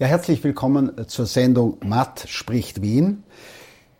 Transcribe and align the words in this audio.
Ja, 0.00 0.06
herzlich 0.06 0.42
willkommen 0.42 0.92
zur 1.08 1.26
Sendung 1.26 1.76
Matt 1.84 2.24
spricht 2.26 2.80
Wien. 2.80 3.22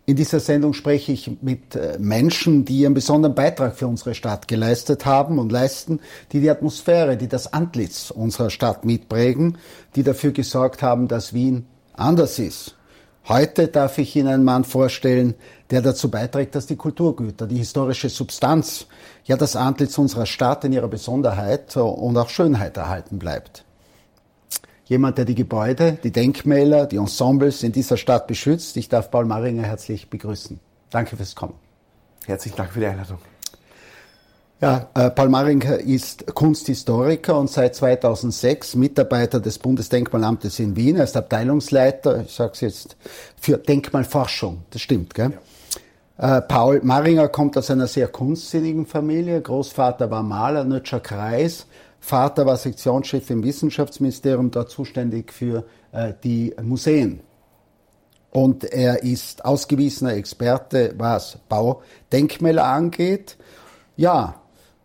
In 0.07 0.16
dieser 0.16 0.40
Sendung 0.40 0.72
spreche 0.72 1.12
ich 1.12 1.43
mit 1.43 1.76
äh, 1.76 1.98
Menschen, 1.98 2.64
die 2.64 2.86
einen 2.86 2.95
besonderen 2.95 3.34
Beitrag 3.34 3.76
für 3.76 3.86
unsere 3.86 4.14
Stadt 4.14 4.48
geleistet 4.48 5.04
haben 5.04 5.39
und 5.39 5.52
leisten, 5.52 6.00
die 6.32 6.40
die 6.40 6.48
Atmosphäre, 6.48 7.18
die 7.18 7.29
das 7.29 7.52
Antlitz 7.52 8.11
unserer 8.11 8.48
Stadt 8.48 8.86
mitprägen, 8.86 9.58
die 9.94 10.02
dafür 10.02 10.30
gesorgt 10.30 10.80
haben, 10.80 11.07
dass 11.07 11.34
Wien 11.34 11.66
anders 11.93 12.39
ist. 12.39 12.76
Heute 13.29 13.68
darf 13.68 13.98
ich 13.98 14.17
Ihnen 14.17 14.29
einen 14.29 14.44
Mann 14.44 14.64
vorstellen, 14.64 15.35
der 15.68 15.82
dazu 15.82 16.11
beiträgt, 16.11 16.54
dass 16.54 16.64
die 16.64 16.76
Kulturgüter, 16.76 17.46
die 17.46 17.58
historische 17.58 18.08
Substanz, 18.08 18.86
ja 19.26 19.36
das 19.36 19.54
Antlitz 19.54 19.98
unserer 19.98 20.25
Stadt 20.25 20.64
in 20.64 20.72
ihrer 20.72 20.89
Besonderheit 20.89 21.76
und 21.76 22.17
auch 22.17 22.30
Schönheit 22.30 22.79
erhalten 22.79 23.18
bleibt 23.18 23.67
jemand, 24.90 25.18
der 25.18 25.25
die 25.25 25.36
Gebäude, 25.36 25.99
die 26.03 26.11
Denkmäler, 26.11 26.85
die 26.85 26.96
Ensembles 26.96 27.62
in 27.62 27.71
dieser 27.72 27.96
Stadt 27.96 28.26
beschützt. 28.26 28.76
Ich 28.76 28.89
darf 28.89 29.11
Paul 29.11 29.25
Maringer 29.25 29.63
herzlich 29.63 30.11
begrüßen. 30.11 30.58
Danke 30.90 31.16
fürs 31.16 31.36
Kommen. 31.36 31.54
Herzlichen 32.27 32.56
Dank 32.56 32.72
für 32.72 32.80
die 32.80 32.86
Einladung. 32.86 33.19
Ja, 34.61 34.91
äh, 34.94 35.11
Paul 35.11 35.28
Maringer 35.30 35.78
ist 35.78 36.34
Kunsthistoriker 36.34 37.39
und 37.39 37.48
seit 37.48 37.77
2006 37.77 38.75
Mitarbeiter 38.75 39.41
des 39.41 39.58
Bundesdenkmalamtes 39.61 40.58
in 40.58 40.77
Wien. 40.77 40.97
Er 40.97 41.05
ist 41.05 41.16
Abteilungsleiter, 41.16 42.25
ich 42.27 42.34
sage 42.34 42.52
es 42.55 42.61
jetzt, 42.61 42.97
für 43.41 43.58
Denkmalforschung. 43.58 44.64
Das 44.70 44.83
stimmt, 44.83 45.14
gell? 45.14 45.33
Ja. 46.19 46.38
Äh, 46.38 46.42
Paul 46.42 46.80
Maringer 46.83 47.28
kommt 47.28 47.56
aus 47.56 47.70
einer 47.70 47.86
sehr 47.86 48.08
kunstsinnigen 48.08 48.86
Familie. 48.86 49.41
Großvater 49.41 50.11
war 50.11 50.24
Maler, 50.24 50.64
Nötscher 50.64 51.00
Kreis. 51.00 51.66
Vater 52.00 52.46
war 52.46 52.56
Sektionschef 52.56 53.30
im 53.30 53.44
Wissenschaftsministerium, 53.44 54.50
dort 54.50 54.70
zuständig 54.70 55.32
für 55.32 55.64
äh, 55.92 56.14
die 56.24 56.54
Museen. 56.62 57.20
Und 58.30 58.64
er 58.64 59.02
ist 59.02 59.44
ausgewiesener 59.44 60.14
Experte, 60.14 60.94
was 60.96 61.38
Baudenkmäler 61.48 62.64
angeht. 62.64 63.36
Ja, 63.96 64.40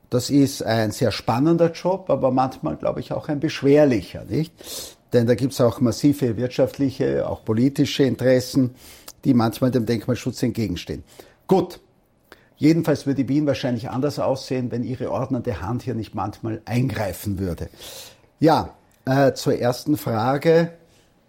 das 0.09 0.29
ist 0.29 0.63
ein 0.63 0.91
sehr 0.91 1.11
spannender 1.11 1.71
Job, 1.71 2.09
aber 2.09 2.31
manchmal, 2.31 2.75
glaube 2.75 2.99
ich, 2.99 3.11
auch 3.11 3.27
ein 3.27 3.39
beschwerlicher, 3.39 4.23
nicht? 4.25 4.53
Denn 5.13 5.27
da 5.27 5.35
gibt 5.35 5.53
es 5.53 5.61
auch 5.61 5.79
massive 5.79 6.37
wirtschaftliche, 6.37 7.27
auch 7.29 7.45
politische 7.45 8.03
Interessen, 8.03 8.75
die 9.23 9.33
manchmal 9.33 9.71
dem 9.71 9.85
Denkmalschutz 9.85 10.43
entgegenstehen. 10.43 11.03
Gut, 11.47 11.79
Jedenfalls 12.57 13.05
würde 13.05 13.27
Wien 13.27 13.45
wahrscheinlich 13.47 13.89
anders 13.89 14.19
aussehen, 14.19 14.71
wenn 14.71 14.83
ihre 14.83 15.11
ordnende 15.11 15.61
Hand 15.61 15.83
hier 15.83 15.95
nicht 15.95 16.15
manchmal 16.15 16.61
eingreifen 16.65 17.39
würde. 17.39 17.69
Ja, 18.39 18.75
äh, 19.05 19.33
zur 19.33 19.59
ersten 19.59 19.97
Frage. 19.97 20.71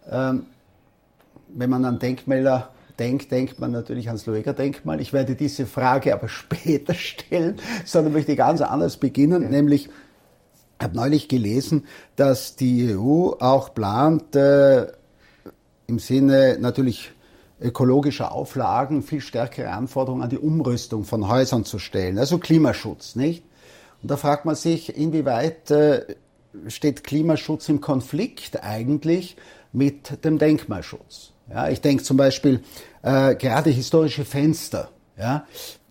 Ähm, 0.09 0.45
wenn 1.49 1.69
man 1.69 1.85
an 1.85 1.99
Denkmäler 1.99 2.69
denkt, 2.99 3.31
denkt 3.31 3.59
man 3.59 3.71
natürlich 3.71 4.07
ans 4.07 4.25
Lueger-Denkmal. 4.25 4.99
Ich 5.01 5.13
werde 5.13 5.35
diese 5.35 5.65
Frage 5.65 6.13
aber 6.13 6.27
später 6.29 6.93
stellen, 6.93 7.57
sondern 7.85 8.13
möchte 8.13 8.35
ganz 8.35 8.61
anders 8.61 8.97
beginnen, 8.97 9.43
ja. 9.43 9.49
nämlich 9.49 9.89
ich 10.79 10.83
habe 10.83 10.95
neulich 10.95 11.27
gelesen, 11.27 11.87
dass 12.17 12.55
die 12.55 12.95
EU 12.95 13.31
auch 13.39 13.73
plant, 13.73 14.35
äh, 14.35 14.85
im 15.87 15.97
Sinne 15.97 16.57
natürlich 16.59 17.13
ökologischer 17.59 18.31
Auflagen 18.31 19.01
viel 19.01 19.21
stärkere 19.21 19.69
Anforderungen 19.71 20.23
an 20.23 20.29
die 20.29 20.37
Umrüstung 20.37 21.03
von 21.03 21.27
Häusern 21.27 21.65
zu 21.65 21.79
stellen, 21.79 22.17
also 22.17 22.37
Klimaschutz, 22.37 23.15
nicht? 23.15 23.43
Und 24.01 24.11
da 24.11 24.17
fragt 24.17 24.45
man 24.45 24.55
sich, 24.55 24.95
inwieweit 24.95 25.71
äh, 25.71 26.15
steht 26.67 27.03
Klimaschutz 27.03 27.67
im 27.69 27.81
Konflikt 27.81 28.63
eigentlich 28.63 29.37
mit 29.71 30.23
dem 30.23 30.37
Denkmalschutz? 30.37 31.31
Ja, 31.49 31.69
ich 31.69 31.81
denke 31.81 32.03
zum 32.03 32.17
Beispiel 32.17 32.61
äh, 33.01 33.35
gerade 33.35 33.69
historische 33.69 34.25
Fenster, 34.25 34.89
ja, 35.17 35.45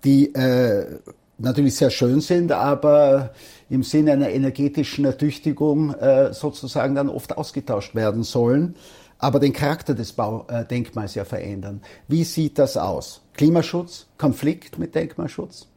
die 0.04 0.32
äh, 0.34 0.98
natürlich 1.38 1.76
sehr 1.76 1.90
schön 1.90 2.20
sind, 2.20 2.52
aber 2.52 3.32
im 3.68 3.82
Sinne 3.82 4.12
einer 4.12 4.30
energetischen 4.30 5.04
Ertüchtigung 5.04 5.92
äh, 5.94 6.32
sozusagen 6.32 6.94
dann 6.94 7.08
oft 7.08 7.36
ausgetauscht 7.36 7.94
werden 7.94 8.22
sollen 8.22 8.76
aber 9.18 9.40
den 9.40 9.52
Charakter 9.52 9.94
des 9.94 10.12
Baudenkmals 10.12 11.14
ja 11.14 11.24
verändern. 11.24 11.82
Wie 12.08 12.24
sieht 12.24 12.58
das 12.58 12.76
aus? 12.76 13.22
Klimaschutz, 13.34 14.06
Konflikt 14.18 14.78
mit 14.78 14.94
Denkmalschutz? 14.94 15.68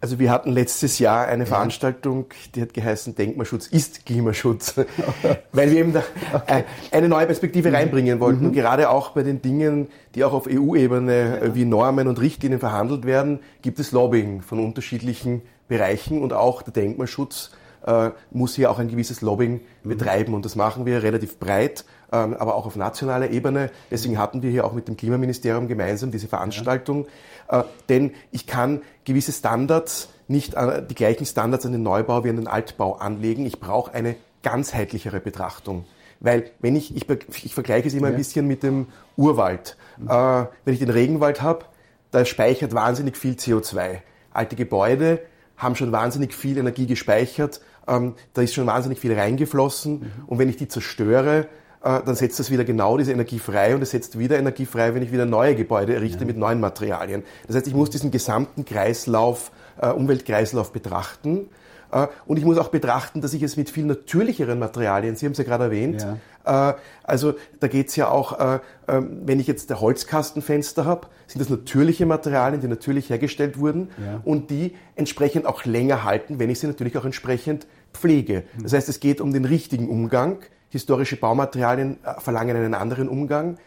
Also 0.00 0.18
wir 0.18 0.30
hatten 0.30 0.50
letztes 0.50 0.98
Jahr 0.98 1.26
eine 1.26 1.44
ja. 1.44 1.48
Veranstaltung, 1.48 2.26
die 2.54 2.62
hat 2.62 2.74
geheißen 2.74 3.14
Denkmalschutz 3.14 3.66
ist 3.66 4.04
Klimaschutz, 4.04 4.74
weil 5.52 5.70
wir 5.70 5.78
eben 5.78 5.94
da 5.94 6.02
okay. 6.34 6.64
Äh, 6.90 6.96
eine 6.96 7.08
neue 7.08 7.26
Perspektive 7.26 7.70
mhm. 7.70 7.74
reinbringen 7.74 8.20
wollten. 8.20 8.40
Mhm. 8.40 8.46
Und 8.48 8.52
gerade 8.52 8.90
auch 8.90 9.10
bei 9.10 9.22
den 9.22 9.40
Dingen, 9.40 9.88
die 10.14 10.24
auch 10.24 10.34
auf 10.34 10.46
EU-Ebene 10.46 11.40
ja. 11.42 11.54
wie 11.54 11.64
Normen 11.64 12.08
und 12.08 12.20
Richtlinien 12.20 12.60
verhandelt 12.60 13.06
werden, 13.06 13.40
gibt 13.62 13.80
es 13.80 13.92
Lobbying 13.92 14.42
von 14.42 14.60
unterschiedlichen 14.60 15.42
Bereichen 15.66 16.22
und 16.22 16.32
auch 16.32 16.62
der 16.62 16.74
Denkmalschutz 16.74 17.52
äh, 17.86 18.10
muss 18.30 18.54
hier 18.54 18.70
auch 18.70 18.78
ein 18.78 18.88
gewisses 18.88 19.22
Lobbying 19.22 19.60
mhm. 19.82 19.88
betreiben 19.88 20.34
und 20.34 20.44
das 20.44 20.56
machen 20.56 20.84
wir 20.84 21.02
relativ 21.02 21.38
breit 21.38 21.84
aber 22.14 22.54
auch 22.54 22.66
auf 22.66 22.76
nationaler 22.76 23.30
Ebene. 23.30 23.70
Deswegen 23.90 24.18
hatten 24.18 24.42
wir 24.42 24.50
hier 24.50 24.64
auch 24.64 24.72
mit 24.72 24.88
dem 24.88 24.96
Klimaministerium 24.96 25.68
gemeinsam 25.68 26.10
diese 26.10 26.28
Veranstaltung. 26.28 27.06
Ja. 27.50 27.60
Äh, 27.60 27.64
denn 27.88 28.12
ich 28.30 28.46
kann 28.46 28.82
gewisse 29.04 29.32
Standards, 29.32 30.08
nicht 30.28 30.54
äh, 30.54 30.84
die 30.84 30.94
gleichen 30.94 31.26
Standards 31.26 31.66
an 31.66 31.72
den 31.72 31.82
Neubau 31.82 32.24
wie 32.24 32.30
an 32.30 32.36
den 32.36 32.48
Altbau 32.48 32.96
anlegen. 32.96 33.46
Ich 33.46 33.60
brauche 33.60 33.92
eine 33.92 34.16
ganzheitlichere 34.42 35.20
Betrachtung. 35.20 35.84
Weil 36.20 36.50
wenn 36.60 36.76
ich, 36.76 36.96
ich, 36.96 37.06
ich 37.44 37.54
vergleiche 37.54 37.88
es 37.88 37.94
immer 37.94 38.08
ja. 38.08 38.14
ein 38.14 38.16
bisschen 38.16 38.46
mit 38.46 38.62
dem 38.62 38.86
Urwald. 39.16 39.76
Mhm. 39.98 40.08
Äh, 40.08 40.46
wenn 40.64 40.74
ich 40.74 40.78
den 40.78 40.90
Regenwald 40.90 41.42
habe, 41.42 41.66
da 42.10 42.24
speichert 42.24 42.74
wahnsinnig 42.74 43.16
viel 43.16 43.34
CO2. 43.34 43.98
Alte 44.32 44.56
Gebäude 44.56 45.20
haben 45.56 45.74
schon 45.74 45.92
wahnsinnig 45.92 46.34
viel 46.34 46.58
Energie 46.58 46.86
gespeichert, 46.86 47.60
ähm, 47.88 48.14
da 48.34 48.42
ist 48.42 48.54
schon 48.54 48.66
wahnsinnig 48.66 48.98
viel 48.98 49.18
reingeflossen. 49.18 50.00
Mhm. 50.00 50.10
Und 50.26 50.38
wenn 50.38 50.48
ich 50.48 50.56
die 50.56 50.68
zerstöre, 50.68 51.48
dann 51.82 52.16
setzt 52.16 52.40
das 52.40 52.50
wieder 52.50 52.64
genau 52.64 52.98
diese 52.98 53.12
Energie 53.12 53.38
frei 53.38 53.74
und 53.74 53.82
es 53.82 53.90
setzt 53.90 54.18
wieder 54.18 54.38
Energie 54.38 54.66
frei, 54.66 54.94
wenn 54.94 55.02
ich 55.02 55.12
wieder 55.12 55.26
neue 55.26 55.54
Gebäude 55.54 55.94
errichte 55.94 56.20
ja. 56.20 56.26
mit 56.26 56.36
neuen 56.36 56.60
Materialien. 56.60 57.22
Das 57.46 57.56
heißt, 57.56 57.66
ich 57.66 57.74
muss 57.74 57.90
diesen 57.90 58.10
gesamten 58.10 58.64
Kreislauf, 58.64 59.52
äh, 59.80 59.88
Umweltkreislauf 59.90 60.72
betrachten. 60.72 61.48
Äh, 61.92 62.08
und 62.26 62.38
ich 62.38 62.44
muss 62.44 62.58
auch 62.58 62.68
betrachten, 62.68 63.20
dass 63.20 63.34
ich 63.34 63.42
es 63.42 63.56
mit 63.56 63.70
viel 63.70 63.84
natürlicheren 63.84 64.58
Materialien, 64.58 65.16
Sie 65.16 65.26
haben 65.26 65.32
es 65.32 65.38
ja 65.38 65.44
gerade 65.44 65.64
erwähnt, 65.64 66.06
ja. 66.44 66.76
also 67.02 67.34
da 67.60 67.66
geht 67.68 67.88
es 67.88 67.96
ja 67.96 68.08
auch, 68.08 68.60
ähm, 68.88 69.22
wenn 69.24 69.40
ich 69.40 69.48
jetzt 69.48 69.68
der 69.68 69.80
Holzkastenfenster 69.80 70.84
habe, 70.84 71.08
sind 71.26 71.40
das 71.40 71.48
natürliche 71.48 72.06
Materialien, 72.06 72.60
die 72.60 72.68
natürlich 72.68 73.10
hergestellt 73.10 73.58
wurden 73.58 73.90
ja. 73.98 74.20
und 74.24 74.50
die 74.50 74.76
entsprechend 74.94 75.46
auch 75.46 75.64
länger 75.64 76.04
halten, 76.04 76.38
wenn 76.38 76.48
ich 76.48 76.60
sie 76.60 76.68
natürlich 76.68 76.96
auch 76.98 77.04
entsprechend 77.04 77.66
pflege. 77.92 78.44
Das 78.62 78.72
heißt, 78.72 78.88
es 78.88 79.00
geht 79.00 79.20
um 79.20 79.32
den 79.32 79.44
richtigen 79.44 79.88
Umgang 79.88 80.38
Historische 80.68 81.16
Baumaterialien 81.16 81.98
äh, 82.04 82.20
verlangen 82.20 82.56
einen 82.56 82.74
anderen 82.74 83.08
Umgang. 83.08 83.58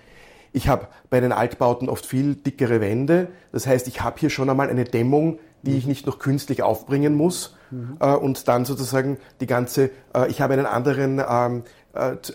Ich 0.52 0.68
habe 0.68 0.88
bei 1.10 1.20
den 1.20 1.32
Altbauten 1.32 1.90
oft 1.90 2.06
viel 2.06 2.36
dickere 2.36 2.82
Wände. 2.82 3.28
Das 3.52 3.68
heißt, 3.68 3.88
ich 3.88 4.02
habe 4.02 4.20
hier 4.20 4.30
schon 4.30 4.50
einmal 4.50 4.70
eine 4.70 4.84
Dämmung, 4.84 5.40
die 5.62 5.78
ich 5.78 5.86
nicht 5.86 6.06
noch 6.08 6.20
künstlich 6.20 6.64
aufbringen 6.64 7.16
muss. 7.16 7.56
Mhm. 7.72 7.98
Äh, 8.00 8.14
und 8.14 8.48
dann 8.48 8.66
sozusagen 8.66 9.18
die 9.40 9.46
ganze, 9.46 9.92
äh, 10.16 10.28
ich 10.30 10.42
habe 10.42 10.54
einen 10.54 10.66
anderen 10.66 11.22
ähm, 11.28 11.64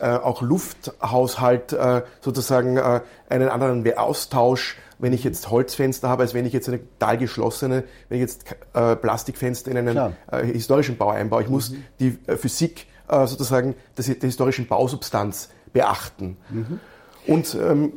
auch 0.01 0.43
Lufthaushalt, 0.43 1.77
sozusagen 2.21 2.77
einen 2.77 3.49
anderen 3.49 3.97
Austausch, 3.97 4.77
wenn 4.99 5.13
ich 5.13 5.23
jetzt 5.23 5.49
Holzfenster 5.49 6.09
habe, 6.09 6.25
als 6.25 6.35
wenn 6.35 6.45
ich 6.45 6.53
jetzt 6.53 6.69
eine 6.69 6.81
total 6.81 7.19
geschlossene, 7.19 7.85
wenn 8.09 8.17
ich 8.17 8.23
jetzt 8.23 8.47
Plastikfenster 8.73 9.71
in 9.71 9.79
einen 9.79 10.15
historischen 10.43 10.97
Bau 10.97 11.11
einbaue. 11.11 11.43
Ich 11.43 11.49
muss 11.49 11.71
mhm. 11.71 11.85
die 12.01 12.19
Physik 12.37 12.89
äh, 13.09 13.27
sozusagen 13.27 13.75
das, 13.95 14.07
der 14.07 14.17
historischen 14.21 14.67
Bausubstanz 14.67 15.51
beachten. 15.73 16.37
Mhm. 16.51 16.81
Und 17.27 17.55
ähm, 17.55 17.93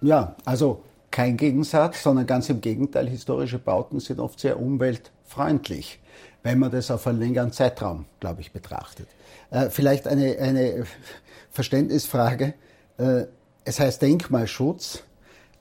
ja, 0.00 0.36
also 0.44 0.82
kein 1.10 1.36
Gegensatz, 1.36 2.02
sondern 2.02 2.26
ganz 2.26 2.48
im 2.50 2.60
Gegenteil, 2.60 3.08
historische 3.08 3.58
Bauten 3.58 4.00
sind 4.00 4.20
oft 4.20 4.40
sehr 4.40 4.58
umweltfreundlich, 4.60 6.00
wenn 6.42 6.58
man 6.58 6.70
das 6.70 6.90
auf 6.90 7.06
einen 7.06 7.20
längeren 7.20 7.52
Zeitraum, 7.52 8.06
glaube 8.20 8.40
ich, 8.40 8.52
betrachtet. 8.52 9.08
Äh, 9.50 9.70
vielleicht 9.70 10.08
eine, 10.08 10.38
eine 10.38 10.84
Verständnisfrage. 11.50 12.54
Äh, 12.98 13.26
es 13.64 13.80
heißt 13.80 14.02
Denkmalschutz. 14.02 15.04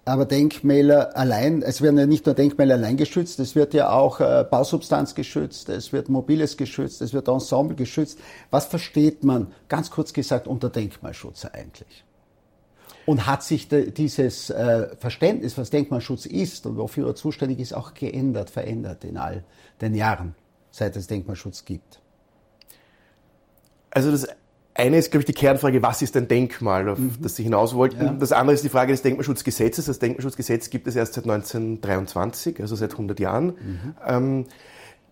Aber 0.06 0.26
Denkmäler 0.26 1.16
allein, 1.16 1.62
es 1.62 1.82
werden 1.82 1.98
ja 1.98 2.06
nicht 2.06 2.26
nur 2.26 2.36
Denkmäler 2.36 2.76
allein 2.76 2.98
geschützt, 2.98 3.40
es 3.40 3.56
wird 3.56 3.74
ja 3.74 3.92
auch 3.92 4.20
äh, 4.20 4.46
Bausubstanz 4.50 5.16
geschützt, 5.16 5.70
es 5.70 5.94
wird 5.94 6.10
Mobiles 6.10 6.58
geschützt, 6.58 7.02
es 7.02 7.14
wird 7.14 7.30
Ensemble 7.30 7.76
geschützt. 7.76 8.20
Was 8.52 8.66
versteht 8.66 9.24
man, 9.24 9.54
ganz 9.70 9.92
kurz 9.92 10.12
gesagt, 10.12 10.46
unter 10.46 10.70
Denkmalschutz 10.70 11.46
eigentlich? 11.46 12.04
Und 13.06 13.28
hat 13.28 13.44
sich 13.44 13.70
de, 13.70 13.92
dieses 13.92 14.50
äh, 14.50 14.94
Verständnis, 14.98 15.58
was 15.58 15.70
Denkmalschutz 15.70 16.26
ist 16.26 16.66
und 16.66 16.78
wofür 16.78 17.08
er 17.08 17.16
zuständig 17.16 17.60
ist, 17.60 17.74
auch 17.74 17.94
geändert, 17.94 18.50
verändert 18.50 19.06
in 19.06 19.16
all 19.16 19.46
den 19.80 19.96
Jahren, 19.96 20.36
seit 20.72 20.98
es 20.98 21.08
Denkmalschutz 21.08 21.64
gibt? 21.64 22.02
Also 23.90 24.12
das 24.12 24.28
eine 24.76 24.98
ist, 24.98 25.12
glaube 25.12 25.22
ich, 25.22 25.26
die 25.26 25.34
Kernfrage, 25.34 25.82
was 25.84 26.02
ist 26.02 26.18
ein 26.18 26.28
Denkmal, 26.28 26.90
auf 26.90 26.98
mhm. 26.98 27.14
das 27.22 27.36
Sie 27.36 27.44
hinaus 27.44 27.76
wollten. 27.76 28.04
Ja. 28.04 28.14
Das 28.14 28.32
andere 28.32 28.56
ist 28.56 28.64
die 28.64 28.70
Frage 28.70 28.92
des 28.92 29.02
Denkmalschutzgesetzes. 29.02 29.86
Das 29.86 30.00
Denkmalschutzgesetz 30.00 30.70
gibt 30.70 30.88
es 30.88 30.96
erst 30.96 31.14
seit 31.14 31.26
1923, 31.26 32.60
also 32.60 32.76
seit 32.76 32.92
100 32.92 33.20
Jahren. 33.20 33.46
Mhm. 33.46 33.96
Ähm, 34.06 34.46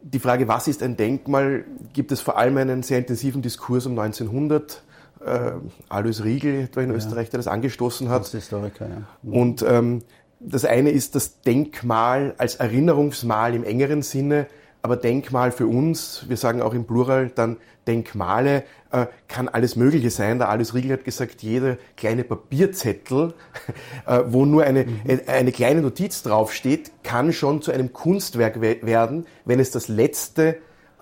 die 0.02 0.20
Frage, 0.20 0.48
was 0.48 0.68
ist 0.68 0.82
ein 0.82 0.98
Denkmal, 0.98 1.66
gibt 1.94 2.12
es 2.12 2.22
vor 2.22 2.38
allem 2.38 2.58
einen 2.58 2.82
sehr 2.82 2.98
intensiven 2.98 3.42
Diskurs 3.42 3.86
um 3.86 3.98
1900. 3.98 4.84
Äh, 5.24 5.52
Alois 5.90 6.24
Riegel 6.24 6.64
etwa 6.64 6.82
in 6.82 6.90
ja. 6.90 6.96
Österreich, 6.96 7.30
der 7.30 7.38
das 7.38 7.48
angestoßen 7.48 8.10
hat. 8.10 8.24
Das 8.24 8.32
Historiker, 8.32 8.88
ja. 8.90 9.02
Mhm. 9.22 9.34
Und 9.34 9.66
ähm, 9.68 10.02
das 10.40 10.66
eine 10.66 10.90
ist 10.90 11.14
das 11.14 11.42
Denkmal 11.42 12.34
als 12.40 12.56
Erinnerungsmal 12.56 13.54
im 13.54 13.64
engeren 13.64 14.02
Sinne, 14.02 14.48
aber 14.82 14.98
Denkmal 14.98 15.52
für 15.52 15.68
uns, 15.68 16.26
wir 16.28 16.38
sagen 16.38 16.62
auch 16.62 16.74
im 16.74 16.86
Plural 16.86 17.32
dann 17.34 17.58
Denkmale, 17.88 18.64
äh, 18.92 19.08
kann 19.28 19.48
alles 19.48 19.76
Mögliche 19.76 20.10
sein. 20.10 20.38
Der 20.38 20.50
Alice 20.50 20.74
Riegel 20.74 20.94
hat 20.94 21.04
gesagt, 21.04 21.42
jeder 21.42 21.78
kleine 21.98 22.24
Papierzettel, 22.24 23.34
äh, 24.06 24.22
wo 24.28 24.46
nur 24.46 24.64
eine, 24.64 24.86
mhm. 24.86 25.22
eine 25.28 25.52
kleine 25.52 25.82
Notiz 25.82 26.24
draufsteht, 26.24 26.92
kann 27.04 27.34
schon 27.34 27.62
zu 27.62 27.72
einem 27.72 27.94
Kunstwerk 27.94 28.62
werden, 28.62 29.26
wenn 29.46 29.60
es 29.60 29.72
das 29.72 29.88
letzte 29.88 30.58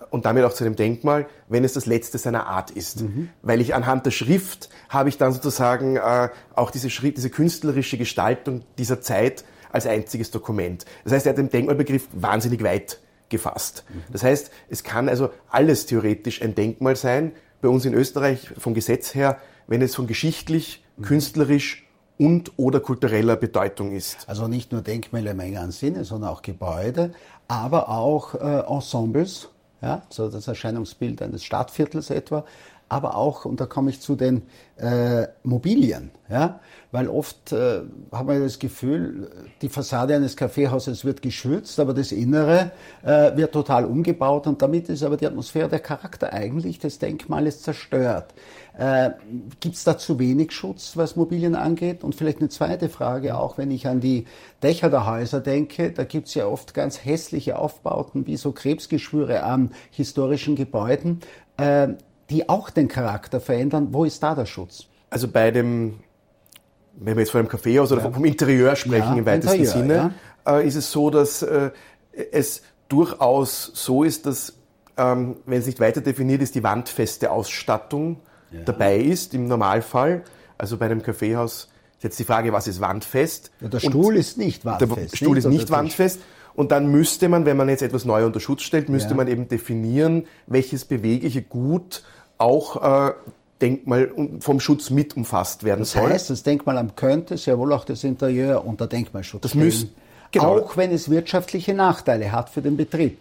und 0.09 0.25
damit 0.25 0.43
auch 0.43 0.53
zu 0.53 0.63
einem 0.63 0.75
Denkmal, 0.75 1.27
wenn 1.49 1.63
es 1.63 1.73
das 1.73 1.85
letzte 1.85 2.17
seiner 2.17 2.47
Art 2.47 2.71
ist. 2.71 3.01
Mhm. 3.01 3.29
Weil 3.41 3.61
ich 3.61 3.75
anhand 3.75 4.05
der 4.05 4.11
Schrift 4.11 4.69
habe 4.89 5.09
ich 5.09 5.17
dann 5.17 5.33
sozusagen 5.33 5.97
äh, 5.97 6.29
auch 6.55 6.71
diese, 6.71 6.89
Schrift, 6.89 7.17
diese 7.17 7.29
künstlerische 7.29 7.97
Gestaltung 7.97 8.63
dieser 8.77 9.01
Zeit 9.01 9.43
als 9.71 9.85
einziges 9.85 10.31
Dokument. 10.31 10.85
Das 11.03 11.13
heißt, 11.13 11.27
er 11.27 11.31
hat 11.31 11.37
den 11.37 11.49
Denkmalbegriff 11.49 12.07
wahnsinnig 12.13 12.63
weit 12.63 12.99
gefasst. 13.29 13.83
Das 14.11 14.23
heißt, 14.23 14.51
es 14.69 14.83
kann 14.83 15.09
also 15.09 15.29
alles 15.49 15.85
theoretisch 15.85 16.41
ein 16.41 16.55
Denkmal 16.55 16.95
sein. 16.95 17.33
Bei 17.61 17.69
uns 17.69 17.85
in 17.85 17.93
Österreich 17.93 18.51
vom 18.57 18.73
Gesetz 18.73 19.13
her, 19.15 19.37
wenn 19.67 19.81
es 19.81 19.95
von 19.95 20.07
geschichtlich, 20.07 20.83
künstlerisch 21.01 21.87
und 22.17 22.51
oder 22.57 22.79
kultureller 22.81 23.37
Bedeutung 23.37 23.93
ist. 23.93 24.27
Also 24.27 24.47
nicht 24.47 24.71
nur 24.71 24.81
Denkmäler 24.81 25.31
im 25.31 25.39
engeren 25.39 25.71
Sinne, 25.71 26.03
sondern 26.03 26.31
auch 26.31 26.41
Gebäude, 26.41 27.13
aber 27.47 27.89
auch 27.89 28.35
äh, 28.35 28.59
Ensembles, 28.67 29.49
ja, 29.81 30.03
so 30.09 30.29
das 30.29 30.47
Erscheinungsbild 30.47 31.21
eines 31.21 31.43
Stadtviertels 31.43 32.09
etwa, 32.09 32.45
aber 32.89 33.15
auch, 33.15 33.45
und 33.45 33.61
da 33.61 33.65
komme 33.65 33.91
ich 33.91 34.01
zu 34.01 34.15
den 34.15 34.41
äh, 34.77 35.27
Mobilien, 35.43 36.11
ja, 36.29 36.59
weil 36.91 37.07
oft 37.07 37.51
äh, 37.51 37.81
haben 38.11 38.27
wir 38.27 38.39
das 38.39 38.57
Gefühl, 38.57 39.29
die 39.61 39.69
Fassade 39.69 40.15
eines 40.15 40.35
Kaffeehauses 40.35 41.05
wird 41.05 41.21
geschützt, 41.21 41.79
aber 41.79 41.93
das 41.93 42.11
Innere 42.11 42.71
äh, 43.03 43.37
wird 43.37 43.53
total 43.53 43.85
umgebaut 43.85 44.47
und 44.47 44.61
damit 44.61 44.89
ist 44.89 45.03
aber 45.03 45.17
die 45.17 45.27
Atmosphäre, 45.27 45.69
der 45.69 45.79
Charakter 45.79 46.33
eigentlich 46.33 46.79
des 46.79 46.97
Denkmales 46.97 47.61
zerstört. 47.61 48.33
Äh, 48.77 49.11
Gibt 49.59 49.75
es 49.75 49.83
da 49.83 49.97
zu 49.97 50.17
wenig 50.19 50.51
Schutz, 50.51 50.95
was 50.95 51.15
Mobilien 51.15 51.55
angeht? 51.55 52.03
Und 52.03 52.15
vielleicht 52.15 52.39
eine 52.39 52.49
zweite 52.49 52.89
Frage, 52.89 53.37
auch 53.37 53.57
wenn 53.57 53.71
ich 53.71 53.87
an 53.87 53.99
die 53.99 54.25
Dächer 54.63 54.89
der 54.89 55.05
Häuser 55.05 55.41
denke, 55.41 55.91
da 55.91 56.05
gibt 56.05 56.27
es 56.27 56.33
ja 56.33 56.47
oft 56.47 56.73
ganz 56.73 57.03
hässliche 57.03 57.59
Aufbauten 57.59 58.25
wie 58.25 58.37
so 58.37 58.51
Krebsgeschwüre 58.51 59.43
an 59.43 59.71
historischen 59.91 60.55
Gebäuden. 60.55 61.19
Äh, 61.57 61.89
die 62.29 62.49
auch 62.49 62.69
den 62.69 62.87
Charakter 62.87 63.39
verändern. 63.39 63.89
Wo 63.91 64.05
ist 64.05 64.21
da 64.21 64.35
der 64.35 64.45
Schutz? 64.45 64.85
Also 65.09 65.27
bei 65.27 65.51
dem, 65.51 65.99
wenn 66.95 67.15
wir 67.15 67.21
jetzt 67.21 67.31
von 67.31 67.39
einem 67.39 67.49
Kaffeehaus 67.49 67.91
oder 67.91 68.03
ja. 68.03 68.11
vom 68.11 68.25
Interieur 68.25 68.75
sprechen 68.75 69.13
ja, 69.13 69.15
im 69.15 69.25
weitesten 69.25 69.59
Interieur, 69.59 69.81
Sinne, 69.81 70.13
ja. 70.45 70.59
äh, 70.59 70.67
ist 70.67 70.75
es 70.75 70.91
so, 70.91 71.09
dass 71.09 71.41
äh, 71.41 71.71
es 72.31 72.61
durchaus 72.87 73.71
so 73.73 74.03
ist, 74.03 74.25
dass, 74.25 74.53
ähm, 74.97 75.37
wenn 75.45 75.59
es 75.59 75.65
nicht 75.65 75.79
weiter 75.79 76.01
definiert 76.01 76.41
ist, 76.41 76.55
die 76.55 76.63
wandfeste 76.63 77.31
Ausstattung 77.31 78.17
dabei 78.65 78.97
ist 78.97 79.35
im 79.35 79.47
Normalfall. 79.47 80.23
Also 80.57 80.77
bei 80.77 80.85
einem 80.85 81.03
Kaffeehaus 81.03 81.69
ist 81.97 82.03
jetzt 82.03 82.19
die 82.19 82.23
Frage, 82.23 82.51
was 82.51 82.67
ist 82.67 82.81
wandfest? 82.81 83.51
der 83.61 83.79
Stuhl 83.79 84.13
Und 84.13 84.15
ist 84.15 84.37
nicht 84.37 84.65
wandfest. 84.65 85.11
Der 85.11 85.17
Stuhl 85.17 85.35
nicht, 85.35 85.45
ist 85.45 85.51
nicht 85.51 85.69
wandfest. 85.69 86.19
Und 86.55 86.71
dann 86.71 86.87
müsste 86.87 87.29
man, 87.29 87.45
wenn 87.45 87.57
man 87.57 87.69
jetzt 87.69 87.83
etwas 87.83 88.05
neu 88.05 88.25
unter 88.25 88.39
Schutz 88.39 88.63
stellt, 88.63 88.89
müsste 88.89 89.15
man 89.15 89.27
eben 89.27 89.47
definieren, 89.47 90.25
welches 90.47 90.83
bewegliche 90.83 91.41
Gut 91.41 92.03
auch 92.39 93.09
äh, 93.09 93.13
Denkmal 93.61 94.11
vom 94.39 94.59
Schutz 94.59 94.89
mit 94.89 95.15
umfasst 95.15 95.63
werden 95.63 95.81
das 95.81 95.91
soll. 95.91 96.03
Das 96.03 96.11
heißt, 96.13 96.29
das 96.29 96.43
Denkmalamt 96.43 96.95
könnte 96.95 97.37
sehr 97.37 97.59
wohl 97.59 97.73
auch 97.73 97.83
das 97.83 98.03
Interieur 98.03 98.65
unter 98.65 98.87
Denkmalschutz 98.87 99.41
das 99.41 99.51
stellen, 99.51 99.89
genau. 100.31 100.59
auch 100.59 100.77
wenn 100.77 100.91
es 100.91 101.09
wirtschaftliche 101.09 101.73
Nachteile 101.73 102.31
hat 102.31 102.49
für 102.49 102.61
den 102.61 102.77
Betrieb. 102.77 103.19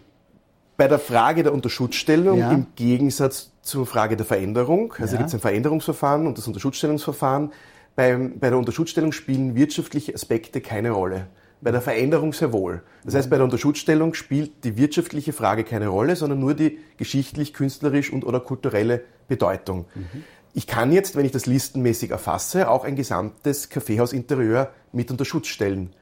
Bei 0.77 0.87
der 0.87 0.99
Frage 0.99 1.43
der 1.43 1.53
Unterschutzstellung 1.53 2.39
ja. 2.39 2.51
im 2.51 2.67
Gegensatz 2.75 3.51
zur 3.61 3.85
Frage 3.85 4.15
der 4.15 4.25
Veränderung, 4.25 4.93
also 4.97 5.13
ja. 5.13 5.17
gibt 5.17 5.27
es 5.27 5.33
ein 5.33 5.41
Veränderungsverfahren 5.41 6.25
und 6.25 6.37
das 6.37 6.47
Unterschutzstellungsverfahren. 6.47 7.51
Beim, 7.97 8.39
bei 8.39 8.49
der 8.49 8.57
Unterschutzstellung 8.57 9.11
spielen 9.11 9.55
wirtschaftliche 9.55 10.13
Aspekte 10.15 10.61
keine 10.61 10.91
Rolle 10.91 11.27
bei 11.61 11.71
der 11.71 11.81
Veränderung 11.81 12.33
sehr 12.33 12.53
wohl. 12.53 12.81
Das 13.03 13.15
heißt, 13.15 13.29
bei 13.29 13.35
der 13.35 13.43
Unterschutzstellung 13.45 14.13
spielt 14.13 14.63
die 14.63 14.77
wirtschaftliche 14.77 15.33
Frage 15.33 15.63
keine 15.63 15.87
Rolle, 15.87 16.15
sondern 16.15 16.39
nur 16.39 16.53
die 16.53 16.79
geschichtlich, 16.97 17.53
künstlerisch 17.53 18.11
und 18.11 18.25
oder 18.25 18.39
kulturelle 18.39 19.03
Bedeutung. 19.27 19.85
Mhm. 19.95 20.23
Ich 20.53 20.67
kann 20.67 20.91
jetzt, 20.91 21.15
wenn 21.15 21.25
ich 21.25 21.31
das 21.31 21.45
listenmäßig 21.45 22.11
erfasse, 22.11 22.69
auch 22.69 22.83
ein 22.83 22.95
gesamtes 22.95 23.69
Kaffeehausinterieur 23.69 24.71
mit 24.91 25.11
unter 25.11 25.25
Schutz 25.25 25.47
stellen. 25.47 25.93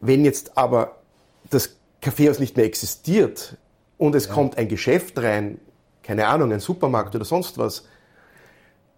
Wenn 0.00 0.24
jetzt 0.24 0.56
aber 0.56 0.96
das 1.50 1.76
Kaffeehaus 2.00 2.38
nicht 2.38 2.56
mehr 2.56 2.66
existiert 2.66 3.56
und 3.98 4.14
es 4.14 4.26
ja. 4.26 4.34
kommt 4.34 4.58
ein 4.58 4.68
Geschäft 4.68 5.18
rein, 5.18 5.58
keine 6.02 6.26
Ahnung, 6.28 6.52
ein 6.52 6.60
Supermarkt 6.60 7.14
oder 7.14 7.24
sonst 7.24 7.58
was, 7.58 7.86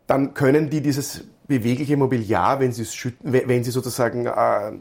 dann 0.06 0.34
können 0.34 0.70
die 0.70 0.80
dieses 0.80 1.24
bewegliche 1.46 1.96
Mobiliar, 1.96 2.60
wenn 2.60 2.72
sie 2.72 2.82
es 2.82 2.94
schütten, 2.94 3.32
wenn 3.32 3.64
sie 3.64 3.70
sozusagen 3.70 4.26
äh, 4.26 4.68
äh, 4.68 4.72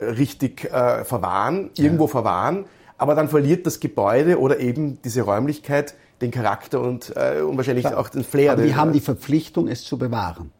richtig 0.00 0.64
äh, 0.64 1.04
verwahren, 1.04 1.70
irgendwo 1.76 2.04
ja. 2.04 2.10
verwahren, 2.10 2.64
aber 2.98 3.14
dann 3.14 3.28
verliert 3.28 3.66
das 3.66 3.80
Gebäude 3.80 4.38
oder 4.38 4.60
eben 4.60 5.00
diese 5.02 5.22
Räumlichkeit 5.22 5.94
den 6.20 6.30
Charakter 6.30 6.80
und, 6.80 7.12
äh, 7.16 7.42
und 7.42 7.56
wahrscheinlich 7.56 7.84
ja. 7.84 7.96
auch 7.96 8.08
den 8.08 8.24
Flair. 8.24 8.52
Aber 8.52 8.62
die 8.62 8.74
haben 8.74 8.92
die 8.92 9.00
Verpflichtung, 9.00 9.68
es 9.68 9.84
zu 9.84 9.98
bewahren. 9.98 10.52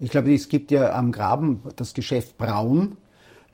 Ich 0.00 0.10
glaube, 0.10 0.32
es 0.32 0.48
gibt 0.48 0.70
ja 0.70 0.92
am 0.92 1.10
Graben 1.10 1.62
das 1.76 1.94
Geschäft 1.94 2.38
Braun. 2.38 2.96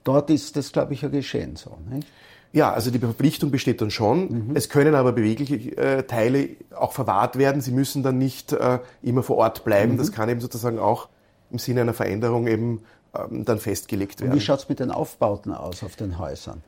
Dort 0.04 0.28
ist 0.28 0.56
das, 0.56 0.72
glaube 0.72 0.92
ich, 0.92 1.02
ja 1.02 1.08
geschehen 1.08 1.56
so. 1.56 1.78
Nicht? 1.90 2.06
Ja, 2.52 2.72
also 2.72 2.90
die 2.90 2.98
Verpflichtung 2.98 3.50
besteht 3.50 3.80
dann 3.80 3.90
schon. 3.90 4.48
Mhm. 4.48 4.50
Es 4.54 4.68
können 4.68 4.94
aber 4.94 5.12
bewegliche 5.12 5.76
äh, 5.76 6.02
Teile 6.04 6.50
auch 6.76 6.92
verwahrt 6.92 7.36
werden. 7.36 7.60
Sie 7.60 7.72
müssen 7.72 8.02
dann 8.02 8.18
nicht 8.18 8.52
äh, 8.52 8.78
immer 9.02 9.22
vor 9.22 9.38
Ort 9.38 9.64
bleiben. 9.64 9.94
Mhm. 9.94 9.98
Das 9.98 10.12
kann 10.12 10.28
eben 10.28 10.40
sozusagen 10.40 10.78
auch 10.78 11.08
im 11.50 11.58
Sinne 11.58 11.80
einer 11.80 11.94
Veränderung 11.94 12.46
eben 12.46 12.82
ähm, 13.16 13.44
dann 13.44 13.58
festgelegt 13.58 14.20
werden. 14.20 14.32
Und 14.32 14.38
wie 14.38 14.42
schaut 14.42 14.60
es 14.60 14.68
mit 14.68 14.80
den 14.80 14.90
Aufbauten 14.90 15.52
aus 15.52 15.82
auf 15.82 15.96
den 15.96 16.18
Häusern? 16.18 16.62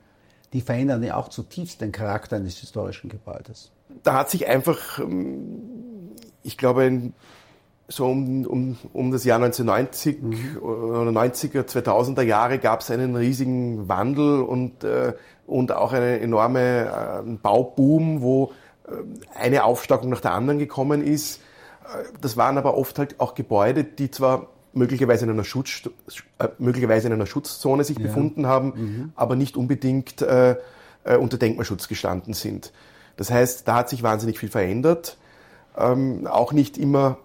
Die 0.52 0.60
verändern 0.60 1.02
ja 1.02 1.16
auch 1.16 1.28
zutiefst 1.28 1.80
den 1.80 1.92
Charakter 1.92 2.36
eines 2.36 2.56
historischen 2.58 3.08
Gebäudes. 3.08 3.70
Da 4.02 4.14
hat 4.14 4.30
sich 4.30 4.46
einfach, 4.46 4.98
ähm, 4.98 6.12
ich 6.42 6.56
glaube, 6.56 7.12
so 7.88 8.06
um, 8.06 8.46
um, 8.46 8.76
um 8.92 9.12
das 9.12 9.24
Jahr 9.24 9.42
1990 9.42 10.22
mhm. 10.22 10.58
oder 10.62 11.10
90er, 11.10 11.62
2000er 11.62 12.22
Jahre 12.22 12.58
gab 12.58 12.80
es 12.80 12.90
einen 12.90 13.14
riesigen 13.14 13.88
Wandel 13.88 14.42
und, 14.42 14.82
äh, 14.84 15.14
und 15.46 15.72
auch 15.72 15.92
einen 15.92 16.20
enormen 16.20 16.86
äh, 16.86 17.38
Bauboom, 17.42 18.22
wo 18.22 18.52
äh, 18.86 18.92
eine 19.38 19.64
Aufstockung 19.64 20.10
nach 20.10 20.20
der 20.20 20.32
anderen 20.32 20.58
gekommen 20.58 21.02
ist. 21.02 21.40
Das 22.20 22.36
waren 22.36 22.58
aber 22.58 22.76
oft 22.76 22.98
halt 22.98 23.20
auch 23.20 23.34
Gebäude, 23.34 23.84
die 23.84 24.10
zwar 24.10 24.48
möglicherweise 24.76 25.24
in 25.24 25.30
einer, 25.30 25.44
Schutz, 25.44 25.82
äh, 26.38 26.48
möglicherweise 26.58 27.08
in 27.08 27.12
einer 27.12 27.26
Schutzzone 27.26 27.84
sich 27.84 27.98
ja. 27.98 28.06
befunden 28.06 28.46
haben, 28.46 28.72
mhm. 28.76 29.12
aber 29.16 29.36
nicht 29.36 29.56
unbedingt 29.56 30.22
äh, 30.22 30.56
äh, 31.04 31.16
unter 31.16 31.38
Denkmalschutz 31.38 31.88
gestanden 31.88 32.34
sind. 32.34 32.72
Das 33.16 33.30
heißt, 33.30 33.66
da 33.66 33.76
hat 33.76 33.88
sich 33.88 34.02
wahnsinnig 34.02 34.38
viel 34.38 34.50
verändert, 34.50 35.16
ähm, 35.76 36.26
auch 36.26 36.52
nicht 36.52 36.76
immer 36.78 37.18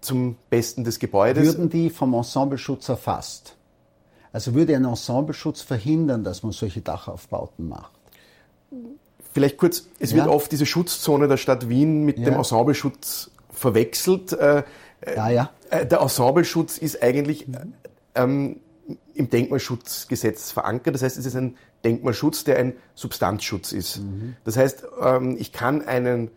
zum 0.00 0.36
Besten 0.50 0.84
des 0.84 0.98
Gebäudes. 0.98 1.44
Würden 1.44 1.68
die 1.68 1.90
vom 1.90 2.14
Ensembleschutz 2.14 2.88
erfasst? 2.88 3.56
Also 4.32 4.54
würde 4.54 4.76
ein 4.76 4.84
Ensembleschutz 4.84 5.62
verhindern, 5.62 6.22
dass 6.22 6.42
man 6.42 6.52
solche 6.52 6.80
Dachaufbauten 6.80 7.68
macht? 7.68 7.92
Vielleicht 9.32 9.56
kurz, 9.56 9.86
es 9.98 10.12
ja. 10.12 10.18
wird 10.18 10.28
oft 10.28 10.52
diese 10.52 10.66
Schutzzone 10.66 11.26
der 11.26 11.36
Stadt 11.38 11.68
Wien 11.68 12.04
mit 12.04 12.18
ja. 12.18 12.26
dem 12.26 12.34
Ensembleschutz 12.34 13.30
verwechselt. 13.50 14.32
Äh, 14.32 14.62
ja, 15.16 15.28
ja. 15.30 15.50
Äh, 15.70 15.86
der 15.86 16.00
Ensembleschutz 16.00 16.78
ist 16.78 17.02
eigentlich 17.02 17.46
ähm, 18.14 18.60
im 19.14 19.30
Denkmalschutzgesetz 19.30 20.52
verankert. 20.52 20.94
Das 20.94 21.02
heißt, 21.02 21.18
es 21.18 21.26
ist 21.26 21.36
ein 21.36 21.56
Denkmalschutz, 21.84 22.44
der 22.44 22.58
ein 22.58 22.74
Substanzschutz 22.94 23.72
ist. 23.72 23.98
Mhm. 23.98 24.36
Das 24.44 24.56
heißt, 24.56 24.84
ähm, 25.02 25.36
ich 25.38 25.52
kann 25.52 25.82
einen 25.82 26.30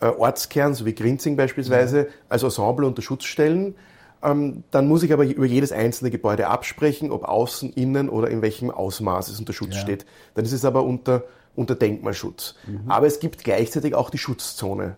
äh, 0.00 0.06
Ortskern, 0.06 0.74
so 0.74 0.86
wie 0.86 0.94
Grinzing 0.94 1.36
beispielsweise, 1.36 1.98
ja. 1.98 2.06
als 2.28 2.42
Ensemble 2.42 2.86
unter 2.86 3.02
Schutz 3.02 3.24
stellen. 3.24 3.74
Ähm, 4.22 4.64
dann 4.70 4.88
muss 4.88 5.02
ich 5.02 5.12
aber 5.12 5.24
über 5.24 5.46
jedes 5.46 5.72
einzelne 5.72 6.10
Gebäude 6.10 6.48
absprechen, 6.48 7.10
ob 7.10 7.24
außen, 7.24 7.72
innen 7.72 8.08
oder 8.08 8.28
in 8.28 8.42
welchem 8.42 8.70
Ausmaß 8.70 9.28
es 9.28 9.38
unter 9.38 9.52
Schutz 9.52 9.74
ja. 9.74 9.80
steht. 9.80 10.06
Dann 10.34 10.44
ist 10.44 10.52
es 10.52 10.64
aber 10.64 10.84
unter, 10.84 11.24
unter 11.54 11.74
Denkmalschutz. 11.74 12.54
Mhm. 12.66 12.90
Aber 12.90 13.06
es 13.06 13.20
gibt 13.20 13.44
gleichzeitig 13.44 13.94
auch 13.94 14.10
die 14.10 14.18
Schutzzone. 14.18 14.96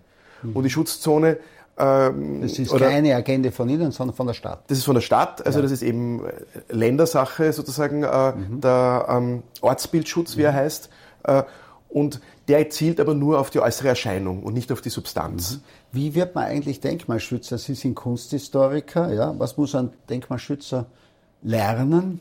Und 0.54 0.62
die 0.62 0.70
Schutzzone 0.70 1.38
ähm, 1.78 2.40
das 2.40 2.58
ist 2.58 2.72
oder, 2.72 2.88
keine 2.88 3.14
Agenda 3.14 3.50
von 3.50 3.68
Ihnen, 3.68 3.92
sondern 3.92 4.16
von 4.16 4.26
der 4.26 4.34
Stadt. 4.34 4.64
Das 4.68 4.78
ist 4.78 4.84
von 4.84 4.94
der 4.94 5.02
Stadt, 5.02 5.44
also 5.44 5.58
ja. 5.58 5.62
das 5.62 5.72
ist 5.72 5.82
eben 5.82 6.24
äh, 6.24 6.32
Ländersache 6.70 7.52
sozusagen, 7.52 8.02
äh, 8.02 8.32
mhm. 8.32 8.60
der 8.60 9.06
ähm, 9.08 9.42
Ortsbildschutz, 9.60 10.36
wie 10.36 10.40
mhm. 10.40 10.46
er 10.46 10.54
heißt. 10.54 10.90
Äh, 11.24 11.42
und 11.88 12.20
der 12.48 12.70
zielt 12.70 13.00
aber 13.00 13.14
nur 13.14 13.38
auf 13.38 13.50
die 13.50 13.60
äußere 13.60 13.88
Erscheinung 13.88 14.42
und 14.42 14.54
nicht 14.54 14.72
auf 14.72 14.80
die 14.80 14.90
Substanz. 14.90 15.52
Mhm. 15.52 15.60
Wie 15.92 16.14
wird 16.14 16.34
man 16.34 16.44
eigentlich 16.44 16.80
Denkmalschützer? 16.80 17.58
Sie 17.58 17.74
sind 17.74 17.94
Kunsthistoriker, 17.94 19.12
ja? 19.12 19.34
Was 19.38 19.56
muss 19.56 19.74
ein 19.74 19.90
Denkmalschützer 20.08 20.86
lernen? 21.42 22.20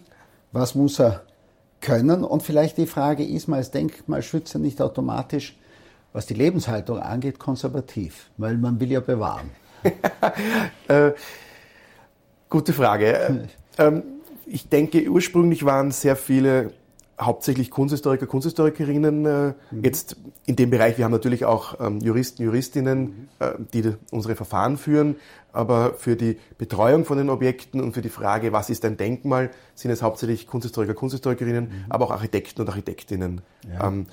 Was 0.51 0.75
muss 0.75 0.99
er 0.99 1.23
können? 1.81 2.23
Und 2.23 2.43
vielleicht 2.43 2.77
die 2.77 2.87
Frage, 2.87 3.23
ist 3.23 3.47
man 3.47 3.59
als 3.59 3.71
Denkmalschützer 3.71 4.59
nicht 4.59 4.81
automatisch 4.81 5.57
was 6.15 6.25
die 6.25 6.33
Lebenshaltung 6.33 6.99
angeht, 6.99 7.39
konservativ, 7.39 8.29
weil 8.37 8.57
man 8.57 8.79
will 8.79 8.89
ja 8.89 9.01
bewahren. 9.01 9.51
äh, 10.87 11.11
gute 12.49 12.73
Frage. 12.73 13.47
Ähm, 13.77 14.03
ich 14.45 14.69
denke, 14.69 15.05
ursprünglich 15.09 15.65
waren 15.65 15.91
sehr 15.91 16.15
viele 16.15 16.71
hauptsächlich 17.19 17.69
Kunsthistoriker, 17.69 18.25
Kunsthistorikerinnen 18.25 19.25
äh, 19.25 19.53
mhm. 19.71 19.83
jetzt 19.83 20.15
in 20.45 20.55
dem 20.55 20.69
Bereich. 20.69 20.97
Wir 20.97 21.03
haben 21.03 21.11
natürlich 21.11 21.43
auch 21.43 21.77
ähm, 21.81 21.99
Juristen, 21.99 22.41
Juristinnen, 22.41 23.01
mhm. 23.01 23.27
äh, 23.39 23.51
die 23.73 23.93
unsere 24.11 24.35
Verfahren 24.35 24.77
führen, 24.77 25.17
aber 25.51 25.95
für 25.95 26.15
die 26.15 26.37
Betreuung 26.57 27.03
von 27.03 27.17
den 27.17 27.29
Objekten 27.29 27.81
und 27.81 27.91
für 27.91 28.01
die 28.01 28.07
Frage, 28.07 28.53
was 28.53 28.69
ist 28.69 28.85
ein 28.85 28.95
Denkmal, 28.95 29.51
sind 29.73 29.91
es 29.91 30.01
hauptsächlich 30.01 30.47
Kunsthistoriker, 30.47 30.93
Kunsthistorikerinnen, 30.93 31.65
mhm. 31.65 31.85
aber 31.89 32.05
auch 32.05 32.11
Architekten 32.11 32.61
und 32.61 32.69
Architektinnen. 32.69 33.41
Ja. 33.69 33.89
Ähm, 33.89 34.07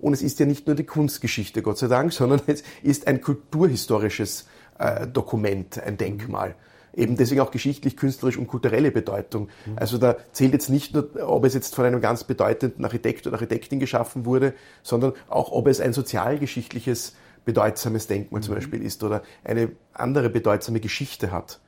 und 0.00 0.12
es 0.12 0.22
ist 0.22 0.38
ja 0.38 0.46
nicht 0.46 0.66
nur 0.66 0.76
die 0.76 0.84
Kunstgeschichte, 0.84 1.62
Gott 1.62 1.78
sei 1.78 1.88
Dank, 1.88 2.12
sondern 2.14 2.40
es 2.46 2.62
ist 2.82 3.06
ein 3.06 3.20
kulturhistorisches 3.20 4.46
äh, 4.78 5.06
Dokument, 5.06 5.80
ein 5.82 5.96
Denkmal. 5.96 6.54
Eben 6.92 7.16
deswegen 7.16 7.40
auch 7.40 7.52
geschichtlich, 7.52 7.96
künstlerisch 7.96 8.36
und 8.36 8.48
kulturelle 8.48 8.90
Bedeutung. 8.90 9.48
Also 9.76 9.96
da 9.96 10.16
zählt 10.32 10.52
jetzt 10.54 10.70
nicht 10.70 10.92
nur, 10.92 11.08
ob 11.24 11.44
es 11.44 11.54
jetzt 11.54 11.76
von 11.76 11.84
einem 11.84 12.00
ganz 12.00 12.24
bedeutenden 12.24 12.84
Architekt 12.84 13.28
oder 13.28 13.36
Architektin 13.36 13.78
geschaffen 13.78 14.24
wurde, 14.24 14.54
sondern 14.82 15.12
auch, 15.28 15.52
ob 15.52 15.68
es 15.68 15.80
ein 15.80 15.92
sozialgeschichtliches 15.92 17.14
bedeutsames 17.44 18.08
Denkmal 18.08 18.42
zum 18.42 18.54
mhm. 18.54 18.58
Beispiel 18.58 18.82
ist 18.82 19.04
oder 19.04 19.22
eine 19.44 19.70
andere 19.92 20.30
bedeutsame 20.30 20.80
Geschichte 20.80 21.30
hat. 21.30 21.60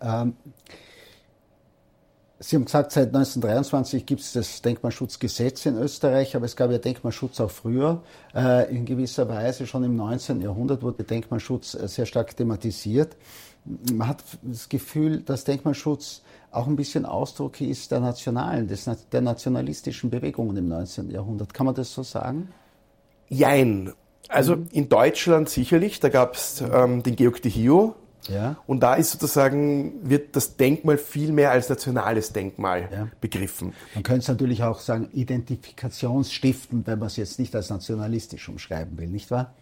Ähm, 0.00 0.34
Sie 2.42 2.56
haben 2.56 2.64
gesagt, 2.64 2.92
seit 2.92 3.08
1923 3.08 4.06
gibt 4.06 4.22
es 4.22 4.32
das 4.32 4.62
Denkmalschutzgesetz 4.62 5.66
in 5.66 5.76
Österreich, 5.76 6.34
aber 6.34 6.46
es 6.46 6.56
gab 6.56 6.70
ja 6.70 6.78
Denkmalschutz 6.78 7.38
auch 7.38 7.50
früher. 7.50 8.02
Äh, 8.34 8.74
in 8.74 8.86
gewisser 8.86 9.28
Weise 9.28 9.66
schon 9.66 9.84
im 9.84 9.94
19. 9.94 10.40
Jahrhundert 10.40 10.82
wurde 10.82 11.04
Denkmalschutz 11.04 11.74
äh, 11.74 11.86
sehr 11.86 12.06
stark 12.06 12.34
thematisiert. 12.34 13.14
Man 13.92 14.08
hat 14.08 14.24
das 14.40 14.70
Gefühl, 14.70 15.20
dass 15.20 15.44
Denkmalschutz 15.44 16.22
auch 16.50 16.66
ein 16.66 16.76
bisschen 16.76 17.04
Ausdruck 17.04 17.60
ist 17.60 17.90
der 17.90 18.00
nationalen, 18.00 18.66
des, 18.68 18.88
der 19.12 19.20
nationalistischen 19.20 20.08
Bewegungen 20.08 20.56
im 20.56 20.68
19. 20.68 21.10
Jahrhundert. 21.10 21.52
Kann 21.52 21.66
man 21.66 21.74
das 21.74 21.92
so 21.92 22.02
sagen? 22.02 22.48
Jein. 23.28 23.92
Also 24.28 24.56
mhm. 24.56 24.68
in 24.72 24.88
Deutschland 24.88 25.50
sicherlich, 25.50 26.00
da 26.00 26.08
gab 26.08 26.36
es 26.36 26.62
ähm, 26.62 27.02
den 27.02 27.16
Georg 27.16 27.42
de 27.42 27.50
Hio, 27.50 27.96
ja. 28.28 28.56
Und 28.66 28.82
da 28.82 28.94
ist 28.94 29.12
sozusagen, 29.12 30.08
wird 30.08 30.36
das 30.36 30.56
Denkmal 30.56 30.98
viel 30.98 31.32
mehr 31.32 31.50
als 31.50 31.68
nationales 31.68 32.32
Denkmal 32.32 32.88
ja. 32.92 33.08
begriffen. 33.20 33.72
Man 33.94 34.02
könnte 34.02 34.20
es 34.20 34.28
natürlich 34.28 34.62
auch 34.62 34.80
sagen, 34.80 35.08
identifikationsstiftend, 35.12 36.86
wenn 36.86 36.98
man 36.98 37.06
es 37.06 37.16
jetzt 37.16 37.38
nicht 37.38 37.54
als 37.54 37.70
nationalistisch 37.70 38.48
umschreiben 38.48 38.98
will, 38.98 39.08
nicht 39.08 39.30
wahr? 39.30 39.54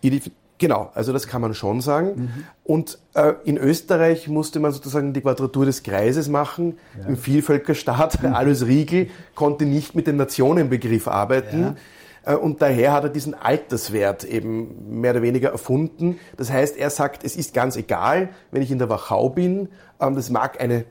Genau, 0.58 0.90
also 0.94 1.12
das 1.12 1.28
kann 1.28 1.40
man 1.40 1.54
schon 1.54 1.80
sagen. 1.80 2.08
Mhm. 2.16 2.44
Und 2.64 2.98
äh, 3.14 3.34
in 3.44 3.56
Österreich 3.56 4.26
musste 4.26 4.58
man 4.58 4.72
sozusagen 4.72 5.12
die 5.12 5.20
Quadratur 5.20 5.64
des 5.64 5.84
Kreises 5.84 6.28
machen. 6.28 6.78
Ja. 7.00 7.08
Im 7.08 7.16
Vielvölkerstaat, 7.16 8.22
mhm. 8.22 8.32
Alois 8.34 8.66
Riegel 8.66 9.08
konnte 9.36 9.64
nicht 9.64 9.94
mit 9.94 10.08
dem 10.08 10.16
Nationenbegriff 10.16 11.06
arbeiten. 11.06 11.60
Ja. 11.60 11.76
Äh, 12.24 12.34
und 12.34 12.62
daher 12.62 12.92
hat 12.92 13.04
er 13.04 13.10
diesen 13.10 13.34
Alterswert 13.34 14.24
eben 14.24 15.00
mehr 15.00 15.12
oder 15.12 15.22
weniger 15.22 15.50
erfunden. 15.50 16.18
Das 16.36 16.50
heißt, 16.50 16.76
er 16.76 16.90
sagt, 16.90 17.24
es 17.24 17.36
ist 17.36 17.54
ganz 17.54 17.76
egal, 17.76 18.30
wenn 18.50 18.62
ich 18.62 18.70
in 18.70 18.78
der 18.78 18.88
Wachau 18.88 19.30
bin, 19.30 19.68
ähm, 20.00 20.14
das 20.14 20.30
mag 20.30 20.60
eine 20.60 20.84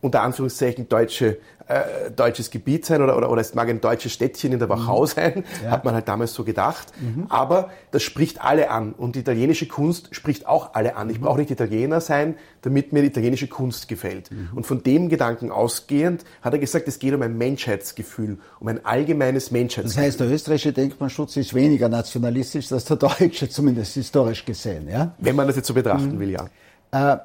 unter 0.00 0.20
Anführungszeichen 0.20 0.88
deutsche 0.90 1.38
äh, 1.66 2.10
deutsches 2.10 2.50
Gebiet 2.50 2.84
sein 2.84 3.00
oder, 3.00 3.16
oder, 3.16 3.30
oder 3.30 3.40
es 3.40 3.54
mag 3.54 3.68
ein 3.68 3.80
deutsches 3.80 4.12
Städtchen 4.12 4.52
in 4.52 4.58
der 4.58 4.68
Wachau 4.68 5.02
mhm. 5.02 5.06
sein, 5.06 5.44
ja. 5.62 5.70
hat 5.70 5.84
man 5.84 5.94
halt 5.94 6.08
damals 6.08 6.34
so 6.34 6.44
gedacht. 6.44 6.88
Mhm. 7.00 7.26
Aber 7.30 7.70
das 7.90 8.02
spricht 8.02 8.42
alle 8.42 8.70
an 8.70 8.92
und 8.92 9.16
die 9.16 9.20
italienische 9.20 9.66
Kunst 9.66 10.14
spricht 10.14 10.46
auch 10.46 10.74
alle 10.74 10.96
an. 10.96 11.08
Ich 11.08 11.18
mhm. 11.18 11.24
brauche 11.24 11.38
nicht 11.38 11.50
Italiener 11.50 12.00
sein, 12.00 12.36
damit 12.62 12.92
mir 12.92 13.00
die 13.00 13.08
italienische 13.08 13.48
Kunst 13.48 13.88
gefällt. 13.88 14.30
Mhm. 14.30 14.50
Und 14.54 14.66
von 14.66 14.82
dem 14.82 15.08
Gedanken 15.08 15.50
ausgehend 15.50 16.24
hat 16.42 16.52
er 16.52 16.58
gesagt, 16.58 16.86
es 16.86 16.98
geht 16.98 17.14
um 17.14 17.22
ein 17.22 17.38
Menschheitsgefühl, 17.38 18.38
um 18.60 18.68
ein 18.68 18.84
allgemeines 18.84 19.50
Menschheitsgefühl. 19.50 20.02
Das 20.02 20.06
heißt, 20.06 20.20
der 20.20 20.30
österreichische 20.30 20.72
Denkmalschutz 20.72 21.36
ist 21.36 21.54
weniger 21.54 21.88
nationalistisch 21.88 22.70
als 22.72 22.84
der 22.84 22.96
deutsche, 22.96 23.48
zumindest 23.48 23.94
historisch 23.94 24.44
gesehen. 24.44 24.88
Ja? 24.88 25.14
Wenn 25.18 25.36
man 25.36 25.46
das 25.46 25.56
jetzt 25.56 25.68
so 25.68 25.74
betrachten 25.74 26.16
mhm. 26.16 26.20
will, 26.20 26.30
ja. 26.30 26.46
Äh, 26.90 27.18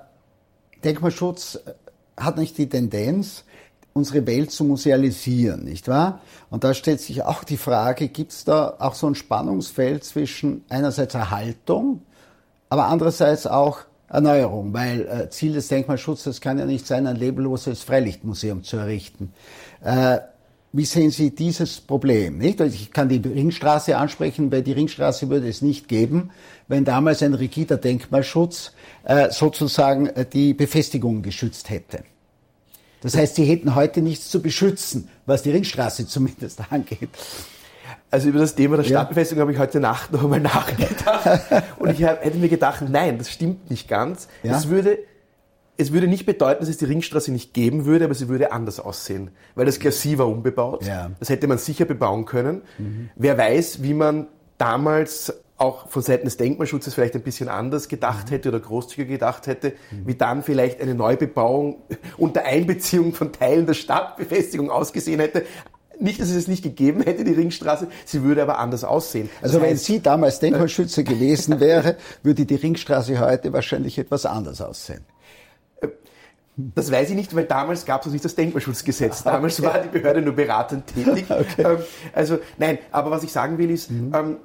Denkmalschutz 0.84 1.60
hat 2.18 2.38
nicht 2.38 2.58
die 2.58 2.70
Tendenz, 2.70 3.44
unsere 3.94 4.26
Welt 4.26 4.52
zu 4.52 4.64
musealisieren, 4.64 5.64
nicht 5.64 5.88
wahr? 5.88 6.22
Und 6.50 6.64
da 6.64 6.74
stellt 6.74 7.02
sich 7.02 7.24
auch 7.24 7.44
die 7.44 7.58
Frage, 7.58 8.08
gibt 8.08 8.32
es 8.32 8.44
da 8.44 8.76
auch 8.80 8.96
so 8.96 9.08
ein 9.08 9.16
Spannungsfeld 9.16 10.04
zwischen 10.04 10.64
einerseits 10.70 11.16
Erhaltung, 11.16 12.02
aber 12.70 12.88
andererseits 12.88 13.48
auch 13.48 13.82
Erneuerung, 14.08 14.74
weil 14.74 15.02
äh, 15.02 15.30
Ziel 15.30 15.54
des 15.54 15.68
Denkmalschutzes 15.68 16.42
kann 16.42 16.58
ja 16.58 16.66
nicht 16.66 16.88
sein, 16.88 17.06
ein 17.08 17.16
lebloses 17.16 17.84
Freilichtmuseum 17.84 18.64
zu 18.64 18.78
errichten. 18.78 19.34
Äh, 19.84 20.20
wie 20.72 20.86
sehen 20.86 21.10
Sie 21.10 21.34
dieses 21.34 21.82
Problem? 21.82 22.38
Nicht? 22.38 22.62
Also 22.62 22.76
ich 22.76 22.92
kann 22.92 23.10
die 23.10 23.18
Ringstraße 23.18 23.98
ansprechen, 23.98 24.52
weil 24.52 24.62
die 24.62 24.74
Ringstraße 24.74 25.30
würde 25.30 25.48
es 25.48 25.64
nicht 25.64 25.88
geben, 25.88 26.30
wenn 26.68 26.86
damals 26.86 27.24
ein 27.24 27.34
rigider 27.34 27.78
Denkmalschutz 27.78 28.74
äh, 29.04 29.32
sozusagen 29.32 30.08
äh, 30.08 30.26
die 30.26 30.54
Befestigung 30.54 31.24
geschützt 31.24 31.70
hätte. 31.70 32.04
Das 33.02 33.16
heißt, 33.16 33.36
sie 33.36 33.46
hätten 33.46 33.76
heute 33.76 34.02
nichts 34.02 34.30
zu 34.30 34.42
beschützen, 34.42 35.10
was 35.26 35.44
die 35.44 35.52
Ringstraße 35.52 36.08
zumindest 36.08 36.62
angeht. 36.70 37.10
Also 38.12 38.30
über 38.30 38.40
das 38.40 38.56
Thema 38.56 38.78
der 38.78 38.84
Stadtbefestigung 38.84 39.40
ja. 39.40 39.42
habe 39.44 39.52
ich 39.54 39.60
heute 39.60 39.80
Nacht 39.80 40.12
noch 40.12 40.24
einmal 40.24 40.40
nachgedacht. 40.40 41.42
Und 41.80 41.92
ich 41.92 42.02
hätte 42.02 42.38
mir 42.38 42.50
gedacht, 42.50 42.84
nein, 42.88 43.18
das 43.18 43.30
stimmt 43.30 43.70
nicht 43.70 43.88
ganz. 43.88 44.28
Ja. 44.42 44.58
Es, 44.58 44.70
würde, 44.70 44.98
es 45.78 45.92
würde 45.92 46.08
nicht 46.08 46.26
bedeuten, 46.26 46.62
dass 46.62 46.70
es 46.70 46.78
die 46.78 46.86
Ringstraße 46.86 47.32
nicht 47.32 47.54
geben 47.54 47.86
würde, 47.86 48.06
aber 48.06 48.16
sie 48.16 48.28
würde 48.28 48.52
anders 48.52 48.80
aussehen. 48.80 49.32
Weil 49.56 49.66
das 49.66 49.80
Glacis 49.80 50.18
war 50.18 50.28
unbebaut. 50.28 50.86
Ja. 50.86 51.12
Das 51.20 51.30
hätte 51.30 51.48
man 51.48 51.60
sicher 51.60 51.86
bebauen 51.86 52.26
können. 52.26 52.64
Mhm. 52.78 53.10
Wer 53.16 53.38
weiß, 53.38 53.84
wie 53.84 53.94
man 53.94 54.28
damals 54.58 55.34
auch 55.60 55.90
von 55.90 56.02
Seiten 56.02 56.26
des 56.26 56.38
Denkmalschutzes 56.38 56.94
vielleicht 56.94 57.16
ein 57.16 57.22
bisschen 57.22 57.50
anders 57.50 57.90
gedacht 57.90 58.28
mhm. 58.28 58.32
hätte 58.32 58.50
oder 58.50 58.60
großzügiger 58.60 59.12
gedacht 59.12 59.46
hätte, 59.46 59.74
wie 60.06 60.16
dann 60.16 60.42
vielleicht 60.42 60.82
eine 60.82 60.96
Neubebauung 60.96 61.84
unter 62.18 62.46
Einbeziehung 62.46 63.14
von 63.14 63.34
Teilen 63.34 63.66
der 63.66 63.74
Stadtbefestigung 63.74 64.72
ausgesehen 64.72 65.20
hätte. 65.20 65.46
Nicht, 66.00 66.22
dass 66.22 66.30
es 66.30 66.38
es 66.38 66.48
nicht 66.48 66.64
gegeben 66.64 67.02
hätte, 67.02 67.26
die 67.26 67.34
Ringstraße, 67.34 67.90
sie 68.06 68.24
würde 68.24 68.42
aber 68.42 68.58
anders 68.58 68.86
aussehen. 68.86 69.30
Das 69.42 69.52
also 69.52 69.62
wenn 69.62 69.76
Sie 69.76 70.02
damals 70.02 70.40
Denkmalschützer 70.40 71.04
gewesen 71.04 71.60
wäre, 71.60 71.98
würde 72.24 72.46
die 72.46 72.56
Ringstraße 72.56 73.20
heute 73.20 73.52
wahrscheinlich 73.52 74.00
etwas 74.00 74.26
anders 74.26 74.62
aussehen. 74.62 75.04
Äh, 75.82 75.90
das 76.56 76.90
weiß 76.90 77.10
ich 77.10 77.16
nicht, 77.18 77.36
weil 77.36 77.44
damals 77.44 77.86
gab 77.86 78.00
es 78.00 78.06
noch 78.06 78.14
nicht 78.14 78.24
das 78.24 78.36
Denkmalschutzgesetz. 78.36 79.24
Damals 79.24 79.60
okay. 79.60 79.68
war 79.68 79.80
die 79.80 79.90
Behörde 79.90 80.22
nur 80.22 80.36
beratend 80.36 80.88
tätig. 80.88 81.26
Okay. 81.30 81.64
Ähm, 81.64 81.78
also 82.14 82.40
nein, 82.58 82.78
aber 82.94 83.12
was 83.12 83.24
ich 83.24 83.34
sagen 83.34 83.58
will 83.58 83.70
ist, 83.70 83.92
mhm. 83.92 84.14
Ähm, 84.16 84.38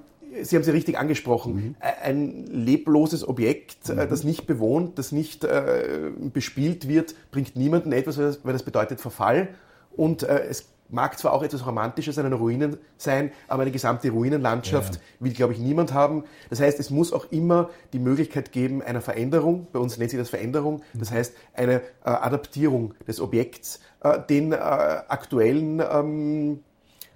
Sie 0.43 0.57
haben 0.57 0.65
sie 0.65 0.71
richtig 0.71 0.99
angesprochen. 0.99 1.55
Mhm. 1.55 1.77
Ein 2.03 2.47
lebloses 2.47 3.27
Objekt, 3.27 3.89
äh, 3.89 3.95
mhm. 3.95 4.09
das 4.09 4.25
nicht 4.25 4.47
bewohnt, 4.47 4.99
das 4.99 5.13
nicht 5.13 5.45
äh, 5.45 6.11
bespielt 6.33 6.89
wird, 6.89 7.15
bringt 7.31 7.57
niemanden 7.57 7.93
etwas, 7.93 8.19
weil 8.19 8.53
das 8.53 8.63
bedeutet 8.63 9.01
Verfall. 9.01 9.49
Und 9.97 10.23
äh, 10.23 10.47
es 10.49 10.75
mag 10.89 11.19
zwar 11.19 11.33
auch 11.33 11.43
etwas 11.43 11.67
Romantisches 11.67 12.19
an 12.19 12.27
einer 12.27 12.37
Ruine 12.37 12.79
sein, 12.97 13.33
aber 13.49 13.63
eine 13.63 13.71
gesamte 13.71 14.11
Ruinenlandschaft 14.11 14.97
ja. 14.97 15.01
will, 15.21 15.33
glaube 15.33 15.53
ich, 15.53 15.59
niemand 15.59 15.93
haben. 15.93 16.25
Das 16.51 16.61
heißt, 16.61 16.79
es 16.79 16.91
muss 16.91 17.13
auch 17.13 17.31
immer 17.31 17.71
die 17.93 17.99
Möglichkeit 17.99 18.53
geben 18.53 18.83
einer 18.83 19.01
Veränderung. 19.01 19.67
Bei 19.73 19.79
uns 19.79 19.99
nennt 19.99 20.11
sich 20.11 20.19
das 20.19 20.31
Veränderung. 20.31 20.83
Das 20.95 21.11
mhm. 21.11 21.15
heißt, 21.15 21.35
eine 21.55 21.75
äh, 21.77 21.81
Adaptierung 22.05 22.95
des 23.07 23.21
Objekts 23.21 23.81
äh, 24.01 24.21
den 24.29 24.53
äh, 24.53 24.57
aktuellen 24.57 25.81
ähm, 25.81 26.61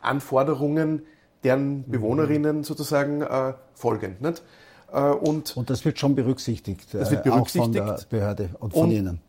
Anforderungen 0.00 1.02
deren 1.44 1.78
mhm. 1.78 1.90
Bewohnerinnen 1.90 2.64
sozusagen 2.64 3.22
äh, 3.22 3.54
folgen. 3.74 4.16
Nicht? 4.20 4.42
Äh, 4.92 5.00
und, 5.00 5.56
und 5.56 5.70
das 5.70 5.84
wird 5.84 5.98
schon 5.98 6.14
berücksichtigt, 6.14 6.94
das 6.94 7.10
wird 7.10 7.24
berücksichtigt. 7.24 7.76
Äh, 7.76 7.78
von 7.78 7.96
der 7.96 8.04
Behörde 8.08 8.50
und 8.58 8.72
von 8.72 8.84
und, 8.84 8.90
Ihnen. 8.90 9.20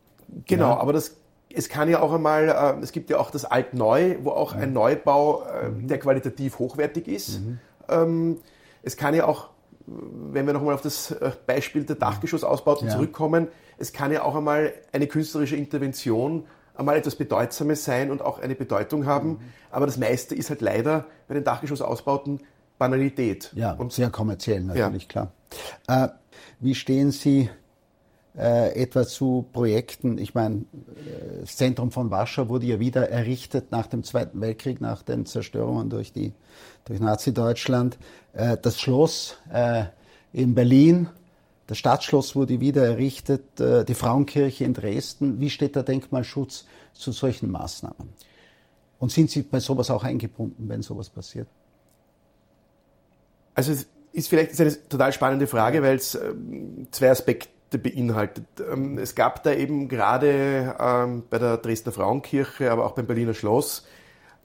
Genau, 0.45 0.69
ja. 0.69 0.77
aber 0.77 0.93
das, 0.93 1.15
es 1.53 1.69
kann 1.69 1.89
ja 1.89 2.01
auch 2.01 2.13
einmal, 2.13 2.49
äh, 2.49 2.83
es 2.83 2.91
gibt 2.91 3.09
ja 3.09 3.19
auch 3.19 3.31
das 3.31 3.45
Alt-Neu, 3.45 4.17
wo 4.23 4.31
auch 4.31 4.55
mhm. 4.55 4.61
ein 4.61 4.73
Neubau, 4.73 5.43
äh, 5.43 5.69
mhm. 5.69 5.87
der 5.87 5.99
qualitativ 5.99 6.59
hochwertig 6.59 7.07
ist. 7.07 7.41
Mhm. 7.41 7.59
Ähm, 7.89 8.37
es 8.83 8.95
kann 8.95 9.13
ja 9.13 9.25
auch 9.25 9.49
wenn 10.31 10.45
wir 10.45 10.53
nochmal 10.53 10.73
auf 10.73 10.81
das 10.81 11.11
äh, 11.11 11.31
Beispiel 11.45 11.83
der 11.83 11.95
Dachgeschossausbauten 11.95 12.87
ja. 12.87 12.93
zurückkommen, 12.93 13.47
es 13.77 13.93
kann 13.93 14.11
ja 14.11 14.23
auch 14.23 14.35
einmal 14.35 14.73
eine 14.91 15.07
künstlerische 15.07 15.55
Intervention 15.55 16.45
einmal 16.79 16.97
etwas 16.97 17.15
Bedeutsames 17.15 17.83
sein 17.83 18.09
und 18.09 18.21
auch 18.21 18.39
eine 18.39 18.55
Bedeutung 18.55 19.05
haben. 19.05 19.29
Mhm. 19.29 19.39
Aber 19.69 19.85
das 19.85 19.97
meiste 19.97 20.33
ist 20.33 20.49
halt 20.49 20.61
leider 20.61 21.05
bei 21.27 21.35
den 21.35 21.43
Dachgeschossausbauten 21.43 22.39
Banalität. 22.77 23.51
Ja, 23.55 23.73
und 23.73 23.91
sehr 23.91 24.09
kommerziell 24.09 24.63
natürlich, 24.63 25.03
ja. 25.03 25.09
klar. 25.09 25.31
Äh, 25.87 26.07
wie 26.59 26.73
stehen 26.73 27.11
Sie 27.11 27.49
äh, 28.37 28.81
etwa 28.81 29.05
zu 29.05 29.45
Projekten? 29.51 30.17
Ich 30.17 30.33
meine, 30.33 30.55
äh, 30.55 31.41
das 31.41 31.57
Zentrum 31.57 31.91
von 31.91 32.09
Warschau 32.09 32.47
wurde 32.47 32.65
ja 32.65 32.79
wieder 32.79 33.09
errichtet 33.09 33.71
nach 33.71 33.87
dem 33.87 34.03
Zweiten 34.03 34.39
Weltkrieg, 34.39 34.79
nach 34.79 35.03
den 35.03 35.25
Zerstörungen 35.25 35.89
durch, 35.89 36.13
die, 36.13 36.33
durch 36.85 37.01
Nazi-Deutschland. 37.01 37.97
Äh, 38.33 38.57
das 38.61 38.79
Schloss 38.79 39.37
äh, 39.51 39.83
in 40.31 40.55
Berlin 40.55 41.09
das 41.69 41.77
Stadtschloss 41.77 42.35
wurde 42.35 42.59
wieder 42.59 42.83
errichtet, 42.83 43.59
äh, 43.59 43.85
die 43.85 43.93
Frauenkirche 43.93 44.63
in 44.63 44.73
Dresden. 44.73 45.39
Wie 45.39 45.51
steht 45.51 45.75
der 45.75 45.83
Denkmalschutz 45.83 46.65
zu 46.93 47.11
solchen 47.11 47.51
Maßnahmen? 47.51 48.09
Und 48.97 49.11
sind 49.11 49.29
Sie 49.29 49.43
bei 49.43 49.59
sowas 49.59 49.91
auch 49.91 50.03
eingebunden, 50.03 50.67
wenn 50.67 50.81
sowas 50.81 51.11
passiert? 51.11 51.47
Also 53.53 53.73
es 53.73 53.85
ist 54.13 54.29
vielleicht 54.29 54.59
eine 54.59 54.89
total 54.89 55.13
spannende 55.13 55.45
Frage, 55.45 55.83
weil 55.83 55.97
es 55.97 56.15
ähm, 56.15 56.87
zwei 56.89 57.11
Aspekte 57.11 57.77
beinhaltet. 57.77 58.47
Ähm, 58.59 58.97
es 58.97 59.13
gab 59.13 59.43
da 59.43 59.53
eben 59.53 59.89
gerade 59.89 60.75
ähm, 60.79 61.21
bei 61.29 61.37
der 61.37 61.57
Dresdner 61.57 61.91
Frauenkirche, 61.91 62.71
aber 62.71 62.87
auch 62.87 62.93
beim 62.93 63.05
Berliner 63.05 63.35
Schloss 63.35 63.85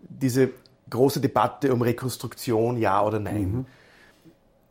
diese 0.02 0.50
große 0.90 1.22
Debatte 1.22 1.72
um 1.72 1.80
Rekonstruktion, 1.80 2.76
ja 2.76 3.02
oder 3.02 3.18
nein. 3.18 3.50
Mhm. 3.50 3.66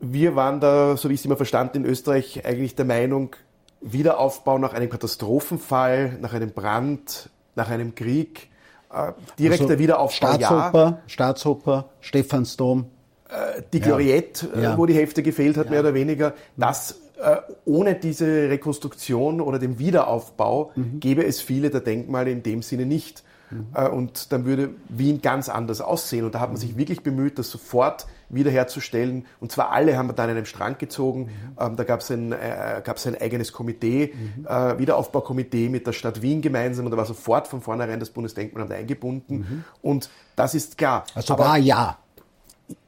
Wir 0.05 0.35
waren 0.35 0.59
da, 0.59 0.97
so 0.97 1.07
wie 1.07 1.13
ich 1.13 1.21
es 1.21 1.25
immer 1.25 1.37
verstanden, 1.37 1.77
in 1.77 1.85
Österreich 1.85 2.45
eigentlich 2.45 2.75
der 2.75 2.83
Meinung, 2.83 3.35
Wiederaufbau 3.79 4.57
nach 4.57 4.73
einem 4.73 4.89
Katastrophenfall, 4.89 6.17
nach 6.19 6.33
einem 6.33 6.51
Brand, 6.51 7.29
nach 7.55 7.69
einem 7.69 7.95
Krieg, 7.95 8.49
äh, 8.91 9.13
direkter 9.39 9.65
also 9.65 9.79
Wiederaufbau. 9.79 10.33
Staatsoper, 10.33 10.83
ja. 10.83 11.01
Staatsoper, 11.07 11.89
Stephansdom. 12.01 12.85
Äh, 13.29 13.61
die 13.71 13.79
Gloriette, 13.79 14.49
ja. 14.53 14.59
äh, 14.59 14.63
ja. 14.63 14.77
wo 14.77 14.85
die 14.85 14.93
Hälfte 14.93 15.23
gefehlt 15.23 15.55
hat, 15.55 15.69
mehr 15.69 15.79
oder 15.79 15.93
weniger. 15.93 16.33
Das 16.57 16.99
äh, 17.21 17.37
ohne 17.63 17.95
diese 17.95 18.49
Rekonstruktion 18.49 19.39
oder 19.39 19.57
den 19.57 19.79
Wiederaufbau 19.79 20.71
mhm. 20.75 20.99
gäbe 20.99 21.25
es 21.25 21.39
viele 21.39 21.69
der 21.69 21.79
Denkmale 21.79 22.29
in 22.29 22.43
dem 22.43 22.61
Sinne 22.61 22.85
nicht. 22.85 23.23
Mhm. 23.49 23.67
Äh, 23.73 23.87
und 23.87 24.33
dann 24.33 24.45
würde 24.45 24.71
Wien 24.89 25.21
ganz 25.21 25.47
anders 25.47 25.79
aussehen. 25.79 26.25
Und 26.25 26.35
da 26.35 26.41
hat 26.41 26.49
man 26.49 26.57
sich 26.57 26.77
wirklich 26.77 27.03
bemüht, 27.03 27.39
das 27.39 27.49
sofort 27.49 28.05
wiederherzustellen. 28.33 29.25
Und 29.39 29.51
zwar 29.51 29.71
alle 29.71 29.97
haben 29.97 30.07
wir 30.07 30.13
da 30.13 30.23
an 30.23 30.31
einem 30.31 30.45
Strang 30.45 30.77
gezogen. 30.77 31.29
Mhm. 31.57 31.75
Da 31.75 31.83
gab 31.83 32.01
es 32.01 32.11
ein, 32.11 32.31
äh, 32.31 32.81
gab's 32.83 33.05
ein 33.07 33.19
eigenes 33.19 33.51
Komitee, 33.51 34.13
mhm. 34.13 34.45
äh, 34.47 34.77
Wiederaufbaukomitee 34.79 35.69
mit 35.69 35.87
der 35.87 35.93
Stadt 35.93 36.21
Wien 36.21 36.41
gemeinsam. 36.41 36.85
Und 36.85 36.91
da 36.91 36.97
war 36.97 37.05
sofort 37.05 37.47
von 37.47 37.61
vornherein 37.61 37.99
das 37.99 38.09
Bundesdenkmalamt 38.09 38.71
eingebunden. 38.71 39.37
Mhm. 39.37 39.63
Und 39.81 40.09
das 40.35 40.55
ist 40.55 40.77
klar. 40.77 41.05
Also 41.15 41.33
Aber, 41.33 41.45
war 41.45 41.57
ja. 41.57 41.97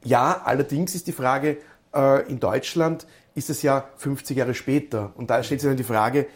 Ja, 0.04 0.42
allerdings 0.44 0.96
ist 0.96 1.08
die 1.08 1.12
Frage, 1.12 1.58
äh, 1.94 2.30
in 2.30 2.40
Deutschland 2.40 3.06
ist 3.36 3.50
es 3.50 3.62
ja 3.62 3.86
50 3.98 4.38
Jahre 4.38 4.54
später. 4.54 5.12
Und 5.16 5.30
da 5.30 5.44
stellt 5.44 5.62
sich 5.62 5.70
dann 5.70 5.78
die 5.78 5.84
Frage, 5.84 6.28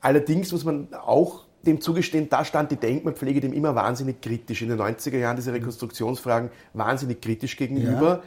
allerdings 0.00 0.52
muss 0.52 0.64
man 0.64 0.88
auch 0.94 1.44
dem 1.66 1.80
zugestehen, 1.80 2.28
da 2.28 2.44
stand 2.44 2.70
die 2.70 2.76
Denkmalpflege 2.76 3.40
dem 3.40 3.52
immer 3.52 3.74
wahnsinnig 3.74 4.20
kritisch. 4.20 4.62
In 4.62 4.68
den 4.68 4.80
90er 4.80 5.18
Jahren 5.18 5.36
diese 5.36 5.52
Rekonstruktionsfragen 5.52 6.50
wahnsinnig 6.72 7.20
kritisch 7.20 7.56
gegenüber. 7.56 8.08
Ja. 8.08 8.22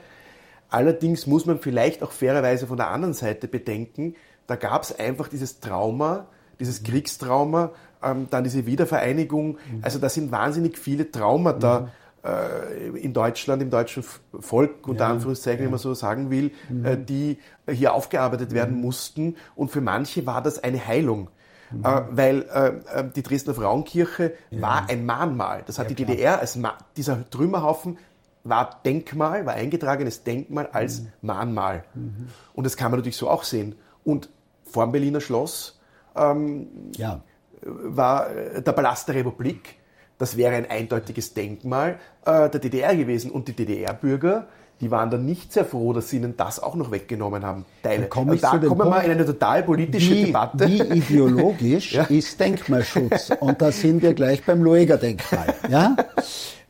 Allerdings 0.71 1.27
muss 1.27 1.45
man 1.45 1.59
vielleicht 1.59 2.01
auch 2.01 2.11
fairerweise 2.11 2.65
von 2.65 2.77
der 2.77 2.89
anderen 2.89 3.13
Seite 3.13 3.47
bedenken, 3.47 4.15
da 4.47 4.55
gab 4.55 4.83
es 4.83 4.97
einfach 4.97 5.27
dieses 5.27 5.59
Trauma, 5.59 6.27
dieses 6.59 6.81
mhm. 6.81 6.85
Kriegstrauma, 6.85 7.71
ähm, 8.03 8.27
dann 8.29 8.43
diese 8.43 8.65
Wiedervereinigung. 8.65 9.51
Mhm. 9.51 9.79
Also 9.81 9.99
da 9.99 10.09
sind 10.09 10.31
wahnsinnig 10.31 10.77
viele 10.77 11.11
Traumata 11.11 11.89
mhm. 12.23 12.95
äh, 12.95 12.99
in 12.99 13.13
Deutschland, 13.13 13.61
im 13.61 13.69
deutschen 13.69 14.03
Volk, 14.39 14.87
unter 14.87 15.05
ja, 15.05 15.11
Anführungszeichen, 15.11 15.59
ja. 15.59 15.65
wenn 15.65 15.71
man 15.71 15.79
so 15.79 15.93
sagen 15.93 16.31
will, 16.31 16.51
mhm. 16.69 16.85
äh, 16.85 16.97
die 16.97 17.37
hier 17.69 17.93
aufgearbeitet 17.93 18.53
werden 18.53 18.75
mhm. 18.75 18.81
mussten. 18.81 19.35
Und 19.55 19.71
für 19.71 19.81
manche 19.81 20.25
war 20.25 20.41
das 20.41 20.63
eine 20.63 20.85
Heilung. 20.85 21.29
Mhm. 21.71 21.85
Äh, 21.85 22.01
weil 22.11 22.41
äh, 22.49 23.03
die 23.15 23.23
Dresdner 23.23 23.53
Frauenkirche 23.53 24.33
ja. 24.49 24.61
war 24.61 24.89
ein 24.89 25.05
Mahnmal. 25.05 25.63
Das 25.65 25.79
hat 25.79 25.89
die. 25.89 25.95
DDR 25.95 26.39
als 26.39 26.55
Ma 26.55 26.77
dieser 26.97 27.29
Trümmerhaufen 27.29 27.97
war 28.43 28.81
Denkmal, 28.83 29.45
war 29.45 29.53
eingetragenes 29.53 30.23
Denkmal 30.23 30.67
als 30.71 31.01
mhm. 31.01 31.07
Mahnmal. 31.21 31.83
Mhm. 31.93 32.27
Und 32.53 32.65
das 32.65 32.77
kann 32.77 32.91
man 32.91 32.99
natürlich 32.99 33.17
so 33.17 33.29
auch 33.29 33.43
sehen. 33.43 33.75
Und 34.03 34.29
vor 34.63 34.85
dem 34.85 34.91
Berliner 34.91 35.21
Schloss 35.21 35.79
ähm, 36.15 36.67
ja. 36.97 37.21
war 37.61 38.27
der 38.29 38.71
Palast 38.71 39.07
der 39.07 39.15
Republik. 39.15 39.75
Das 40.17 40.37
wäre 40.37 40.55
ein 40.55 40.69
eindeutiges 40.69 41.33
Denkmal 41.33 41.99
äh, 42.25 42.49
der 42.49 42.59
DDR 42.59 42.95
gewesen. 42.95 43.31
Und 43.31 43.47
die 43.47 43.55
DDR-Bürger, 43.55 44.47
die 44.79 44.89
waren 44.89 45.09
dann 45.09 45.25
nicht 45.25 45.53
sehr 45.53 45.65
froh, 45.65 45.93
dass 45.93 46.09
sie 46.09 46.17
ihnen 46.17 46.37
das 46.37 46.59
auch 46.59 46.75
noch 46.75 46.91
weggenommen 46.91 47.43
haben. 47.43 47.65
Teile. 47.83 48.07
Komm 48.07 48.35
da 48.39 48.57
kommen 48.57 48.79
wir 48.79 48.85
mal 48.85 49.01
in 49.01 49.11
eine 49.11 49.25
total 49.25 49.63
politische 49.63 50.11
wie, 50.11 50.25
Debatte. 50.25 50.67
Wie 50.67 50.81
ideologisch 50.81 51.93
ja? 51.93 52.03
ist 52.03 52.39
Denkmalschutz? 52.39 53.31
Und 53.39 53.61
da 53.61 53.71
sind 53.71 54.01
wir 54.01 54.13
gleich 54.13 54.43
beim 54.43 54.63
Lueger-Denkmal. 54.63 55.55
Ja? 55.69 55.95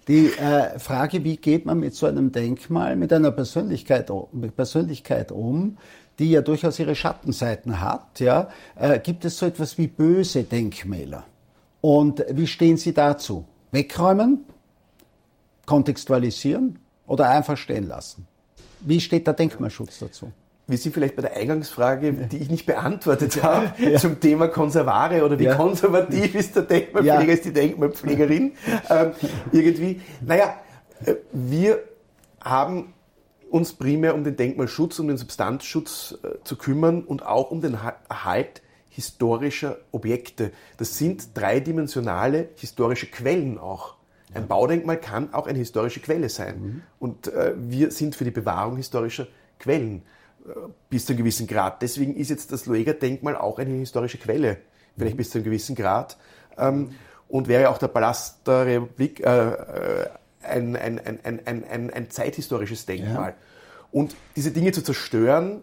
Die 0.08 0.28
äh, 0.28 0.80
Frage, 0.80 1.24
wie 1.24 1.38
geht 1.38 1.66
man 1.66 1.80
mit 1.80 1.94
so 1.96 2.08
einem 2.08 2.32
Denkmal, 2.32 2.96
mit 2.96 3.14
einer 3.14 3.32
Persönlichkeit, 3.32 4.12
mit 4.32 4.56
Persönlichkeit 4.56 5.32
um, 5.32 5.78
die 6.20 6.32
ja 6.32 6.42
durchaus 6.42 6.80
ihre 6.80 6.96
Schattenseiten 6.96 7.80
hat, 7.82 8.20
ja, 8.20 8.50
äh, 8.76 9.00
gibt 9.00 9.26
es 9.26 9.38
so 9.38 9.46
etwas 9.46 9.78
wie 9.78 9.88
böse 9.88 10.44
Denkmäler? 10.44 11.24
Und 11.82 12.24
wie 12.30 12.48
stehen 12.48 12.78
Sie 12.78 12.94
dazu? 12.94 13.46
Wegräumen? 13.72 14.46
Kontextualisieren? 15.66 16.78
oder 17.12 17.30
einfach 17.30 17.58
stehen 17.58 17.88
lassen. 17.88 18.26
Wie 18.80 19.02
steht 19.02 19.28
der 19.28 19.34
Denkmalschutz 19.34 20.00
dazu? 20.00 20.32
Wir 20.68 20.78
sind 20.78 20.94
vielleicht 20.94 21.16
bei 21.16 21.22
der 21.22 21.36
Eingangsfrage, 21.36 22.14
die 22.14 22.38
ich 22.38 22.50
nicht 22.50 22.66
beantwortet 22.66 23.44
habe, 23.44 23.72
ja. 23.78 24.00
zum 24.00 24.20
Thema 24.20 24.48
Konservare 24.48 25.26
oder 25.26 25.38
wie 25.38 25.46
ja. 25.46 25.56
konservativ 25.56 26.36
ist 26.36 26.56
der 26.56 26.64
Denkmalpfleger, 26.64 27.24
ja. 27.24 27.34
ist 27.34 27.46
die 27.46 27.54
Denkmalpflegerin. 27.54 28.54
Ähm, 28.90 29.12
irgendwie, 29.52 30.02
naja, 30.26 30.56
äh, 31.06 31.16
wir 31.34 31.80
haben 32.40 32.94
uns 33.50 33.74
primär 33.74 34.16
um 34.16 34.24
den 34.24 34.38
Denkmalschutz, 34.38 35.00
um 35.00 35.08
den 35.08 35.18
Substanzschutz 35.18 36.18
äh, 36.24 36.44
zu 36.44 36.56
kümmern 36.56 37.04
und 37.04 37.26
auch 37.26 37.52
um 37.52 37.62
den 37.62 37.78
Erhalt 38.10 38.62
historischer 38.90 39.78
Objekte. 39.92 40.52
Das 40.78 40.98
sind 40.98 41.38
dreidimensionale 41.38 42.50
historische 42.56 43.08
Quellen 43.08 43.58
auch. 43.58 43.96
Ein 44.34 44.48
Baudenkmal 44.48 44.98
kann 44.98 45.34
auch 45.34 45.48
eine 45.48 45.60
historische 45.60 46.00
Quelle 46.00 46.30
sein. 46.30 46.62
Mhm. 46.62 46.82
Und 47.00 47.28
äh, 47.28 47.54
wir 47.58 47.92
sind 47.92 48.16
für 48.16 48.24
die 48.24 48.32
Bewahrung 48.32 48.78
historischer 48.78 49.28
Quellen 49.60 50.04
bis 50.90 51.06
zu 51.06 51.14
einem 51.14 51.20
gewissen 51.20 51.48
Grad. 51.48 51.82
Deswegen 51.82 52.16
ist 52.16 52.30
jetzt 52.30 52.52
das 52.52 52.66
Lueger-Denkmal 52.66 53.36
auch 53.36 53.60
eine 53.60 53.72
historische 53.72 54.18
Quelle, 54.18 54.58
vielleicht 54.98 55.18
bis 55.18 55.30
zu 55.30 55.38
einem 55.38 55.46
gewissen 55.46 55.76
Grad. 55.76 56.18
Ähm, 56.58 56.92
und 57.28 57.48
wäre 57.48 57.70
auch 57.70 57.78
der 57.78 57.88
Palast 57.88 58.46
der 58.48 58.66
Republik 58.66 59.22
äh, 59.22 59.50
äh 59.52 60.08
ein, 60.44 60.76
ein, 60.76 61.00
ein, 61.00 61.20
ein, 61.24 61.64
ein, 61.70 61.90
ein, 61.92 62.10
zeithistorisches 62.10 62.88
Denkmal. 62.88 63.30
Ja. 63.30 63.36
Und 63.92 64.16
diese 64.36 64.50
Dinge 64.50 64.72
zu 64.72 64.82
zerstören, 64.82 65.62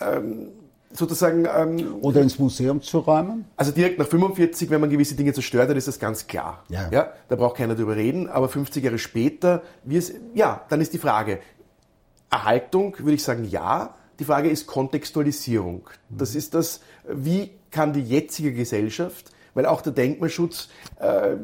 ähm, 0.00 0.48
sozusagen. 0.92 1.46
Ähm, 1.46 1.96
Oder 2.02 2.20
ins 2.20 2.38
Museum 2.38 2.82
zu 2.82 2.98
räumen? 2.98 3.46
Also 3.56 3.72
direkt 3.72 3.98
nach 3.98 4.06
45, 4.06 4.70
wenn 4.70 4.80
man 4.80 4.90
gewisse 4.90 5.14
Dinge 5.14 5.32
zerstört 5.32 5.70
hat, 5.70 5.76
ist 5.76 5.88
das 5.88 5.98
ganz 5.98 6.26
klar. 6.26 6.64
Ja. 6.68 6.88
ja 6.90 7.12
da 7.28 7.36
braucht 7.36 7.56
keiner 7.56 7.74
drüber 7.74 7.96
reden. 7.96 8.28
Aber 8.28 8.48
50 8.48 8.84
Jahre 8.84 8.98
später, 8.98 9.62
wie 9.84 9.96
es, 9.96 10.12
ja, 10.34 10.64
dann 10.68 10.80
ist 10.80 10.92
die 10.92 10.98
Frage, 10.98 11.38
Erhaltung, 12.30 12.96
würde 12.98 13.14
ich 13.14 13.22
sagen, 13.22 13.44
ja. 13.44 13.94
Die 14.22 14.26
Frage 14.26 14.50
ist 14.50 14.68
Kontextualisierung. 14.68 15.90
Das 16.08 16.34
mhm. 16.34 16.38
ist 16.38 16.54
das, 16.54 16.80
wie 17.08 17.50
kann 17.72 17.92
die 17.92 18.04
jetzige 18.04 18.52
Gesellschaft 18.52 19.32
weil 19.54 19.66
auch 19.66 19.82
der 19.82 19.92
Denkmalschutz 19.92 20.70
äh, 20.98 21.36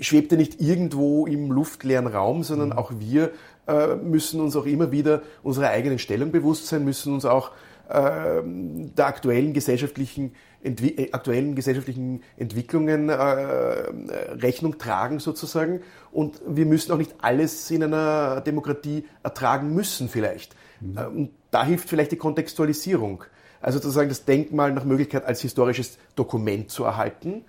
schwebt 0.00 0.32
ja 0.32 0.38
nicht 0.38 0.58
irgendwo 0.62 1.26
im 1.26 1.50
luftleeren 1.50 2.06
Raum, 2.06 2.44
sondern 2.44 2.68
mhm. 2.68 2.78
auch 2.78 2.92
wir 2.98 3.32
äh, 3.66 3.96
müssen 3.96 4.40
uns 4.40 4.56
auch 4.56 4.64
immer 4.64 4.90
wieder 4.90 5.20
unserer 5.42 5.68
eigenen 5.68 5.98
Stellung 5.98 6.30
bewusst 6.30 6.68
sein, 6.68 6.82
müssen 6.82 7.12
uns 7.12 7.26
auch 7.26 7.50
ähm, 7.90 8.94
der 8.94 9.06
aktuellen 9.06 9.52
gesellschaftlichen, 9.52 10.34
Entwi 10.62 10.90
äh, 10.96 11.12
aktuellen 11.12 11.54
gesellschaftlichen 11.54 12.22
Entwicklungen 12.38 13.10
äh, 13.10 13.14
Rechnung 13.14 14.78
tragen 14.78 15.18
sozusagen. 15.18 15.80
Und 16.10 16.40
wir 16.46 16.64
müssen 16.64 16.92
auch 16.92 16.98
nicht 16.98 17.16
alles 17.20 17.70
in 17.70 17.82
einer 17.82 18.40
Demokratie 18.40 19.04
ertragen 19.22 19.74
müssen 19.74 20.08
vielleicht. 20.08 20.56
Mhm. 20.82 20.98
Äh, 20.98 21.06
und 21.06 21.30
da 21.50 21.64
hilft 21.64 21.88
vielleicht 21.88 22.12
die 22.12 22.16
Kontextualisierung. 22.16 23.24
Also 23.60 23.78
sozusagen 23.78 24.08
das 24.08 24.24
Denkmal 24.24 24.72
nach 24.72 24.84
Möglichkeit 24.84 25.24
als 25.24 25.40
historisches 25.40 25.98
Dokument 26.16 26.70
zu 26.70 26.84
erhalten. 26.84 27.44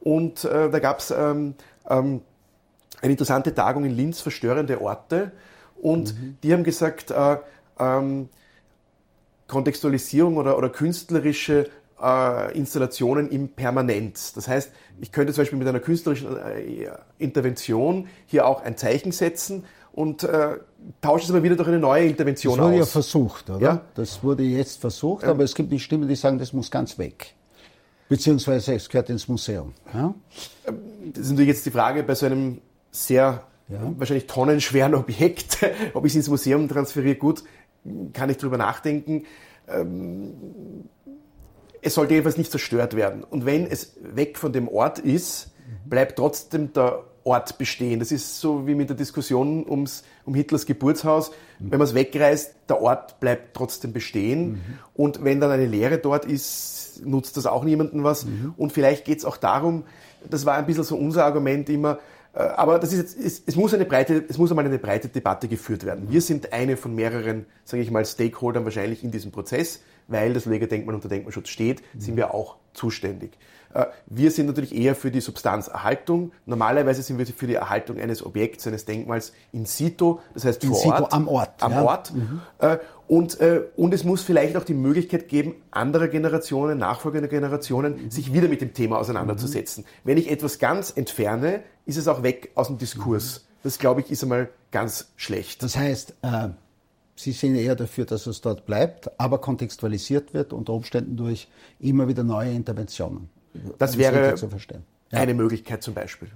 Und 0.00 0.44
äh, 0.44 0.70
da 0.70 0.78
gab 0.78 1.00
es 1.00 1.10
ähm, 1.10 1.54
ähm, 1.88 2.20
eine 3.02 3.12
interessante 3.12 3.54
Tagung 3.54 3.84
in 3.84 3.90
Linz, 3.90 4.20
verstörende 4.20 4.80
Orte. 4.80 5.32
Und 5.76 6.14
mhm. 6.14 6.38
die 6.42 6.52
haben 6.52 6.64
gesagt, 6.64 7.10
äh, 7.10 7.36
ähm, 7.78 8.28
Kontextualisierung 9.48 10.36
oder, 10.36 10.56
oder 10.56 10.68
künstlerische 10.68 11.68
äh, 12.00 12.56
Installationen 12.56 13.30
im 13.30 13.48
Permanent. 13.48 14.36
Das 14.36 14.48
heißt, 14.48 14.72
ich 15.00 15.12
könnte 15.12 15.32
zum 15.32 15.42
Beispiel 15.42 15.58
mit 15.58 15.68
einer 15.68 15.80
künstlerischen 15.80 16.36
äh, 16.36 16.88
Intervention 17.18 18.08
hier 18.26 18.46
auch 18.46 18.62
ein 18.62 18.76
Zeichen 18.76 19.12
setzen 19.12 19.64
und 19.96 20.22
äh, 20.24 20.58
tausche 21.00 21.24
es 21.24 21.30
aber 21.30 21.42
wieder 21.42 21.56
durch 21.56 21.68
eine 21.68 21.78
neue 21.78 22.06
Intervention 22.06 22.52
aus. 22.52 22.58
Das 22.58 22.66
wurde 22.66 22.74
aus. 22.74 22.88
ja 22.88 22.92
versucht, 22.92 23.50
oder? 23.50 23.60
Ja? 23.60 23.80
Das 23.94 24.22
wurde 24.22 24.42
jetzt 24.42 24.80
versucht, 24.80 25.24
aber 25.24 25.42
es 25.42 25.54
gibt 25.54 25.72
die 25.72 25.80
Stimmen, 25.80 26.06
die 26.06 26.14
sagen, 26.14 26.38
das 26.38 26.52
muss 26.52 26.70
ganz 26.70 26.98
weg. 26.98 27.34
Beziehungsweise 28.08 28.74
es 28.74 28.88
gehört 28.88 29.08
ins 29.10 29.26
Museum. 29.26 29.72
Ja? 29.92 30.14
Das 31.12 31.22
ist 31.22 31.30
natürlich 31.30 31.48
jetzt 31.48 31.66
die 31.66 31.70
Frage 31.70 32.02
bei 32.02 32.14
so 32.14 32.26
einem 32.26 32.60
sehr 32.90 33.42
ja. 33.68 33.80
wahrscheinlich 33.96 34.26
tonnenschweren 34.26 34.94
Objekt, 34.94 35.58
ob 35.94 36.04
ich 36.04 36.12
es 36.12 36.16
ins 36.16 36.28
Museum 36.28 36.68
transferiere, 36.68 37.16
gut, 37.16 37.42
kann 38.12 38.28
ich 38.28 38.36
drüber 38.36 38.58
nachdenken. 38.58 39.24
Ähm, 39.66 40.34
es 41.80 41.94
sollte 41.94 42.12
jedenfalls 42.12 42.36
nicht 42.36 42.50
zerstört 42.50 42.96
werden. 42.96 43.24
Und 43.24 43.46
wenn 43.46 43.66
es 43.66 43.96
weg 44.02 44.36
von 44.36 44.52
dem 44.52 44.68
Ort 44.68 44.98
ist, 44.98 45.52
bleibt 45.86 46.16
trotzdem 46.16 46.72
der 46.74 47.04
Ort 47.26 47.58
bestehen. 47.58 47.98
Das 47.98 48.12
ist 48.12 48.40
so 48.40 48.66
wie 48.66 48.74
mit 48.74 48.88
der 48.88 48.96
Diskussion 48.96 49.68
ums, 49.68 50.04
um 50.24 50.34
Hitlers 50.34 50.64
Geburtshaus. 50.64 51.32
Wenn 51.58 51.78
man 51.78 51.88
es 51.88 51.94
wegreißt, 51.94 52.54
der 52.68 52.80
Ort 52.80 53.18
bleibt 53.20 53.54
trotzdem 53.54 53.92
bestehen. 53.92 54.50
Mhm. 54.50 54.60
Und 54.94 55.24
wenn 55.24 55.40
dann 55.40 55.50
eine 55.50 55.66
Lehre 55.66 55.98
dort 55.98 56.24
ist, 56.24 57.02
nutzt 57.04 57.36
das 57.36 57.46
auch 57.46 57.64
niemandem 57.64 58.04
was. 58.04 58.26
Mhm. 58.26 58.54
Und 58.56 58.72
vielleicht 58.72 59.04
geht 59.04 59.18
es 59.18 59.24
auch 59.24 59.36
darum, 59.36 59.84
das 60.28 60.46
war 60.46 60.54
ein 60.54 60.66
bisschen 60.66 60.84
so 60.84 60.96
unser 60.96 61.24
Argument 61.24 61.68
immer, 61.68 61.98
äh, 62.34 62.40
aber 62.40 62.78
das 62.78 62.92
ist 62.92 62.98
jetzt, 62.98 63.18
es, 63.18 63.42
es, 63.46 63.56
muss 63.56 63.74
eine 63.74 63.84
breite, 63.84 64.24
es 64.28 64.38
muss 64.38 64.50
einmal 64.50 64.64
eine 64.64 64.78
breite 64.78 65.08
Debatte 65.08 65.48
geführt 65.48 65.84
werden. 65.84 66.10
Wir 66.10 66.20
sind 66.20 66.52
eine 66.52 66.76
von 66.76 66.94
mehreren, 66.94 67.46
sage 67.64 67.82
ich 67.82 67.90
mal, 67.90 68.04
Stakeholdern 68.04 68.64
wahrscheinlich 68.64 69.02
in 69.02 69.10
diesem 69.10 69.32
Prozess, 69.32 69.80
weil 70.08 70.34
das 70.34 70.44
Legedenkmal 70.44 70.94
unter 70.94 71.08
Denkmalschutz 71.08 71.48
steht, 71.48 71.82
sind 71.98 72.16
wir 72.16 72.34
auch 72.34 72.56
zuständig. 72.72 73.32
Äh, 73.76 73.86
wir 74.06 74.30
sind 74.30 74.46
natürlich 74.46 74.74
eher 74.74 74.94
für 74.94 75.10
die 75.10 75.20
Substanzerhaltung. 75.20 76.32
Normalerweise 76.46 77.02
sind 77.02 77.18
wir 77.18 77.26
für 77.26 77.46
die 77.46 77.54
Erhaltung 77.54 77.98
eines 77.98 78.24
Objekts, 78.24 78.66
eines 78.66 78.86
Denkmals 78.86 79.32
in 79.52 79.66
situ, 79.66 80.18
das 80.34 80.44
heißt 80.44 80.64
in 80.64 80.70
vor 80.70 80.78
situ, 80.78 80.92
Ort. 80.94 81.12
Am 81.12 81.28
Ort. 81.28 81.62
Am 81.62 81.72
ja. 81.72 81.82
Ort. 81.84 82.14
Mhm. 82.14 82.40
Äh, 82.58 82.78
und, 83.08 83.38
und 83.76 83.94
es 83.94 84.02
muss 84.02 84.22
vielleicht 84.22 84.56
auch 84.56 84.64
die 84.64 84.74
Möglichkeit 84.74 85.28
geben, 85.28 85.54
anderer 85.70 86.08
Generationen, 86.08 86.76
nachfolgender 86.76 87.28
Generationen, 87.28 88.10
sich 88.10 88.32
wieder 88.32 88.48
mit 88.48 88.60
dem 88.60 88.74
Thema 88.74 88.98
auseinanderzusetzen. 88.98 89.84
Mhm. 89.84 89.88
Wenn 90.02 90.18
ich 90.18 90.28
etwas 90.28 90.58
ganz 90.58 90.90
entferne, 90.90 91.62
ist 91.84 91.98
es 91.98 92.08
auch 92.08 92.24
weg 92.24 92.50
aus 92.56 92.66
dem 92.66 92.78
Diskurs. 92.78 93.46
Das, 93.62 93.78
glaube 93.78 94.00
ich, 94.00 94.10
ist 94.10 94.24
einmal 94.24 94.48
ganz 94.72 95.12
schlecht. 95.14 95.62
Das 95.62 95.76
heißt, 95.76 96.16
äh, 96.22 96.48
Sie 97.18 97.32
sind 97.32 97.54
eher 97.54 97.74
dafür, 97.74 98.04
dass 98.04 98.26
es 98.26 98.42
dort 98.42 98.66
bleibt, 98.66 99.18
aber 99.18 99.40
kontextualisiert 99.40 100.34
wird, 100.34 100.52
unter 100.52 100.74
Umständen 100.74 101.16
durch 101.16 101.48
immer 101.80 102.08
wieder 102.08 102.22
neue 102.22 102.52
Interventionen. 102.52 103.30
Das 103.78 103.98
wäre 103.98 104.34
eine 105.10 105.34
Möglichkeit 105.34 105.82
zum 105.82 105.94
Beispiel. 105.94 106.28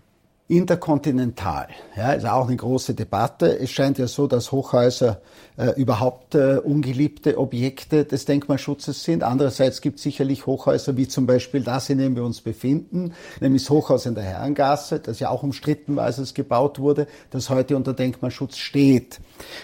Interkontinental, 0.50 1.68
ja, 1.96 2.12
ist 2.12 2.26
auch 2.26 2.48
eine 2.48 2.56
große 2.56 2.94
Debatte. 2.94 3.56
Es 3.61 3.70
scheint 3.70 3.98
ja 3.98 4.09
so, 4.09 4.26
dass 4.26 4.50
Hochhäuser 4.50 5.20
äh, 5.56 5.80
überhaupt 5.80 6.35
äh, 6.35 6.56
ungeliebte 6.56 7.38
Objekte 7.38 8.04
des 8.04 8.24
Denkmalschutzes 8.24 9.04
sind. 9.04 9.22
Andererseits 9.22 9.80
gibt 9.80 9.98
es 9.98 10.02
sicherlich 10.02 10.46
Hochhäuser 10.46 10.96
wie 10.96 11.06
zum 11.06 11.24
Beispiel 11.24 11.62
das, 11.62 11.88
in 11.88 11.98
dem 11.98 12.16
wir 12.16 12.24
uns 12.24 12.40
befinden, 12.40 13.12
nämlich 13.40 13.62
das 13.62 13.70
Hochhaus 13.70 14.06
in 14.06 14.16
der 14.16 14.24
Herrengasse, 14.24 14.98
das 14.98 15.20
ja 15.20 15.28
auch 15.28 15.44
umstritten 15.44 15.94
war, 15.94 16.06
als 16.06 16.18
es 16.18 16.35
gebaut 16.35 16.80
wurde, 16.80 17.06
das 17.30 17.48
heute 17.48 17.76
unter 17.76 17.94
Denkmalschutz 17.94 18.56
steht. 18.56 19.20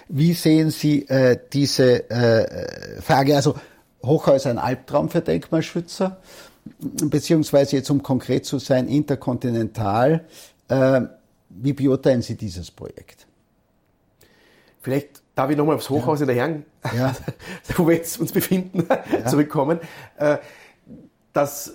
Wie 0.08 0.34
sehen 0.34 0.70
Sie 0.70 1.08
äh, 1.08 1.36
diese 1.52 2.08
äh, 2.10 3.02
Frage? 3.02 3.34
Also 3.34 3.56
Hochhäuser 4.04 4.50
ein 4.50 4.58
Albtraum 4.58 5.08
für 5.08 5.20
Denkmalschützer, 5.20 6.18
beziehungsweise 6.78 7.76
jetzt 7.76 7.90
um 7.90 8.02
konkret 8.02 8.44
zu 8.44 8.58
sein, 8.58 8.88
interkontinental 8.88 10.24
äh, 10.68 11.02
wie 11.48 11.72
beurteilen 11.72 12.22
Sie 12.22 12.36
dieses 12.36 12.70
Projekt? 12.70 13.26
Vielleicht 14.80 15.22
darf 15.34 15.50
ich 15.50 15.56
nochmal 15.56 15.76
aufs 15.76 15.90
Hochhaus 15.90 16.20
ja. 16.20 16.24
in 16.24 16.26
der 16.28 16.36
Herren, 16.36 16.64
ja. 16.94 17.14
wo 17.76 17.86
wir 17.88 17.96
jetzt 17.96 18.20
uns 18.20 18.32
befinden, 18.32 18.86
ja. 18.88 19.26
zurückkommen. 19.26 19.80
Äh, 20.16 20.38
dass 21.32 21.72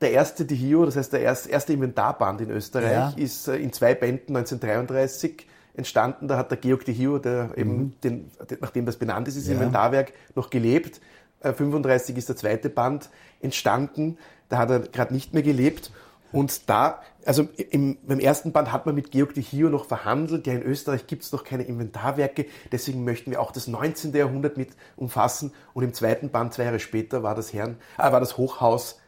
der 0.00 0.12
erste 0.12 0.44
Dihio, 0.44 0.84
das 0.84 0.96
heißt 0.96 1.12
der 1.12 1.20
erste 1.20 1.72
Inventarband 1.72 2.40
in 2.40 2.50
Österreich, 2.50 3.16
ist 3.16 3.48
äh, 3.48 3.56
in 3.56 3.72
zwei 3.72 3.94
Bänden 3.94 4.36
1933 4.36 5.46
entstanden. 5.76 6.28
Da 6.28 6.36
hat 6.36 6.50
der 6.50 6.58
Georg 6.58 6.84
Dihio, 6.84 7.18
der 7.18 7.50
eben 7.56 7.76
mhm. 7.76 7.92
den, 8.02 8.30
nachdem 8.60 8.86
das 8.86 8.96
benannt 8.96 9.28
ist, 9.28 9.34
dieses 9.34 9.50
Inventarwerk, 9.50 10.12
noch 10.34 10.50
gelebt. 10.50 11.00
35 11.42 12.16
ist 12.16 12.28
der 12.28 12.36
zweite 12.36 12.70
Band 12.70 13.10
entstanden. 13.44 14.18
Da 14.48 14.58
hat 14.58 14.70
er 14.70 14.80
gerade 14.80 15.14
nicht 15.14 15.34
mehr 15.34 15.42
gelebt. 15.42 15.92
Und 16.34 16.68
da, 16.68 17.00
also 17.24 17.48
im, 17.70 17.96
beim 18.04 18.18
ersten 18.18 18.50
Band 18.50 18.72
hat 18.72 18.86
man 18.86 18.96
mit 18.96 19.12
Georg 19.12 19.34
de 19.34 19.42
Hio 19.42 19.68
noch 19.68 19.84
verhandelt, 19.84 20.48
ja 20.48 20.52
in 20.52 20.64
Österreich 20.64 21.06
gibt 21.06 21.22
es 21.22 21.30
noch 21.30 21.44
keine 21.44 21.62
Inventarwerke, 21.62 22.46
deswegen 22.72 23.04
möchten 23.04 23.30
wir 23.30 23.40
auch 23.40 23.52
das 23.52 23.68
19. 23.68 24.12
Jahrhundert 24.12 24.56
mit 24.56 24.70
umfassen. 24.96 25.52
Und 25.74 25.84
im 25.84 25.94
zweiten 25.94 26.30
Band, 26.30 26.52
zwei 26.52 26.64
Jahre 26.64 26.80
später, 26.80 27.22
war 27.22 27.36
das, 27.36 27.52
Herrn, 27.52 27.76
äh, 27.98 28.10
war 28.10 28.18
das 28.18 28.36
Hochhaus 28.36 29.00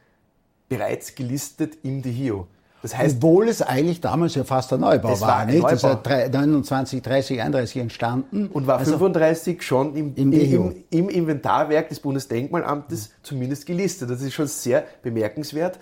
bereits 0.69 1.17
gelistet 1.17 1.79
im 1.83 2.01
de 2.01 2.13
Hio. 2.13 2.47
Das 2.87 2.97
heißt, 2.97 3.17
Obwohl 3.17 3.49
es 3.49 3.63
eigentlich 3.63 4.01
damals 4.01 4.37
ja 4.37 4.45
fast 4.45 4.73
ein 4.73 4.79
Neubau 4.79 5.21
war, 5.21 5.29
war 5.29 5.45
nicht? 5.45 5.57
Neubau. 5.61 5.71
Das 5.71 6.27
ist 6.27 6.33
29, 6.33 7.03
30, 7.03 7.43
31 7.43 7.77
entstanden. 7.83 8.47
Und 8.47 8.69
war 8.69 8.79
also 8.79 8.93
35 8.93 9.61
schon 9.61 9.97
im, 9.97 10.15
im, 10.15 10.33
im, 10.33 10.85
im, 10.91 11.09
Inventarwerk 11.09 11.89
des 11.89 11.99
Bundesdenkmalamtes 11.99 13.11
zumindest 13.25 13.67
gelistet. 13.67 14.09
Das 14.09 14.23
ist 14.23 14.35
schon 14.35 14.47
sehr 14.47 14.85
bemerkenswert 15.03 15.81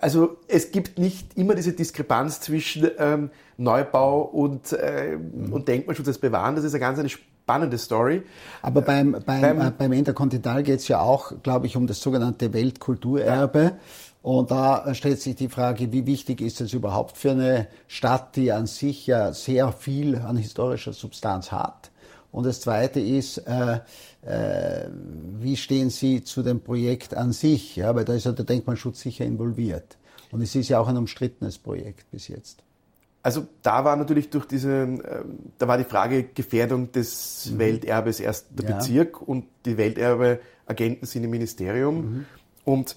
also 0.00 0.38
es 0.48 0.70
gibt 0.70 0.98
nicht 0.98 1.36
immer 1.36 1.54
diese 1.54 1.72
Diskrepanz 1.72 2.40
zwischen 2.40 2.90
ähm, 2.98 3.30
Neubau 3.58 4.22
und, 4.22 4.72
äh, 4.72 5.16
mhm. 5.16 5.52
und 5.52 5.68
Denkmalschutz 5.68 6.08
als 6.08 6.18
Bewahren. 6.18 6.56
Das 6.56 6.64
ist 6.64 6.72
eine 6.72 6.80
ganz 6.80 6.98
eine 6.98 7.10
spannende 7.46 7.78
Story. 7.78 8.22
Aber 8.60 8.82
beim, 8.82 9.12
beim, 9.24 9.40
beim, 9.40 9.60
äh, 9.60 9.70
beim 9.70 9.92
Interkontinental 9.92 10.64
geht 10.64 10.80
es 10.80 10.88
ja 10.88 10.98
auch, 10.98 11.32
glaube 11.44 11.66
ich, 11.66 11.76
um 11.76 11.86
das 11.86 12.00
sogenannte 12.00 12.52
Weltkulturerbe. 12.52 13.62
Ja. 13.62 13.78
Und 14.22 14.50
da 14.50 14.92
stellt 14.94 15.20
sich 15.20 15.36
die 15.36 15.48
Frage, 15.48 15.92
wie 15.92 16.06
wichtig 16.06 16.40
ist 16.40 16.60
es 16.60 16.72
überhaupt 16.72 17.16
für 17.16 17.30
eine 17.30 17.68
Stadt, 17.86 18.34
die 18.34 18.50
an 18.50 18.66
sich 18.66 19.06
ja 19.06 19.32
sehr 19.32 19.70
viel 19.70 20.16
an 20.16 20.36
historischer 20.36 20.92
Substanz 20.92 21.52
hat? 21.52 21.92
Und 22.32 22.46
das 22.46 22.60
Zweite 22.60 22.98
ist, 22.98 23.38
äh, 23.38 23.78
äh, 24.22 24.88
wie 25.38 25.56
stehen 25.56 25.90
Sie 25.90 26.24
zu 26.24 26.42
dem 26.42 26.60
Projekt 26.60 27.14
an 27.14 27.32
sich? 27.32 27.76
Ja, 27.76 27.94
weil 27.94 28.04
da 28.04 28.14
ist 28.14 28.26
ja 28.26 28.32
der 28.32 28.44
Denkmalschutz 28.44 29.02
sicher 29.02 29.24
involviert. 29.24 29.96
Und 30.32 30.42
es 30.42 30.56
ist 30.56 30.68
ja 30.68 30.80
auch 30.80 30.88
ein 30.88 30.96
umstrittenes 30.96 31.58
Projekt 31.58 32.10
bis 32.10 32.26
jetzt. 32.26 32.64
Also 33.26 33.48
da 33.62 33.84
war 33.84 33.96
natürlich 33.96 34.30
durch 34.30 34.46
diese, 34.46 34.70
ähm, 34.70 35.02
da 35.58 35.66
war 35.66 35.78
die 35.78 35.84
Frage 35.84 36.22
Gefährdung 36.32 36.92
des 36.92 37.50
mhm. 37.50 37.58
Welterbes 37.58 38.20
erst 38.20 38.46
der 38.50 38.70
ja. 38.70 38.76
Bezirk 38.76 39.20
und 39.20 39.46
die 39.64 39.76
Welterbeagenten 39.76 41.08
sind 41.08 41.24
im 41.24 41.30
Ministerium. 41.30 41.96
Mhm. 41.96 42.26
Und 42.64 42.96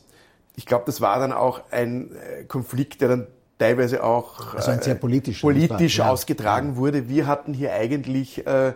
ich 0.56 0.68
glaube, 0.68 0.84
das 0.86 1.02
war 1.02 1.18
dann 1.18 1.34
auch 1.34 1.64
ein 1.72 2.12
äh, 2.12 2.44
Konflikt, 2.44 3.02
der 3.02 3.08
dann 3.08 3.28
teilweise 3.58 4.04
auch 4.04 4.54
also 4.54 4.70
ein 4.70 4.84
sehr 4.84 4.94
politisch, 4.94 5.42
politisch 5.42 5.98
ja. 5.98 6.12
ausgetragen 6.12 6.74
ja. 6.74 6.76
wurde. 6.76 7.10
Wir 7.10 7.26
hatten 7.26 7.56
hier 7.56 7.74
eigentlich 7.74 8.46
äh, 8.46 8.74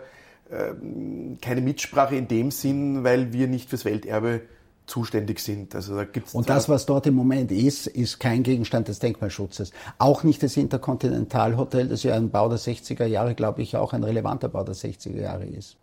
ähm, 0.52 1.38
keine 1.40 1.62
Mitsprache 1.62 2.16
in 2.16 2.28
dem 2.28 2.50
Sinn, 2.50 3.04
weil 3.04 3.32
wir 3.32 3.48
nicht 3.48 3.70
fürs 3.70 3.86
Welterbe 3.86 4.42
zuständig 4.86 5.40
sind. 5.40 5.76
Also 5.76 5.96
da 5.96 6.04
gibt's 6.04 6.34
und 6.34 6.50
das, 6.50 6.70
was 6.70 6.86
dort 6.86 7.08
im 7.08 7.16
Moment 7.16 7.52
ist, 7.52 7.88
ist 7.88 8.20
kein 8.20 8.44
Gegenstand 8.44 8.88
des 8.88 9.00
Denkmalschutzes. 9.00 9.72
Auch 9.98 10.24
nicht 10.24 10.44
das 10.44 10.58
Interkontinental 10.58 11.58
Hotel, 11.58 11.88
das 11.88 12.04
ja 12.04 12.16
ein 12.16 12.30
Bau 12.30 12.50
der 12.50 12.60
60er 12.60 13.06
Jahre, 13.06 13.36
glaube 13.36 13.62
ich, 13.62 13.76
auch 13.78 13.94
ein 13.94 14.04
relevanter 14.04 14.50
Bau 14.50 14.64
der 14.64 14.76
60er 14.76 15.22
Jahre 15.22 15.46
ist. 15.46 15.78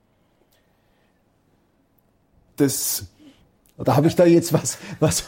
Das 2.57 3.07
oder 3.81 3.97
habe 3.97 4.09
ich 4.09 4.15
da 4.15 4.27
jetzt 4.27 4.53
was, 4.53 4.77
was, 5.01 5.25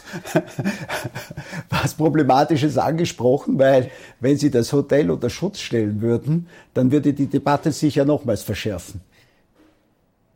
was 1.71 1.95
Problematisches 1.95 2.77
angesprochen? 2.77 3.57
Weil 3.57 3.89
wenn 4.19 4.37
Sie 4.37 4.51
das 4.51 4.71
Hotel 4.71 5.09
unter 5.09 5.31
Schutz 5.31 5.59
stellen 5.59 6.01
würden, 6.01 6.47
dann 6.75 6.91
würde 6.91 7.13
die 7.13 7.25
Debatte 7.25 7.71
sich 7.71 7.95
ja 7.95 8.05
nochmals 8.05 8.43
verschärfen. 8.43 9.01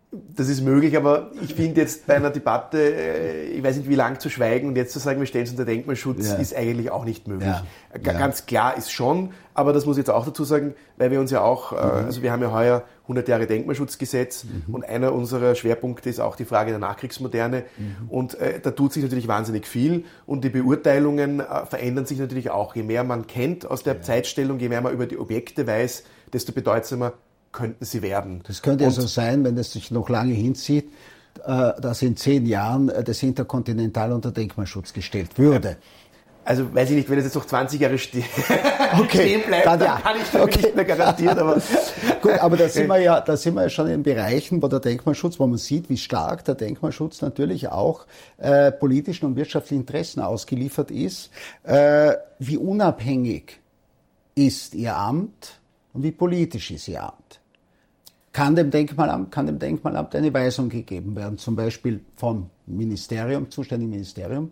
Das 0.09 0.47
ist 0.47 0.61
möglich, 0.61 0.95
aber 0.95 1.31
ich 1.41 1.53
finde 1.53 1.81
jetzt 1.81 2.07
bei 2.07 2.15
einer 2.15 2.29
Debatte, 2.29 2.79
äh, 2.79 3.47
ich 3.49 3.61
weiß 3.61 3.75
nicht 3.75 3.89
wie 3.89 3.95
lang 3.95 4.21
zu 4.21 4.29
schweigen 4.29 4.69
und 4.69 4.77
jetzt 4.77 4.93
zu 4.93 4.99
sagen, 4.99 5.19
wir 5.19 5.27
stellen 5.27 5.43
es 5.43 5.51
unter 5.51 5.65
Denkmalschutz, 5.65 6.29
ja. 6.29 6.35
ist 6.35 6.55
eigentlich 6.55 6.91
auch 6.91 7.03
nicht 7.03 7.27
möglich. 7.27 7.49
Ja. 7.49 8.13
Ganz 8.13 8.45
klar 8.45 8.77
ist 8.77 8.89
schon, 8.89 9.31
aber 9.53 9.73
das 9.73 9.85
muss 9.85 9.97
ich 9.97 10.01
jetzt 10.01 10.09
auch 10.09 10.25
dazu 10.25 10.45
sagen, 10.45 10.75
weil 10.95 11.11
wir 11.11 11.19
uns 11.19 11.29
ja 11.31 11.41
auch, 11.41 11.73
äh, 11.73 11.75
mhm. 11.75 12.05
also 12.05 12.21
wir 12.21 12.31
haben 12.31 12.41
ja 12.41 12.53
heuer 12.53 12.83
100 13.03 13.27
Jahre 13.27 13.47
Denkmalschutzgesetz 13.47 14.45
mhm. 14.45 14.73
und 14.73 14.85
einer 14.87 15.11
unserer 15.11 15.55
Schwerpunkte 15.55 16.09
ist 16.09 16.21
auch 16.21 16.37
die 16.37 16.45
Frage 16.45 16.69
der 16.69 16.79
Nachkriegsmoderne 16.79 17.65
mhm. 17.77 18.09
und 18.09 18.35
äh, 18.35 18.61
da 18.61 18.71
tut 18.71 18.93
sich 18.93 19.03
natürlich 19.03 19.27
wahnsinnig 19.27 19.67
viel 19.67 20.05
und 20.25 20.45
die 20.45 20.49
Beurteilungen 20.49 21.41
äh, 21.41 21.65
verändern 21.65 22.05
sich 22.05 22.17
natürlich 22.17 22.49
auch. 22.49 22.77
Je 22.77 22.83
mehr 22.83 23.03
man 23.03 23.27
kennt 23.27 23.69
aus 23.69 23.83
der 23.83 23.95
ja. 23.95 24.01
Zeitstellung, 24.01 24.59
je 24.59 24.69
mehr 24.69 24.79
man 24.79 24.93
über 24.93 25.05
die 25.05 25.17
Objekte 25.17 25.67
weiß, 25.67 26.05
desto 26.31 26.53
bedeutsamer 26.53 27.11
könnten 27.51 27.85
sie 27.85 28.01
werden. 28.01 28.41
Das 28.47 28.61
könnte 28.61 28.83
ja 28.83 28.91
so 28.91 29.07
sein, 29.07 29.43
wenn 29.43 29.57
es 29.57 29.71
sich 29.71 29.91
noch 29.91 30.09
lange 30.09 30.33
hinzieht, 30.33 30.91
äh, 31.45 31.71
dass 31.81 32.01
in 32.01 32.15
zehn 32.15 32.45
Jahren 32.45 32.89
äh, 32.89 33.03
das 33.03 33.23
Interkontinental 33.23 34.11
unter 34.11 34.31
Denkmalschutz 34.31 34.93
gestellt 34.93 35.37
würde. 35.37 35.77
Also 36.47 36.73
weiß 36.73 36.91
ich 36.91 36.95
nicht, 36.95 37.09
wenn 37.09 37.17
es 37.17 37.25
jetzt 37.25 37.35
noch 37.35 37.45
20 37.45 37.81
Jahre 37.81 37.97
ste 37.97 38.23
okay, 38.99 39.17
stehen 39.17 39.41
bleibt, 39.45 39.65
dann, 39.65 39.79
dann 39.79 40.01
kann 40.01 40.15
ich 40.15 40.31
das 40.31 40.41
okay. 40.41 40.61
nicht 40.61 40.75
mehr 40.77 40.85
garantieren. 40.85 41.37
Aber 41.37 41.61
Gut, 42.21 42.39
aber 42.39 42.55
da 42.55 42.69
sind, 42.69 42.87
wir 42.87 42.99
ja, 42.99 43.19
da 43.19 43.35
sind 43.35 43.55
wir 43.55 43.63
ja 43.63 43.69
schon 43.69 43.87
in 43.87 44.03
Bereichen, 44.03 44.61
wo 44.61 44.67
der 44.69 44.79
Denkmalschutz, 44.79 45.39
wo 45.39 45.47
man 45.47 45.57
sieht, 45.57 45.89
wie 45.89 45.97
stark 45.97 46.45
der 46.45 46.55
Denkmalschutz 46.55 47.21
natürlich 47.21 47.67
auch 47.67 48.05
äh, 48.37 48.71
politischen 48.71 49.25
und 49.25 49.35
wirtschaftlichen 49.35 49.81
Interessen 49.81 50.21
ausgeliefert 50.21 50.89
ist, 50.89 51.31
äh, 51.63 52.13
wie 52.39 52.57
unabhängig 52.57 53.59
ist 54.35 54.73
Ihr 54.73 54.95
Amt 54.95 55.59
und 55.97 56.03
wie 56.03 56.11
politisch 56.11 56.69
ist 56.69 56.87
Ihr 56.87 57.01
Amt. 57.01 57.41
Kann 58.31 58.55
dem, 58.55 58.69
Denkmalamt, 58.69 59.31
kann 59.31 59.47
dem 59.47 59.57
Denkmalamt 59.57 60.13
eine 60.15 60.31
Weisung 60.31 60.69
gegeben 60.69 61.15
werden, 61.15 61.39
zum 61.39 61.55
Beispiel 61.55 62.01
vom 62.15 62.51
Ministerium, 62.67 63.49
zuständigen 63.49 63.89
Ministerium, 63.89 64.51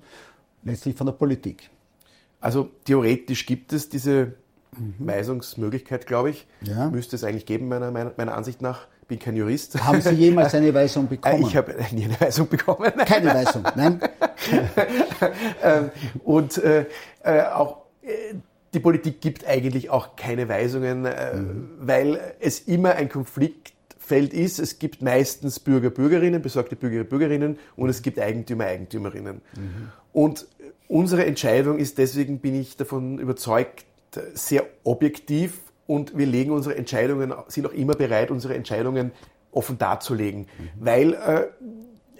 letztlich 0.63 0.95
von 0.95 1.05
der 1.05 1.13
Politik. 1.13 1.69
Also 2.41 2.71
theoretisch 2.83 3.45
gibt 3.45 3.73
es 3.73 3.87
diese. 3.89 4.33
Weisungsmöglichkeit, 4.99 6.05
glaube 6.05 6.31
ich. 6.31 6.47
Ja. 6.59 6.89
Müsste 6.89 7.15
es 7.15 7.23
eigentlich 7.23 7.45
geben, 7.45 7.69
meiner, 7.69 7.91
meiner, 7.91 8.35
Ansicht 8.35 8.61
nach. 8.61 8.87
Ich 9.03 9.07
bin 9.07 9.19
kein 9.19 9.37
Jurist. 9.37 9.81
Haben 9.81 10.01
Sie 10.01 10.09
jemals 10.09 10.53
eine 10.53 10.73
Weisung 10.73 11.07
bekommen? 11.09 11.43
Ich 11.47 11.55
habe 11.55 11.77
nie 11.93 12.03
eine 12.03 12.19
Weisung 12.19 12.49
bekommen. 12.49 12.91
Keine 13.05 13.33
Weisung, 13.33 13.63
nein. 13.75 14.01
Ähm, 15.63 15.91
und 16.25 16.57
äh, 16.57 16.85
äh, 17.23 17.41
auch 17.43 17.85
äh, 18.01 18.35
die 18.75 18.79
Politik 18.79 19.21
gibt 19.21 19.47
eigentlich 19.47 19.89
auch 19.89 20.15
keine 20.15 20.47
Weisungen, 20.49 21.03
mhm. 21.03 21.69
weil 21.79 22.19
es 22.39 22.59
immer 22.59 22.95
ein 22.95 23.09
Konfliktfeld 23.09 24.33
ist. 24.33 24.59
Es 24.59 24.77
gibt 24.77 25.01
meistens 25.01 25.59
Bürger, 25.59 25.89
Bürgerinnen, 25.89 26.41
besorgte 26.41 26.75
Bürger, 26.75 27.03
Bürgerinnen 27.03 27.57
und 27.75 27.89
es 27.89 28.01
gibt 28.01 28.19
Eigentümer, 28.19 28.65
Eigentümerinnen. 28.65 29.41
Mhm. 29.55 29.91
Und 30.13 30.47
unsere 30.87 31.25
Entscheidung 31.25 31.79
ist 31.79 31.97
deswegen, 31.97 32.39
bin 32.39 32.53
ich 32.53 32.77
davon 32.77 33.17
überzeugt, 33.17 33.85
sehr 34.33 34.65
objektiv 34.83 35.59
und 35.87 36.17
wir 36.17 36.25
legen 36.25 36.51
unsere 36.51 36.75
Entscheidungen, 36.75 37.33
sind 37.47 37.65
auch 37.65 37.73
immer 37.73 37.93
bereit, 37.93 38.31
unsere 38.31 38.55
Entscheidungen 38.55 39.11
offen 39.51 39.77
darzulegen, 39.77 40.41
mhm. 40.41 40.69
weil 40.79 41.13
äh, 41.13 41.47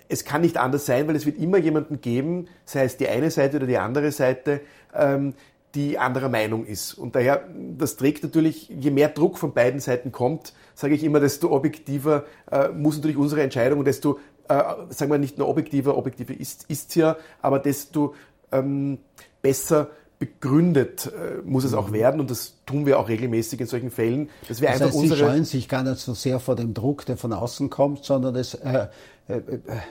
es 0.07 0.23
kann 0.23 0.41
nicht 0.41 0.57
anders 0.57 0.85
sein, 0.85 1.07
weil 1.07 1.15
es 1.15 1.25
wird 1.25 1.37
immer 1.37 1.57
jemanden 1.57 1.99
geben, 1.99 2.47
sei 2.63 2.83
es 2.85 2.97
die 2.97 3.07
eine 3.07 3.31
Seite 3.31 3.57
oder 3.57 3.67
die 3.67 3.77
andere 3.77 4.11
Seite, 4.11 4.61
ähm, 4.93 5.33
die 5.75 5.99
anderer 5.99 6.29
Meinung 6.29 6.65
ist. 6.65 6.93
Und 6.93 7.15
daher, 7.15 7.43
das 7.77 7.97
trägt 7.97 8.23
natürlich, 8.23 8.69
je 8.69 8.91
mehr 8.91 9.09
Druck 9.09 9.37
von 9.37 9.53
beiden 9.53 9.79
Seiten 9.79 10.11
kommt, 10.11 10.53
sage 10.73 10.95
ich 10.95 11.03
immer, 11.03 11.19
desto 11.19 11.51
objektiver 11.51 12.23
äh, 12.51 12.69
muss 12.69 12.95
natürlich 12.95 13.17
unsere 13.17 13.43
Entscheidung 13.43 13.79
und 13.79 13.85
desto, 13.85 14.19
äh, 14.47 14.63
sagen 14.89 15.11
wir 15.11 15.17
nicht 15.17 15.37
nur 15.37 15.47
objektiver, 15.47 15.97
objektiver 15.97 16.33
ist, 16.39 16.65
ist 16.69 16.95
ja, 16.95 17.17
aber 17.41 17.59
desto 17.59 18.15
ähm, 18.51 18.99
besser 19.41 19.89
begründet 20.17 21.07
äh, 21.07 21.41
muss 21.43 21.65
es 21.65 21.73
auch 21.73 21.89
mhm. 21.89 21.93
werden 21.93 22.19
und 22.21 22.31
das 22.31 22.55
tun 22.65 22.85
wir 22.85 22.99
auch 22.99 23.09
regelmäßig 23.09 23.59
in 23.59 23.67
solchen 23.67 23.91
Fällen. 23.91 24.29
Dass 24.47 24.61
wir 24.61 24.69
das 24.69 24.81
einfach 24.81 24.87
heißt, 24.87 24.97
unsere 24.97 25.19
Sie 25.19 25.25
scheuen 25.25 25.45
sich 25.45 25.67
gar 25.67 25.83
nicht 25.83 25.99
so 25.99 26.13
sehr 26.13 26.39
vor 26.39 26.55
dem 26.55 26.73
Druck, 26.73 27.05
der 27.05 27.17
von 27.17 27.33
außen 27.33 27.69
kommt, 27.69 28.05
sondern 28.05 28.35
es 28.35 28.53
äh 28.53 28.87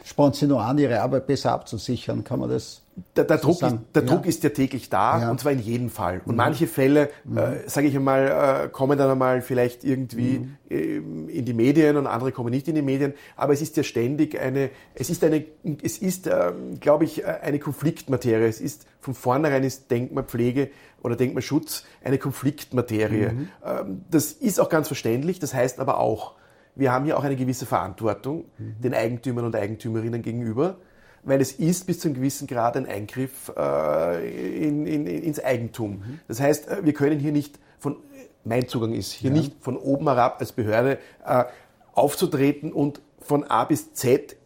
spornt 0.05 0.37
Sie 0.37 0.47
nur 0.47 0.63
an, 0.63 0.79
Ihre 0.79 1.01
Arbeit 1.01 1.27
besser 1.27 1.53
abzusichern. 1.53 2.23
Kann 2.25 2.41
man 2.41 2.51
das 2.51 2.85
der, 3.17 3.25
der, 3.25 3.39
Druck, 3.39 3.63
ist, 3.63 3.77
der 3.95 4.03
ja. 4.03 4.09
Druck 4.09 4.27
ist 4.27 4.45
ja 4.45 4.51
täglich 4.51 4.89
da 4.89 5.21
ja. 5.21 5.31
und 5.31 5.41
zwar 5.41 5.53
in 5.53 5.59
jedem 5.59 5.91
Fall. 5.91 6.21
Und 6.25 6.33
mhm. 6.33 6.37
manche 6.37 6.67
Fälle, 6.69 7.11
mhm. 7.25 7.39
äh, 7.39 7.69
sage 7.69 7.89
ich 7.89 7.97
einmal, 7.97 8.67
äh, 8.67 8.69
kommen 8.69 8.97
dann 8.97 9.11
einmal 9.11 9.43
vielleicht 9.43 9.83
irgendwie 9.83 10.39
mhm. 10.39 10.57
äh, 10.71 11.37
in 11.37 11.45
die 11.45 11.55
Medien 11.55 11.97
und 11.97 12.07
andere 12.07 12.31
kommen 12.31 12.51
nicht 12.51 12.69
in 12.69 12.77
die 12.77 12.83
Medien. 12.83 13.15
Aber 13.37 13.53
es 13.53 13.63
ist 13.63 13.77
ja 13.77 13.83
ständig 13.83 14.39
eine, 14.39 14.71
es 14.95 15.11
ist 15.11 15.25
eine, 15.25 15.45
es 15.83 15.99
ist, 15.99 16.29
äh, 16.29 16.53
glaube 16.79 17.05
ich, 17.05 17.25
äh, 17.25 17.39
eine 17.43 17.59
Konfliktmaterie. 17.59 18.47
Es 18.47 18.61
ist 18.61 18.87
von 19.01 19.15
vornherein 19.15 19.65
ist 19.65 19.91
Denkmalpflege 19.91 20.71
oder 21.03 21.17
Denkmalschutz 21.17 21.85
eine 22.05 22.19
Konfliktmaterie. 22.19 23.33
Mhm. 23.33 23.49
Ähm, 23.65 24.05
das 24.11 24.33
ist 24.33 24.61
auch 24.61 24.69
ganz 24.69 24.87
verständlich. 24.87 25.41
Das 25.41 25.53
heißt 25.53 25.81
aber 25.81 25.99
auch, 25.99 26.35
wir 26.75 26.93
haben 26.93 27.05
hier 27.05 27.19
auch 27.19 27.25
eine 27.25 27.37
gewisse 27.37 27.67
Verantwortung 27.67 28.45
mhm. 28.59 28.81
den 28.83 28.95
Eigentümern 28.95 29.45
und 29.45 29.57
Eigentümerinnen 29.57 30.23
gegenüber 30.23 30.79
weil 31.25 31.41
es 31.41 31.53
ist 31.53 31.87
bis 31.87 32.01
zu 32.01 32.09
einem 32.09 32.17
gewissen 32.17 32.47
Grad 32.47 32.77
ein 32.77 32.87
Eingriff 32.87 33.53
äh, 33.57 34.67
in, 34.67 34.87
in, 34.87 35.07
ins 35.07 35.43
Eigentum. 35.43 35.93
Mhm. 35.93 36.21
Das 36.29 36.41
heißt, 36.41 36.69
äh, 36.69 36.85
wir 36.85 36.93
können 36.93 37.19
hier 37.19 37.33
nicht 37.33 37.59
von, 37.79 37.97
mein 38.45 38.69
Zugang 38.69 38.93
ist 38.93 39.13
hier 39.13 39.31
ja. 39.31 39.37
nicht 39.37 39.55
von 39.61 39.77
oben 39.77 40.07
herab 40.07 40.37
als 40.41 40.53
Behörde 40.53 40.99
äh, 41.25 41.45
aufzutreten 41.95 42.73
und 42.73 43.01
von 43.21 43.45
A 43.45 43.65
bis 43.65 43.95
Z 43.95 44.37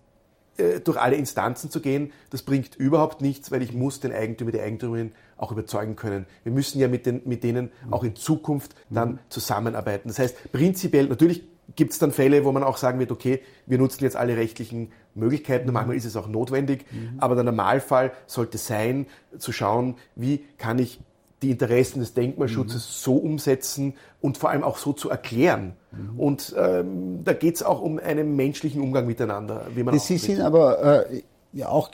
äh, 0.56 0.80
durch 0.80 0.98
alle 0.98 1.16
Instanzen 1.16 1.70
zu 1.70 1.80
gehen, 1.80 2.12
das 2.30 2.42
bringt 2.42 2.76
überhaupt 2.76 3.20
nichts, 3.20 3.50
weil 3.50 3.62
ich 3.62 3.72
muss 3.72 4.00
den 4.00 4.12
Eigentümer, 4.12 4.52
die 4.52 4.60
Eigentümerin 4.60 5.12
auch 5.36 5.52
überzeugen 5.52 5.96
können. 5.96 6.26
Wir 6.44 6.52
müssen 6.52 6.80
ja 6.80 6.88
mit, 6.88 7.06
den, 7.06 7.22
mit 7.24 7.42
denen 7.42 7.70
auch 7.90 8.04
in 8.04 8.14
Zukunft 8.16 8.74
dann 8.90 9.12
mhm. 9.12 9.18
zusammenarbeiten. 9.28 10.08
Das 10.08 10.18
heißt, 10.18 10.52
prinzipiell, 10.52 11.06
natürlich 11.06 11.44
gibt 11.76 11.92
es 11.92 11.98
dann 11.98 12.12
Fälle, 12.12 12.44
wo 12.44 12.52
man 12.52 12.62
auch 12.62 12.76
sagen 12.76 12.98
wird, 12.98 13.12
okay, 13.12 13.40
wir 13.66 13.78
nutzen 13.78 14.04
jetzt 14.04 14.16
alle 14.16 14.36
rechtlichen 14.36 14.92
Möglichkeiten 15.14 15.68
und 15.68 15.74
manchmal 15.74 15.96
ist 15.96 16.04
es 16.04 16.16
auch 16.16 16.28
notwendig, 16.28 16.86
mhm. 16.90 17.18
aber 17.18 17.34
der 17.34 17.44
Normalfall 17.44 18.12
sollte 18.26 18.58
sein, 18.58 19.06
zu 19.38 19.52
schauen, 19.52 19.96
wie 20.16 20.44
kann 20.56 20.78
ich 20.78 21.00
die 21.42 21.50
Interessen 21.50 22.00
des 22.00 22.14
Denkmalschutzes 22.14 22.86
mhm. 22.86 22.92
so 22.92 23.16
umsetzen 23.16 23.94
und 24.20 24.38
vor 24.38 24.50
allem 24.50 24.64
auch 24.64 24.78
so 24.78 24.92
zu 24.92 25.08
erklären. 25.08 25.74
Mhm. 25.92 26.18
Und 26.18 26.54
ähm, 26.58 27.22
da 27.22 27.32
geht 27.32 27.56
es 27.56 27.62
auch 27.62 27.80
um 27.80 27.98
einen 27.98 28.34
menschlichen 28.34 28.82
Umgang 28.82 29.06
miteinander. 29.06 29.66
Wie 29.74 29.84
man 29.84 29.98
Sie 29.98 30.18
sind 30.18 30.40
aber 30.40 31.06
äh, 31.10 31.22
ja 31.52 31.68
auch 31.68 31.90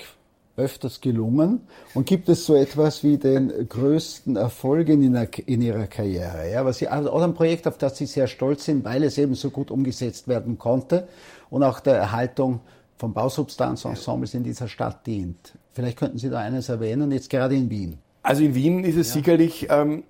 öfters 0.57 1.01
gelungen. 1.01 1.61
Und 1.95 2.07
gibt 2.07 2.29
es 2.29 2.47
so 2.47 2.55
etwas 2.55 3.03
wie 3.03 3.19
den 3.19 3.69
größten 3.69 4.37
Erfolg 4.37 4.89
in, 4.89 5.03
in 5.47 5.63
Ihrer 5.63 5.87
Karriere? 5.87 6.51
Ja, 6.51 6.65
was 6.65 6.79
Sie, 6.79 6.89
also 6.89 7.11
auch 7.11 7.23
ein 7.23 7.35
Projekt, 7.35 7.67
auf 7.67 7.79
das 7.79 7.99
Sie 7.99 8.07
sehr 8.07 8.27
stolz 8.27 8.65
sind, 8.65 8.85
weil 8.85 9.03
es 9.03 9.19
eben 9.19 9.35
so 9.35 9.51
gut 9.51 9.71
umgesetzt 9.71 10.29
werden 10.29 10.59
konnte 10.59 11.09
und 11.51 11.63
auch 11.63 11.81
der 11.81 11.97
Erhaltung 11.97 12.61
von 12.97 13.13
Bausubstanzensembles 13.13 14.35
in 14.35 14.45
dieser 14.45 14.69
Stadt 14.69 15.07
dient. 15.07 15.55
Vielleicht 15.73 15.99
könnten 15.99 16.19
Sie 16.19 16.31
da 16.31 16.39
eines 16.39 16.69
erwähnen, 16.69 17.11
jetzt 17.11 17.31
gerade 17.31 17.57
in 17.57 17.69
Wien. 17.69 17.99
Also 18.23 18.43
in 18.45 18.55
Wien 18.55 18.85
ist 18.85 18.97
es 18.97 19.09
ja. 19.09 19.15
sicherlich 19.15 19.67
ähm, 19.71 20.05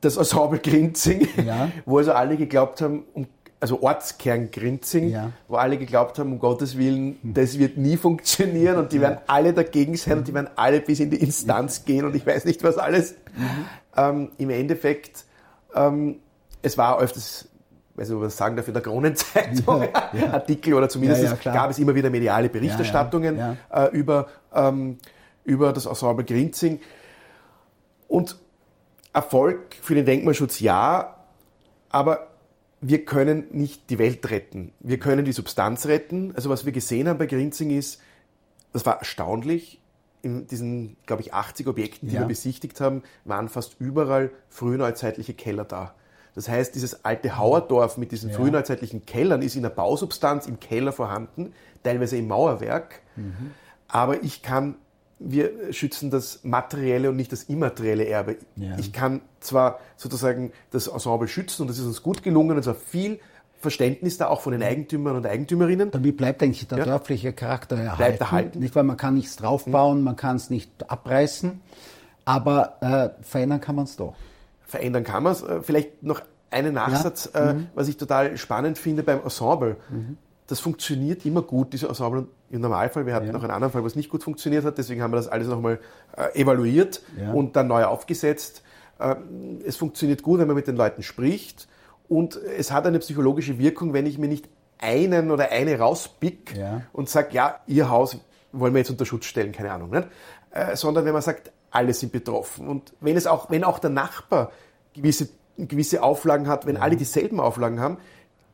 das 0.00 0.16
Ensemble 0.16 0.58
Grinzing, 0.58 1.28
ja. 1.44 1.70
wo 1.84 1.98
also 1.98 2.12
alle 2.12 2.36
geglaubt 2.36 2.80
haben, 2.80 3.04
um 3.12 3.26
also 3.60 3.82
Ortskern 3.82 4.50
Grinzing, 4.50 5.10
ja. 5.10 5.32
wo 5.46 5.56
alle 5.56 5.76
geglaubt 5.76 6.18
haben, 6.18 6.32
um 6.32 6.38
Gottes 6.38 6.78
Willen, 6.78 7.18
das 7.22 7.58
wird 7.58 7.76
nie 7.76 7.98
funktionieren 7.98 8.78
und 8.78 8.92
die 8.92 9.00
werden 9.02 9.18
alle 9.26 9.52
dagegen 9.52 9.96
sein 9.96 10.18
und 10.18 10.28
die 10.28 10.34
werden 10.34 10.48
alle 10.56 10.80
bis 10.80 10.98
in 10.98 11.10
die 11.10 11.18
Instanz 11.18 11.84
gehen 11.84 12.06
und 12.06 12.16
ich 12.16 12.26
weiß 12.26 12.46
nicht 12.46 12.64
was 12.64 12.78
alles. 12.78 13.14
Mhm. 13.36 13.66
Ähm, 13.96 14.30
Im 14.38 14.50
Endeffekt, 14.50 15.24
ähm, 15.74 16.16
es 16.62 16.78
war 16.78 16.98
öfters, 17.00 17.48
weiß 17.96 18.08
nicht, 18.08 18.20
was 18.20 18.36
sagen 18.36 18.56
darf, 18.56 18.66
in 18.66 18.74
der 18.74 18.82
Kronenzeitung 18.82 19.82
ja, 19.94 20.10
ja. 20.18 20.32
Artikel 20.32 20.72
oder 20.72 20.88
zumindest 20.88 21.42
gab 21.44 21.70
es 21.70 21.78
immer 21.78 21.94
wieder 21.94 22.08
mediale 22.08 22.48
Berichterstattungen 22.48 23.58
äh, 23.70 23.88
über, 23.92 24.28
ähm, 24.54 24.96
über 25.44 25.74
das 25.74 25.84
Ensemble 25.84 26.24
Grinzing. 26.24 26.80
Und 28.08 28.38
Erfolg 29.12 29.76
für 29.82 29.94
den 29.94 30.06
Denkmalschutz 30.06 30.60
ja, 30.60 31.16
aber 31.90 32.29
wir 32.80 33.04
können 33.04 33.46
nicht 33.50 33.90
die 33.90 33.98
Welt 33.98 34.30
retten. 34.30 34.72
Wir 34.80 34.98
können 34.98 35.24
die 35.24 35.32
Substanz 35.32 35.86
retten. 35.86 36.32
Also 36.34 36.48
was 36.48 36.64
wir 36.64 36.72
gesehen 36.72 37.08
haben 37.08 37.18
bei 37.18 37.26
Grinzing 37.26 37.70
ist, 37.70 38.00
das 38.72 38.86
war 38.86 38.98
erstaunlich. 38.98 39.80
In 40.22 40.46
diesen, 40.46 40.96
glaube 41.06 41.22
ich, 41.22 41.32
80 41.32 41.66
Objekten, 41.66 42.08
die 42.08 42.14
ja. 42.14 42.20
wir 42.20 42.28
besichtigt 42.28 42.80
haben, 42.80 43.02
waren 43.24 43.48
fast 43.48 43.76
überall 43.78 44.30
frühneuzeitliche 44.50 45.32
Keller 45.32 45.64
da. 45.64 45.94
Das 46.34 46.48
heißt, 46.48 46.74
dieses 46.74 47.04
alte 47.04 47.38
Hauerdorf 47.38 47.96
mit 47.96 48.12
diesen 48.12 48.30
ja. 48.30 48.36
frühneuzeitlichen 48.36 49.04
Kellern 49.06 49.42
ist 49.42 49.56
in 49.56 49.62
der 49.62 49.70
Bausubstanz 49.70 50.46
im 50.46 50.60
Keller 50.60 50.92
vorhanden, 50.92 51.52
teilweise 51.82 52.16
im 52.16 52.28
Mauerwerk. 52.28 53.00
Mhm. 53.16 53.52
Aber 53.88 54.22
ich 54.22 54.42
kann 54.42 54.76
wir 55.20 55.72
schützen 55.72 56.10
das 56.10 56.40
materielle 56.42 57.10
und 57.10 57.16
nicht 57.16 57.30
das 57.30 57.44
immaterielle 57.44 58.06
Erbe. 58.06 58.38
Ja. 58.56 58.76
Ich 58.78 58.92
kann 58.92 59.20
zwar 59.38 59.78
sozusagen 59.96 60.50
das 60.70 60.86
Ensemble 60.86 61.28
schützen 61.28 61.62
und 61.62 61.68
das 61.68 61.78
ist 61.78 61.84
uns 61.84 62.02
gut 62.02 62.22
gelungen 62.22 62.56
und 62.56 62.62
zwar 62.62 62.74
viel 62.74 63.20
Verständnis 63.60 64.16
da 64.16 64.28
auch 64.28 64.40
von 64.40 64.52
den 64.52 64.62
Eigentümern 64.62 65.16
und 65.16 65.26
Eigentümerinnen. 65.26 65.90
Damit 65.90 66.16
bleibt 66.16 66.42
eigentlich 66.42 66.66
der 66.66 66.78
ja. 66.78 66.84
dörfliche 66.86 67.34
Charakter 67.34 67.76
erhalten. 67.76 67.96
Bleibt 67.98 68.20
erhalten. 68.20 68.58
Nicht, 68.60 68.74
weil 68.74 68.84
man 68.84 68.96
kann 68.96 69.14
nichts 69.14 69.36
draufbauen, 69.36 69.98
mhm. 69.98 70.04
man 70.04 70.16
kann 70.16 70.36
es 70.36 70.48
nicht 70.48 70.90
abreißen, 70.90 71.60
aber 72.24 72.78
äh, 72.80 73.22
verändern 73.22 73.60
kann 73.60 73.76
man 73.76 73.84
es 73.84 73.96
doch. 73.96 74.14
Verändern 74.64 75.04
kann 75.04 75.22
man 75.22 75.32
es. 75.32 75.42
Äh, 75.42 75.60
vielleicht 75.62 76.02
noch 76.02 76.22
einen 76.50 76.74
Nachsatz, 76.74 77.30
ja. 77.34 77.50
äh, 77.50 77.54
mhm. 77.54 77.66
was 77.74 77.88
ich 77.88 77.98
total 77.98 78.38
spannend 78.38 78.78
finde 78.78 79.02
beim 79.02 79.20
Ensemble. 79.22 79.76
Mhm 79.90 80.16
das 80.50 80.58
funktioniert 80.58 81.24
immer 81.24 81.42
gut, 81.42 81.72
diese 81.72 81.88
Ensemble 81.88 82.26
im 82.50 82.60
Normalfall. 82.60 83.06
Wir 83.06 83.14
hatten 83.14 83.26
ja. 83.26 83.32
noch 83.32 83.42
einen 83.42 83.52
anderen 83.52 83.72
Fall, 83.72 83.84
was 83.84 83.94
nicht 83.94 84.10
gut 84.10 84.24
funktioniert 84.24 84.64
hat, 84.64 84.78
deswegen 84.78 85.00
haben 85.00 85.12
wir 85.12 85.16
das 85.16 85.28
alles 85.28 85.46
nochmal 85.46 85.78
äh, 86.16 86.40
evaluiert 86.40 87.02
ja. 87.20 87.32
und 87.32 87.54
dann 87.54 87.68
neu 87.68 87.84
aufgesetzt. 87.84 88.64
Äh, 88.98 89.14
es 89.64 89.76
funktioniert 89.76 90.22
gut, 90.22 90.40
wenn 90.40 90.48
man 90.48 90.56
mit 90.56 90.66
den 90.66 90.76
Leuten 90.76 91.04
spricht 91.04 91.68
und 92.08 92.34
es 92.36 92.72
hat 92.72 92.84
eine 92.84 92.98
psychologische 92.98 93.60
Wirkung, 93.60 93.92
wenn 93.92 94.06
ich 94.06 94.18
mir 94.18 94.26
nicht 94.26 94.48
einen 94.78 95.30
oder 95.30 95.50
eine 95.50 95.78
rauspick 95.78 96.56
Ja. 96.56 96.82
und 96.92 97.08
sage, 97.08 97.28
ja, 97.32 97.60
ihr 97.68 97.88
Haus 97.88 98.16
wollen 98.50 98.74
wir 98.74 98.78
jetzt 98.78 98.90
unter 98.90 99.06
Schutz 99.06 99.26
stellen, 99.26 99.52
keine 99.52 99.70
Ahnung, 99.70 99.90
nicht? 99.90 100.08
Äh, 100.50 100.74
sondern 100.74 101.04
wenn 101.04 101.12
man 101.12 101.22
sagt, 101.22 101.52
alle 101.70 101.94
sind 101.94 102.10
betroffen. 102.10 102.66
Und 102.66 102.92
wenn 103.00 103.16
es 103.16 103.28
auch, 103.28 103.50
wenn 103.50 103.62
auch 103.62 103.78
der 103.78 103.90
Nachbar 103.90 104.50
gewisse, 104.94 105.28
gewisse 105.56 106.02
Auflagen 106.02 106.48
hat, 106.48 106.66
wenn 106.66 106.76
alle 106.76 106.96
dieselben 106.96 107.38
Auflagen 107.38 107.78
haben, 107.78 107.98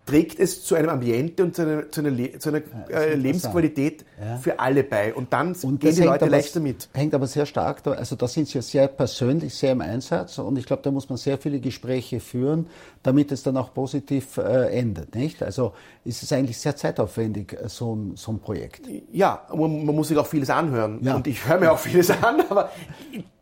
trägt 0.07 0.39
es 0.39 0.65
zu 0.65 0.77
einem 0.77 0.89
Ambiente 0.89 1.43
und 1.43 1.57
zu 1.57 1.63
einer, 1.63 1.91
zu 1.91 2.01
einer, 2.01 2.11
Le 2.11 2.39
zu 2.39 2.51
einer 2.51 2.63
äh, 2.91 3.15
Lebensqualität 3.17 4.05
Ja. 4.21 4.37
für 4.37 4.61
alle 4.61 4.85
bei. 4.85 5.13
Und 5.13 5.33
dann 5.33 5.49
Und 5.63 5.81
gehen 5.81 5.95
die 5.95 6.03
Leute 6.03 6.25
aber, 6.25 6.31
leichter 6.31 6.61
mit. 6.61 6.89
Hängt 6.95 7.13
aber 7.13 7.27
sehr 7.27 7.45
stark, 7.45 7.83
da, 7.83 7.91
also 7.91 8.15
da 8.15 8.29
sind 8.29 8.47
Sie 8.49 8.55
ja 8.55 8.63
sehr 8.63 8.87
persönlich, 8.87 9.53
sehr 9.55 9.73
im 9.73 9.81
Einsatz 9.81 10.39
und 10.39 10.57
ich 10.59 10.65
glaube, 10.65 10.83
da 10.83 10.93
muss 10.93 11.09
man 11.09 11.19
sehr 11.19 11.39
viele 11.39 11.59
Gespräche 11.59 12.21
führen, 12.21 12.69
damit 13.03 13.33
es 13.33 13.43
dann 13.43 13.57
auch 13.57 13.75
positiv 13.75 14.37
äh, 14.39 14.69
endet, 14.79 15.15
nicht? 15.15 15.43
Also 15.43 15.73
ist 16.05 16.23
es 16.23 16.33
eigentlich 16.33 16.59
sehr 16.59 16.77
zeitaufwendig, 16.77 17.55
äh, 17.55 17.69
so 17.69 17.95
ein, 17.97 18.13
so 18.17 18.31
ein 18.33 18.39
Projekt. 18.39 18.83
Ja, 19.13 19.43
man, 19.53 19.85
man 19.85 19.95
muss 19.95 20.09
sich 20.09 20.17
auch 20.17 20.27
vieles 20.27 20.51
anhören. 20.51 21.01
Ja. 21.03 21.17
Und 21.17 21.27
ich 21.27 21.47
höre 21.49 21.59
mir 21.59 21.73
auch 21.73 21.79
vieles 21.79 22.11
an, 22.11 22.41
aber 22.49 22.71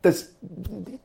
das 0.01 0.31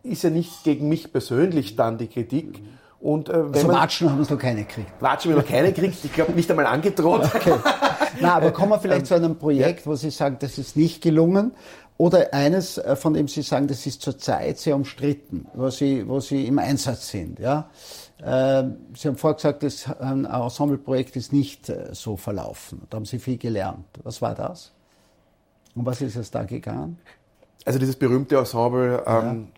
ist 0.03 0.23
ja 0.23 0.29
nicht 0.29 0.63
gegen 0.63 0.87
mich 0.87 1.11
persönlich 1.11 1.75
dann 1.75 1.97
die 1.97 2.07
Kritik. 2.07 2.61
Und 2.99 3.29
äh, 3.29 3.33
wenn 3.33 3.53
Also 3.53 3.67
man 3.67 3.75
Watschen 3.77 4.11
haben 4.11 4.21
es 4.21 4.29
noch 4.29 4.37
keine 4.37 4.63
gekriegt. 4.63 4.91
Watschen 4.99 5.31
wir 5.31 5.37
noch 5.37 5.47
keine 5.47 5.71
kriegt, 5.71 6.03
ich 6.03 6.13
glaube 6.13 6.33
nicht 6.33 6.49
einmal 6.49 6.67
angedroht. 6.67 7.29
Okay. 7.39 7.53
Na, 8.19 8.35
aber 8.35 8.51
kommen 8.51 8.71
wir 8.71 8.79
vielleicht 8.79 9.05
zu 9.05 9.13
einem 9.15 9.37
Projekt, 9.37 9.87
wo 9.87 9.95
Sie 9.95 10.09
sagen, 10.09 10.37
das 10.39 10.57
ist 10.57 10.75
nicht 10.75 11.01
gelungen. 11.01 11.53
Oder 11.97 12.33
eines, 12.33 12.77
äh, 12.77 12.95
von 12.95 13.13
dem 13.13 13.27
Sie 13.27 13.41
sagen, 13.41 13.67
das 13.67 13.85
ist 13.85 14.01
zurzeit 14.01 14.57
sehr 14.57 14.75
umstritten, 14.75 15.47
wo 15.53 15.69
Sie, 15.69 16.07
wo 16.07 16.19
Sie 16.19 16.47
im 16.47 16.59
Einsatz 16.59 17.09
sind. 17.09 17.39
Ja? 17.39 17.69
Ähm, 18.23 18.77
Sie 18.95 19.07
haben 19.07 19.17
vorher 19.17 19.35
gesagt, 19.35 19.63
das 19.63 19.89
ein 19.99 20.25
Ensembleprojekt 20.25 21.15
ist 21.15 21.31
nicht 21.31 21.69
äh, 21.69 21.89
so 21.91 22.17
verlaufen. 22.17 22.81
Da 22.89 22.97
haben 22.97 23.05
Sie 23.05 23.19
viel 23.19 23.37
gelernt. 23.37 23.85
Was 24.03 24.21
war 24.21 24.35
das? 24.35 24.71
Um 25.75 25.85
was 25.85 26.01
ist 26.01 26.15
es 26.15 26.31
da 26.31 26.43
gegangen? 26.43 26.97
Also 27.65 27.79
dieses 27.79 27.95
berühmte 27.95 28.37
Ensemble 28.37 29.03
ähm, 29.05 29.49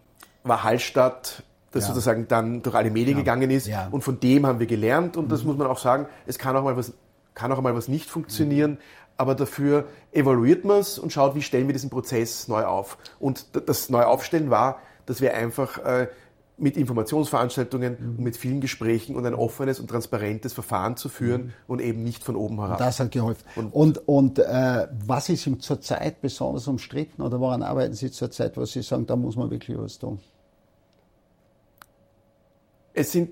war 0.44 0.64
Hallstatt, 0.64 1.44
das 1.72 1.84
Ja. 1.84 1.88
sozusagen 1.90 2.28
dann 2.28 2.62
durch 2.62 2.76
alle 2.76 2.92
Medien 2.92 3.18
gegangen 3.18 3.50
ist. 3.50 3.68
Ja. 3.68 3.88
Mhm. 3.88 3.94
Und 3.94 4.04
von 4.04 4.20
dem 4.20 4.46
haben 4.46 4.60
wir 4.60 4.68
gelernt. 4.68 5.18
Und 5.18 5.32
das 5.32 5.44
muss 5.44 5.58
man 5.58 5.68
auch 5.68 5.78
sagen, 5.80 6.06
es 6.26 6.38
kann 6.38 6.56
auch 6.56 6.64
mal 6.64 6.76
was, 6.78 6.94
kann 7.34 7.52
auch 7.52 7.62
mal 7.62 7.76
was 7.76 7.88
nicht 7.88 8.10
funktionieren. 8.10 8.78
Aber 9.18 9.36
dafür 9.36 9.86
evaluiert 10.12 10.66
man 10.66 10.80
es 10.80 10.98
und 10.98 11.14
schaut, 11.14 11.36
wie 11.36 11.42
stellen 11.42 11.68
wir 11.68 11.74
diesen 11.74 11.90
Prozess 11.90 12.48
neu 12.48 12.64
auf. 12.66 12.98
Und 13.20 13.46
das 13.68 13.90
Neuaufstellen 13.90 14.50
war, 14.50 14.80
dass 15.06 15.22
wir 15.22 15.36
einfach 15.36 15.78
äh, 15.80 16.08
mit 16.58 16.76
Informationsveranstaltungen 16.78 17.98
Mhm. 18.00 18.10
und 18.18 18.24
mit 18.24 18.38
vielen 18.38 18.62
Gesprächen 18.62 19.16
und 19.16 19.26
ein 19.26 19.34
offenes 19.34 19.80
und 19.80 19.88
transparentes 19.90 20.54
Verfahren 20.54 20.96
zu 20.98 21.10
führen 21.10 21.54
und 21.68 21.82
eben 21.82 22.04
nicht 22.04 22.24
von 22.24 22.36
oben 22.36 22.60
herab. 22.60 22.78
Das 22.78 23.00
hat 23.00 23.12
geholfen. 23.12 23.44
Und, 23.72 24.08
und 24.08 24.40
äh, 24.40 24.88
was 25.06 25.30
ist 25.30 25.46
ihm 25.48 25.60
zurzeit 25.60 26.22
besonders 26.22 26.68
umstritten 26.68 27.22
oder 27.22 27.40
woran 27.40 27.64
arbeiten 27.64 27.94
Sie 27.94 28.12
zurzeit, 28.12 28.58
wo 28.58 28.66
Sie 28.66 28.82
sagen, 28.82 29.06
da 29.08 29.16
muss 29.16 29.36
man 29.36 29.50
wirklich 29.50 29.78
was 29.78 29.98
tun? 30.00 30.20
Es 32.94 33.12
sind 33.12 33.32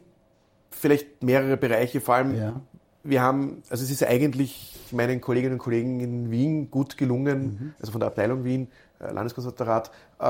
vielleicht 0.72 1.24
mehrere 1.24 1.58
Bereiche, 1.58 2.00
vor 2.02 2.16
allem 2.16 2.36
Ja. 2.36 2.62
wir 3.04 3.22
haben, 3.22 3.64
also 3.70 3.84
es 3.84 3.92
ist 3.92 4.04
eigentlich 4.04 4.76
meinen 4.92 5.20
Kolleginnen 5.22 5.54
und 5.54 5.60
Kollegen 5.60 6.00
in 6.00 6.32
Wien 6.32 6.70
gut 6.72 6.98
gelungen, 6.98 7.42
Mhm. 7.44 7.74
also 7.80 7.92
von 7.92 8.00
der 8.00 8.08
Abteilung 8.08 8.44
Wien, 8.44 8.68
äh, 9.00 9.12
Landeskonservatorat, 9.12 9.92
äh, 10.20 10.24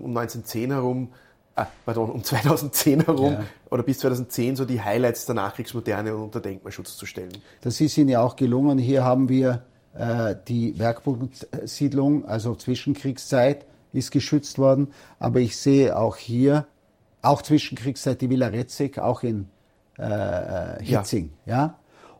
um 0.00 0.12
1910 0.12 0.70
herum, 0.72 1.08
äh, 1.56 1.64
pardon, 1.84 2.10
um 2.10 2.22
2010 2.24 3.00
herum 3.04 3.32
Ja. 3.32 3.44
oder 3.70 3.82
bis 3.82 3.98
2010 3.98 4.56
so 4.56 4.64
die 4.64 4.80
Highlights 4.82 5.26
der 5.26 5.34
Nachkriegsmoderne 5.34 6.14
unter 6.16 6.40
Denkmalschutz 6.40 6.96
zu 6.96 7.06
stellen. 7.06 7.32
Das 7.62 7.80
ist 7.80 7.96
Ihnen 7.98 8.08
ja 8.10 8.20
auch 8.22 8.36
gelungen. 8.36 8.78
Hier 8.78 9.04
haben 9.04 9.28
wir 9.28 9.62
äh, 9.94 10.34
die 10.46 10.78
Werkpunktssiedlung, 10.78 12.26
also 12.26 12.54
Zwischenkriegszeit, 12.54 13.64
ist 13.92 14.10
geschützt 14.10 14.58
worden. 14.58 14.88
Aber 15.18 15.40
ich 15.40 15.56
sehe 15.56 15.96
auch 15.96 16.16
hier, 16.16 16.66
auch 17.26 17.42
Zwischenkriegszeit, 17.42 18.20
die 18.20 18.30
Villa 18.30 18.48
Retzig, 18.48 18.98
auch 18.98 19.22
in 19.22 19.48
äh, 19.98 20.82
Hitzing. 20.82 21.32
Ja. 21.46 21.78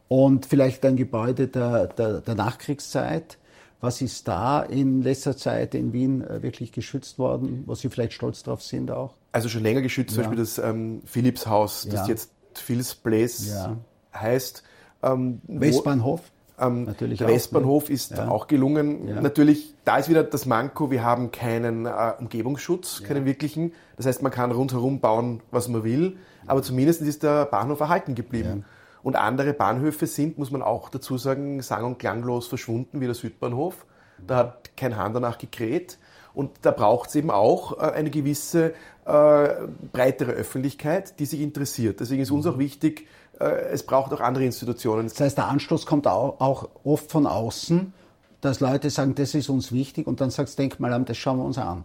Und 0.09 0.47
vielleicht 0.47 0.85
ein 0.85 0.97
Gebäude 0.97 1.49
der, 1.49 1.87
der, 1.89 2.21
der 2.21 2.35
Nachkriegszeit. 2.35 3.39
Was 3.81 4.01
ist 4.01 4.27
da 4.27 4.63
in 4.63 5.03
letzter 5.03 5.37
Zeit 5.37 5.75
in 5.75 5.93
Wien 5.93 6.23
äh, 6.23 6.43
wirklich 6.43 6.73
geschützt 6.73 7.19
worden, 7.19 7.65
wo 7.67 7.75
Sie 7.75 7.91
vielleicht 7.91 8.15
stolz 8.15 8.43
drauf 8.43 8.63
sind 8.63 8.91
auch? 8.91 9.15
Also 9.33 9.49
schon 9.49 9.63
länger 9.63 9.83
geschützt, 9.83 10.15
zum 10.15 10.23
Ja. 10.25 10.29
Beispiel 10.31 10.45
das 10.45 10.59
ähm, 10.59 11.03
Philips-Haus, 11.05 11.87
das 11.91 12.01
Ja. 12.03 12.07
jetzt 12.09 12.31
Phil's 12.55 12.95
Place 12.95 13.49
Ja. 13.49 13.77
heißt. 14.15 14.63
Ähm, 15.03 15.41
Westbahnhof? 15.47 16.23
Ähm, 16.59 16.95
der 16.99 17.27
auch, 17.27 17.31
Westbahnhof 17.33 17.91
ist 17.91 18.13
Ja. 18.13 18.29
auch 18.29 18.47
gelungen. 18.47 19.09
Ja. 19.09 19.21
Natürlich, 19.21 19.75
da 19.85 19.99
ist 19.99 20.09
wieder 20.09 20.25
das 20.25 20.47
Manko, 20.47 20.91
wir 20.91 21.05
haben 21.05 21.31
keinen 21.31 21.87
äh, 21.87 22.13
Umgebungsschutz, 22.19 23.03
keinen 23.03 23.25
wirklichen. 23.27 23.73
Das 23.97 24.07
heißt, 24.07 24.23
man 24.23 24.33
kann 24.33 24.51
rundherum 24.53 25.01
bauen, 25.01 25.43
was 25.51 25.69
man 25.69 25.85
will, 25.85 26.17
aber 26.47 26.63
zumindest 26.63 27.03
ist 27.03 27.23
der 27.23 27.45
Bahnhof 27.47 27.81
erhalten 27.81 28.15
geblieben. 28.15 28.65
Und 29.03 29.17
andere 29.17 29.53
Bahnhöfe 29.53 30.07
sind, 30.07 30.37
muss 30.39 30.51
man 30.51 30.63
auch 30.63 30.89
dazu 30.89 31.17
sagen, 31.19 31.63
sang- 31.63 31.85
und 31.85 31.99
klanglos 31.99 32.49
verschwunden, 32.49 33.01
wie 33.01 33.05
der 33.07 33.15
Südbahnhof. 33.15 33.87
Da 34.27 34.37
hat 34.37 34.77
kein 34.77 34.97
Hahn 34.97 35.13
danach 35.15 35.39
gekräht. 35.39 35.99
Und 36.35 36.51
da 36.63 36.71
braucht 36.71 37.09
es 37.11 37.15
eben 37.15 37.31
auch 37.31 37.79
äh, 37.79 37.93
eine 37.93 38.11
gewisse 38.11 38.75
äh, 39.07 39.49
breitere 39.93 40.33
Öffentlichkeit, 40.33 41.19
die 41.19 41.25
sich 41.25 41.41
interessiert. 41.41 42.01
Deswegen 42.01 42.21
ist 42.21 42.31
uns 42.31 42.47
auch 42.47 42.59
wichtig, 42.59 43.07
es 43.39 43.83
braucht 43.83 44.13
auch 44.13 44.21
andere 44.21 44.45
Institutionen. 44.45 45.09
Das 45.09 45.21
heißt, 45.21 45.37
der 45.37 45.49
Anstoß 45.49 45.87
kommt 45.87 46.07
auch, 46.07 46.41
auch 46.41 46.69
oft 46.85 47.11
von 47.11 47.27
außen, 47.27 47.93
dass 48.41 48.61
Leute 48.61 48.91
sagen, 48.91 49.15
das 49.15 49.35
ist 49.35 49.49
uns 49.49 49.73
wichtig 49.73 50.07
und 50.07 50.21
dann 50.21 50.31
sagt 50.31 50.49
das 50.49 50.57
Denkmalamt, 50.57 51.09
das 51.09 51.17
schauen 51.17 51.39
wir 51.39 51.45
uns 51.45 51.59
an. 51.59 51.85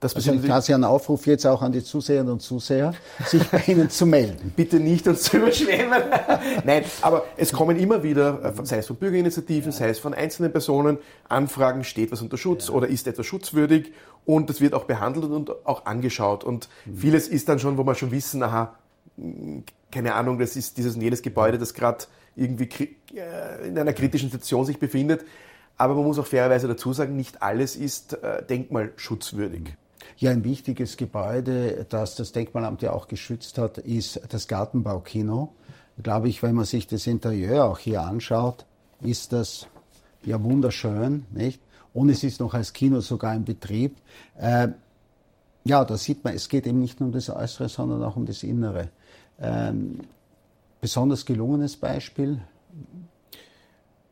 Das 0.00 0.14
Also 0.14 0.32
quasi 0.38 0.72
ein 0.72 0.84
Aufruf 0.84 1.26
jetzt 1.26 1.44
auch 1.44 1.60
an 1.60 1.72
die 1.72 1.82
Zuseherinnen 1.82 2.34
und 2.34 2.40
Zuseher, 2.40 2.94
sich 3.26 3.42
bei 3.48 3.64
Ihnen 3.66 3.90
zu 3.90 4.06
melden. 4.06 4.52
bitte 4.56 4.78
nicht 4.78 5.08
uns 5.08 5.24
zu 5.24 5.38
überschwemmen. 5.38 6.00
Nein, 6.64 6.84
aber 7.02 7.24
es 7.36 7.52
kommen 7.52 7.76
immer 7.76 8.04
wieder, 8.04 8.44
äh, 8.44 8.64
sei 8.64 8.78
es 8.78 8.86
von 8.86 8.94
Bürgerinitiativen, 8.94 9.72
sei 9.72 9.88
es 9.88 9.98
von 9.98 10.14
einzelnen 10.14 10.52
Personen, 10.52 10.98
Anfragen, 11.28 11.82
steht 11.82 12.12
was 12.12 12.22
unter 12.22 12.38
Schutz 12.38 12.70
oder 12.70 12.86
ist 12.86 13.08
etwas 13.08 13.26
schutzwürdig 13.26 13.92
und 14.24 14.48
das 14.48 14.60
wird 14.60 14.72
auch 14.72 14.84
behandelt 14.84 15.32
und 15.32 15.66
auch 15.66 15.84
angeschaut. 15.84 16.44
Und 16.44 16.68
vieles 16.94 17.26
ist 17.26 17.48
dann 17.48 17.58
schon, 17.58 17.76
wo 17.76 17.82
wir 17.82 17.96
schon 17.96 18.12
wissen, 18.12 18.40
aha, 18.44 18.76
keine 19.90 20.14
Ahnung, 20.14 20.38
das 20.38 20.56
ist 20.56 20.76
dieses 20.76 20.94
und 20.94 21.02
jenes 21.02 21.22
Gebäude, 21.22 21.58
das 21.58 21.74
gerade 21.74 22.04
irgendwie 22.36 22.68
äh, 23.14 23.68
in 23.68 23.78
einer 23.78 23.92
kritischen 23.92 24.30
Situation 24.30 24.64
sich 24.64 24.78
befindet. 24.78 25.24
Aber 25.76 25.94
man 25.94 26.04
muss 26.04 26.18
auch 26.18 26.26
fairerweise 26.26 26.66
dazu 26.68 26.92
sagen, 26.92 27.16
nicht 27.16 27.42
alles 27.42 27.76
ist 27.76 28.14
äh, 28.22 28.44
denkmalschutzwürdig. 28.44 29.74
Ja, 30.16 30.32
ein 30.32 30.42
wichtiges 30.42 30.96
Gebäude, 30.96 31.86
das 31.88 32.16
das 32.16 32.32
Denkmalamt 32.32 32.82
ja 32.82 32.92
auch 32.92 33.06
geschützt 33.06 33.58
hat, 33.58 33.78
ist 33.78 34.20
das 34.30 34.48
Gartenbaukino. 34.48 35.54
Glaube 36.02 36.28
ich, 36.28 36.42
wenn 36.42 36.54
man 36.54 36.64
sich 36.64 36.86
das 36.86 37.06
Interieur 37.06 37.64
auch 37.64 37.78
hier 37.78 38.02
anschaut, 38.02 38.66
ist 39.00 39.32
das 39.32 39.68
ja 40.24 40.42
wunderschön, 40.42 41.26
nicht? 41.30 41.60
Und 41.94 42.10
es 42.10 42.22
ist 42.22 42.40
noch 42.40 42.54
als 42.54 42.72
Kino 42.72 43.00
sogar 43.00 43.34
in 43.34 43.44
Betrieb. 43.44 43.96
Äh, 44.36 44.68
ja, 45.64 45.84
da 45.84 45.96
sieht 45.96 46.24
man, 46.24 46.34
es 46.34 46.48
geht 46.48 46.66
eben 46.66 46.80
nicht 46.80 47.00
nur 47.00 47.08
um 47.08 47.12
das 47.12 47.30
Äußere, 47.30 47.68
sondern 47.68 48.02
auch 48.02 48.16
um 48.16 48.26
das 48.26 48.42
Innere. 48.42 48.90
Ähm, 49.40 50.00
besonders 50.80 51.24
gelungenes 51.24 51.76
Beispiel. 51.76 52.40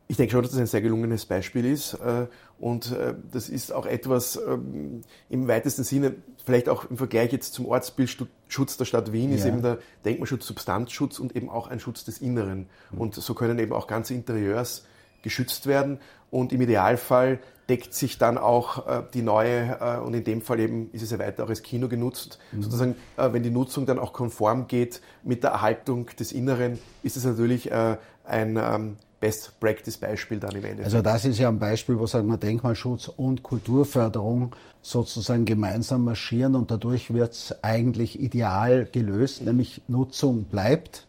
Ich 0.08 0.16
denke 0.16 0.32
schon, 0.32 0.42
dass 0.42 0.52
das 0.52 0.60
ein 0.60 0.66
sehr 0.66 0.82
gelungenes 0.82 1.26
Beispiel 1.26 1.64
ist. 1.64 1.94
äh, 1.94 2.26
Und 2.60 2.92
äh, 2.92 3.14
das 3.32 3.48
ist 3.48 3.72
auch 3.72 3.86
etwas 3.86 4.36
ähm, 4.36 5.02
im 5.28 5.48
weitesten 5.48 5.82
Sinne, 5.82 6.14
vielleicht 6.44 6.68
auch 6.68 6.88
im 6.88 6.96
Vergleich 6.96 7.32
jetzt 7.32 7.54
zum 7.54 7.66
Ortsbildschutz 7.66 8.76
der 8.76 8.84
Stadt 8.84 9.12
Wien, 9.12 9.32
ist 9.32 9.42
Ja. 9.44 9.48
eben 9.48 9.62
der 9.62 9.78
Denkmalschutz 10.04 10.46
Substanzschutz 10.46 11.18
und 11.18 11.34
eben 11.34 11.50
auch 11.50 11.66
ein 11.66 11.80
Schutz 11.80 12.04
des 12.04 12.18
Inneren. 12.18 12.66
Und 12.92 13.16
so 13.16 13.34
können 13.34 13.58
eben 13.58 13.72
auch 13.72 13.88
ganze 13.88 14.14
Interieurs 14.14 14.86
geschützt 15.22 15.66
werden. 15.66 15.98
Und 16.30 16.52
im 16.52 16.60
Idealfall 16.60 17.40
deckt 17.68 17.94
sich 17.94 18.18
dann 18.18 18.38
auch 18.38 18.86
äh, 18.86 19.02
die 19.12 19.22
neue, 19.22 19.78
äh, 19.80 19.98
und 19.98 20.14
in 20.14 20.24
dem 20.24 20.40
Fall 20.40 20.60
eben 20.60 20.90
ist 20.92 21.02
es 21.02 21.10
ja 21.10 21.18
weiter 21.18 21.44
auch 21.44 21.48
als 21.48 21.62
Kino 21.62 21.88
genutzt, 21.88 22.38
sozusagen, 22.58 22.94
äh, 23.16 23.32
wenn 23.32 23.42
die 23.42 23.50
Nutzung 23.50 23.86
dann 23.86 23.98
auch 23.98 24.12
konform 24.12 24.68
geht 24.68 25.00
mit 25.24 25.42
der 25.42 25.50
Erhaltung 25.50 26.06
des 26.18 26.32
Inneren, 26.32 26.78
ist 27.02 27.16
es 27.16 27.24
natürlich 27.24 27.70
äh, 27.70 27.96
ein 28.24 28.56
ähm, 28.56 28.96
Best-Practice-Beispiel 29.20 30.38
dann 30.38 30.52
im 30.52 30.64
Endeffekt. 30.64 30.84
Also 30.84 31.02
das 31.02 31.24
ist 31.24 31.38
ja 31.38 31.48
ein 31.48 31.58
Beispiel, 31.58 31.98
wo 31.98 32.06
sagen 32.06 32.28
wir 32.28 32.36
Denkmalschutz 32.36 33.08
und 33.08 33.42
Kulturförderung 33.42 34.54
sozusagen 34.82 35.44
gemeinsam 35.44 36.04
marschieren 36.04 36.54
und 36.54 36.70
dadurch 36.70 37.12
wird 37.12 37.32
es 37.32 37.64
eigentlich 37.64 38.20
ideal 38.20 38.86
gelöst, 38.90 39.42
nämlich 39.42 39.82
Nutzung 39.88 40.44
bleibt, 40.44 41.06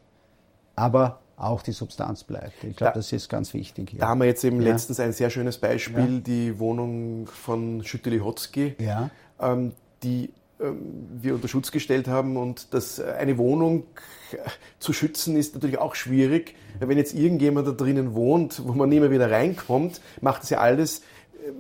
aber 0.76 1.20
auch 1.38 1.62
die 1.62 1.72
Substanz 1.72 2.24
bleibt. 2.24 2.64
Ich 2.64 2.76
glaube, 2.76 2.92
Da- 2.94 3.00
das 3.00 3.12
ist 3.14 3.30
ganz 3.30 3.54
wichtig. 3.54 3.92
Hier. 3.92 4.00
da 4.00 4.08
haben 4.10 4.20
wir 4.20 4.26
jetzt 4.26 4.44
eben 4.44 4.60
Ja. 4.62 4.72
letztens 4.74 5.00
ein 5.00 5.14
sehr 5.14 5.30
schönes 5.30 5.58
Beispiel, 5.60 6.16
Ja. 6.16 6.20
die 6.20 6.60
Wohnung 6.60 7.28
von 7.28 7.84
Schütteli-Hotzky, 7.84 8.76
Ja. 8.80 9.10
ähm, 9.40 9.72
die 10.04 10.32
ähm, 10.60 11.08
wir 11.22 11.36
unter 11.36 11.48
Schutz 11.48 11.72
gestellt 11.72 12.08
haben. 12.08 12.36
Und 12.36 12.74
das, 12.74 12.98
äh, 12.98 13.14
eine 13.20 13.38
Wohnung 13.38 13.84
zu 14.80 14.92
schützen 14.92 15.36
ist 15.38 15.54
natürlich 15.54 15.78
auch 15.78 15.94
schwierig. 15.94 16.56
Wenn 16.80 16.98
jetzt 16.98 17.14
irgendjemand 17.14 17.68
da 17.68 17.72
drinnen 17.74 18.16
wohnt, 18.16 18.64
wo 18.66 18.74
man 18.74 18.90
nie 18.90 19.00
mehr 19.00 19.12
wieder 19.12 19.30
reinkommt, 19.30 20.02
macht 20.20 20.42
das 20.42 20.50
ja 20.50 20.58
alles 20.58 21.04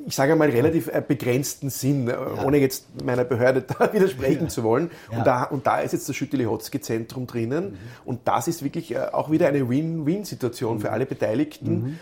ich 0.05 0.15
sage 0.15 0.35
mal, 0.35 0.49
relativ 0.49 0.87
äh, 0.87 1.01
begrenzten 1.05 1.69
Sinn, 1.69 2.07
äh, 2.07 2.11
ja. 2.11 2.43
ohne 2.45 2.57
jetzt 2.57 2.85
meiner 3.03 3.23
Behörde 3.23 3.61
da 3.79 3.91
widersprechen 3.93 4.43
ja. 4.43 4.47
zu 4.47 4.63
wollen. 4.63 4.91
Ja. 5.11 5.17
Und, 5.17 5.27
da, 5.27 5.43
und 5.43 5.67
da 5.67 5.79
ist 5.79 5.93
jetzt 5.93 6.07
das 6.07 6.15
Schütteli-Hotzki-Zentrum 6.15 7.27
drinnen. 7.27 7.71
Mhm. 7.71 7.77
Und 8.05 8.21
das 8.25 8.47
ist 8.47 8.63
wirklich 8.63 8.93
äh, 8.93 8.99
auch 9.11 9.31
wieder 9.31 9.47
eine 9.47 9.69
Win-Win-Situation 9.69 10.77
mhm. 10.77 10.81
für 10.81 10.91
alle 10.91 11.05
Beteiligten. 11.05 11.73
Mhm. 11.73 11.97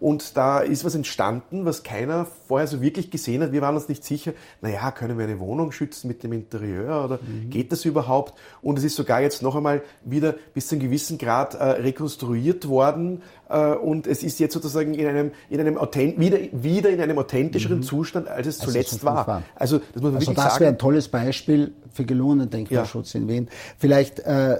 Und 0.00 0.36
da 0.36 0.60
ist 0.60 0.84
was 0.84 0.94
entstanden, 0.94 1.64
was 1.64 1.82
keiner 1.82 2.26
vorher 2.46 2.66
so 2.66 2.80
wirklich 2.80 3.10
gesehen 3.10 3.42
hat. 3.42 3.52
Wir 3.52 3.62
waren 3.62 3.74
uns 3.74 3.88
nicht 3.88 4.04
sicher, 4.04 4.32
naja, 4.60 4.90
können 4.90 5.18
wir 5.18 5.24
eine 5.24 5.40
Wohnung 5.40 5.72
schützen 5.72 6.08
mit 6.08 6.22
dem 6.22 6.32
Interieur 6.32 7.04
oder 7.04 7.18
mhm. 7.22 7.50
geht 7.50 7.72
das 7.72 7.84
überhaupt? 7.84 8.34
Und 8.62 8.78
es 8.78 8.84
ist 8.84 8.96
sogar 8.96 9.20
jetzt 9.20 9.42
noch 9.42 9.56
einmal 9.56 9.82
wieder 10.04 10.34
bis 10.54 10.68
zu 10.68 10.74
einem 10.74 10.84
gewissen 10.84 11.18
Grad 11.18 11.58
rekonstruiert 11.58 12.68
worden. 12.68 13.22
Und 13.48 14.06
es 14.06 14.22
ist 14.22 14.38
jetzt 14.40 14.54
sozusagen 14.54 14.94
in 14.94 15.06
einem, 15.06 15.30
in 15.48 15.60
einem 15.60 15.76
wieder, 15.76 16.38
wieder 16.52 16.90
in 16.90 17.00
einem 17.00 17.18
authentischeren 17.26 17.78
mhm. 17.78 17.82
Zustand, 17.82 18.28
als 18.28 18.46
es 18.46 18.58
zuletzt 18.58 18.92
als 18.92 18.98
es 18.98 19.04
war. 19.04 19.26
war. 19.26 19.42
Also 19.54 19.78
das, 19.78 20.02
muss 20.02 20.12
man 20.12 20.16
also 20.16 20.32
das 20.32 20.60
wäre 20.60 20.70
ein 20.70 20.78
tolles 20.78 21.08
Beispiel 21.08 21.72
für 21.92 22.04
gelungenen 22.04 22.50
Denkmalschutz 22.50 23.12
ja. 23.12 23.20
in 23.20 23.28
Wien. 23.28 23.48
Vielleicht, 23.78 24.20
äh, 24.20 24.58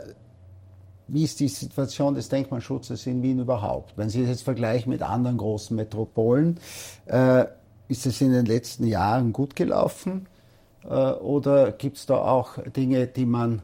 wie 1.08 1.22
ist 1.22 1.38
die 1.40 1.48
Situation 1.48 2.14
des 2.14 2.28
Denkmalschutzes 2.28 3.06
in 3.06 3.22
Wien 3.22 3.38
überhaupt? 3.38 3.96
Wenn 3.96 4.08
Sie 4.08 4.20
das 4.20 4.30
jetzt 4.30 4.42
vergleichen 4.42 4.90
mit 4.90 5.02
anderen 5.02 5.36
großen 5.36 5.76
Metropolen, 5.76 6.58
äh, 7.06 7.44
ist 7.88 8.06
es 8.06 8.20
in 8.20 8.32
den 8.32 8.46
letzten 8.46 8.86
Jahren 8.86 9.32
gut 9.32 9.54
gelaufen? 9.54 10.26
Äh, 10.84 10.88
oder 10.88 11.72
gibt 11.72 11.98
es 11.98 12.06
da 12.06 12.16
auch 12.16 12.58
Dinge, 12.74 13.06
die 13.06 13.26
man 13.26 13.62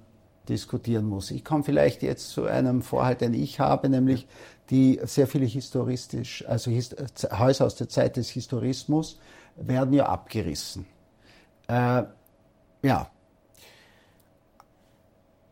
diskutieren 0.48 1.07
muss. 1.07 1.30
Ich 1.30 1.44
komme 1.44 1.62
vielleicht 1.62 2.03
jetzt 2.03 2.30
zu 2.30 2.44
einem 2.44 2.82
Vorhalt, 2.82 3.20
den 3.20 3.34
ich 3.34 3.61
habe, 3.61 3.88
nämlich 3.88 4.26
die 4.73 4.99
sehr 5.05 5.27
viele 5.27 5.45
historistisch, 5.45 6.45
also 6.49 6.70
Häuser 6.70 7.66
aus 7.66 7.77
der 7.77 7.91
Zeit 7.91 8.16
des 8.16 8.31
Historismus 8.31 9.20
werden 9.55 9.93
ja 9.93 10.07
abgerissen. 10.07 10.87
Äh, 11.68 12.05
ja. 12.83 13.11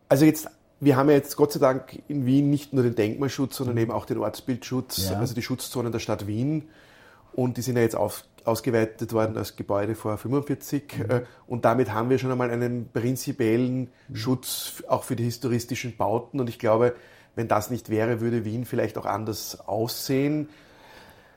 Also 0.09 0.25
jetzt, 0.25 0.49
wir 0.79 0.95
haben 0.95 1.09
ja 1.09 1.15
jetzt 1.15 1.35
Gott 1.35 1.53
sei 1.53 1.59
Dank 1.59 2.01
in 2.07 2.25
Wien 2.25 2.49
nicht 2.49 2.73
nur 2.73 2.81
den 2.81 2.95
Denkmalschutz, 2.95 3.57
sondern 3.57 3.77
eben 3.77 3.91
auch 3.91 4.05
den 4.05 4.17
Ortsbildschutz, 4.17 5.11
ja. 5.11 5.19
also 5.19 5.35
die 5.35 5.43
Schutzzonen 5.43 5.91
der 5.91 5.99
Stadt 5.99 6.25
Wien. 6.25 6.69
Und 7.33 7.57
die 7.57 7.61
sind 7.61 7.75
ja 7.75 7.83
jetzt 7.83 7.95
auf, 7.95 8.25
ausgeweitet 8.43 9.13
worden 9.13 9.37
als 9.37 9.55
Gebäude 9.55 9.93
vor 9.93 10.17
45. 10.17 10.97
Mhm. 10.97 11.11
Äh, 11.11 11.21
und 11.45 11.63
damit 11.63 11.93
haben 11.93 12.09
wir 12.09 12.17
schon 12.17 12.31
einmal 12.31 12.49
einen 12.49 12.89
prinzipiellen 12.91 13.91
mhm. 14.07 14.15
Schutz 14.15 14.83
auch 14.87 15.03
für 15.03 15.15
die 15.15 15.25
historistischen 15.25 15.95
Bauten. 15.95 16.39
Und 16.39 16.49
ich 16.49 16.57
glaube, 16.57 16.95
wenn 17.35 17.47
das 17.47 17.69
nicht 17.69 17.89
wäre, 17.89 18.21
würde 18.21 18.45
Wien 18.45 18.65
vielleicht 18.65 18.97
auch 18.97 19.05
anders 19.05 19.59
aussehen. 19.67 20.49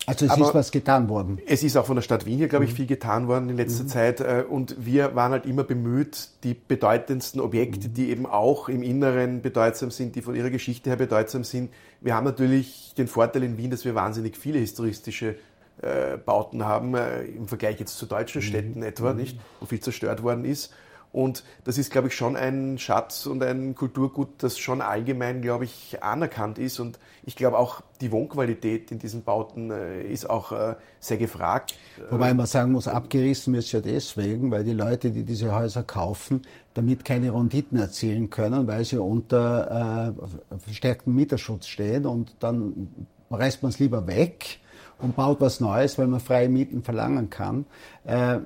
Also 0.07 0.27
es 0.27 0.33
Aber 0.33 0.49
ist 0.49 0.55
was 0.55 0.71
getan 0.71 1.09
worden. 1.09 1.41
Es 1.47 1.63
ist 1.63 1.77
auch 1.77 1.87
von 1.87 1.97
der 1.97 2.03
Stadt 2.03 2.27
Wien 2.27 2.37
hier, 2.37 2.49
glaube 2.49 2.67
ich, 2.67 2.73
mhm. 2.73 2.77
viel 2.77 2.87
getan 2.87 3.27
worden 3.27 3.49
in 3.49 3.57
letzter 3.57 3.85
mhm. 3.85 3.89
Zeit. 3.89 4.21
Äh, 4.21 4.45
und 4.49 4.77
wir 4.85 5.15
waren 5.15 5.33
halt 5.33 5.47
immer 5.47 5.65
bemüht, 5.65 6.29
die 6.43 6.55
bedeutendsten 6.55 7.41
Objekte, 7.41 7.89
mhm. 7.89 7.95
die 7.95 8.11
eben 8.11 8.27
auch 8.27 8.69
im 8.69 8.83
Inneren 8.83 9.41
bedeutsam 9.41 9.91
sind, 9.91 10.15
die 10.15 10.23
von 10.23 10.35
ihrer 10.35 10.51
Geschichte 10.51 10.91
her 10.91 10.97
bedeutsam 10.97 11.43
sind. 11.43 11.71
Wir 12.01 12.15
haben 12.15 12.25
natürlich 12.25 12.93
den 12.99 13.09
Vorteil 13.09 13.45
in 13.45 13.57
Wien, 13.57 13.71
dass 13.71 13.85
wir 13.87 13.95
wahnsinnig 13.95 14.37
viele 14.37 14.59
historistische 14.59 15.37
äh, 15.81 16.19
Bauten 16.19 16.65
haben, 16.65 16.95
äh, 16.95 17.23
im 17.23 17.49
Vergleich 17.49 17.81
jetzt 17.81 17.97
zu 17.97 18.05
deutschen 18.05 18.43
mhm. 18.43 18.47
Städten 18.47 18.83
etwa, 18.83 19.13
mhm. 19.13 19.21
nicht, 19.21 19.41
wo 19.61 19.67
viel 19.67 19.81
zerstört 19.81 20.23
worden 20.23 20.45
ist. 20.45 20.73
Und 21.15 21.45
das 21.63 21.79
ist, 21.79 21.93
glaube 21.93 22.09
ich, 22.09 22.17
schon 22.17 22.35
ein 22.35 22.77
Schatz 22.77 23.27
und 23.27 23.41
ein 23.41 23.77
Kulturgut, 23.77 24.31
das 24.39 24.59
schon 24.59 24.81
allgemein, 24.81 25.43
glaube 25.43 25.63
ich, 25.63 26.03
anerkannt 26.03 26.59
ist. 26.59 26.81
Und 26.81 26.99
ich 27.23 27.37
glaube 27.37 27.57
auch, 27.57 27.83
die 28.01 28.11
Wohnqualität 28.11 28.91
in 28.91 28.99
diesen 28.99 29.23
Bauten 29.23 29.71
äh, 29.71 30.03
ist 30.03 30.29
auch 30.29 30.51
äh, 30.51 30.75
sehr 30.99 31.17
gefragt. 31.17 31.77
Wobei 32.11 32.35
man 32.35 32.47
sagen 32.47 32.73
muss, 32.73 32.89
abgerissen 32.89 33.55
es 33.55 33.71
ja 33.71 33.81
deswegen, 33.81 34.51
weil 34.51 34.65
die 34.65 34.73
Leute, 34.73 35.13
die 35.13 35.23
diese 35.23 35.55
Häuser 35.55 35.85
kaufen, 35.85 36.43
damit 36.75 37.05
keine 37.05 37.33
Renditen 37.33 37.79
erzielen 37.79 38.29
können, 38.29 38.67
weil 38.67 38.85
sie 38.85 39.01
unter 39.01 40.11
äh, 40.51 40.59
verstärktem 40.59 41.15
Mieterschutz 41.15 41.69
stehen 41.69 42.07
und 42.07 42.35
dann 42.41 43.07
reißt 43.31 43.63
man 43.63 43.71
es 43.71 43.79
lieber 43.79 44.09
weg 44.09 44.59
und 44.99 45.17
baut 45.17 45.41
was 45.41 45.61
Neues, 45.61 45.99
weil 45.99 46.07
man 46.07 46.21
freie 46.21 46.49
Mieten 46.49 46.83
verlangen 46.83 47.31
kann. 47.31 47.67
Äh, 48.05 48.39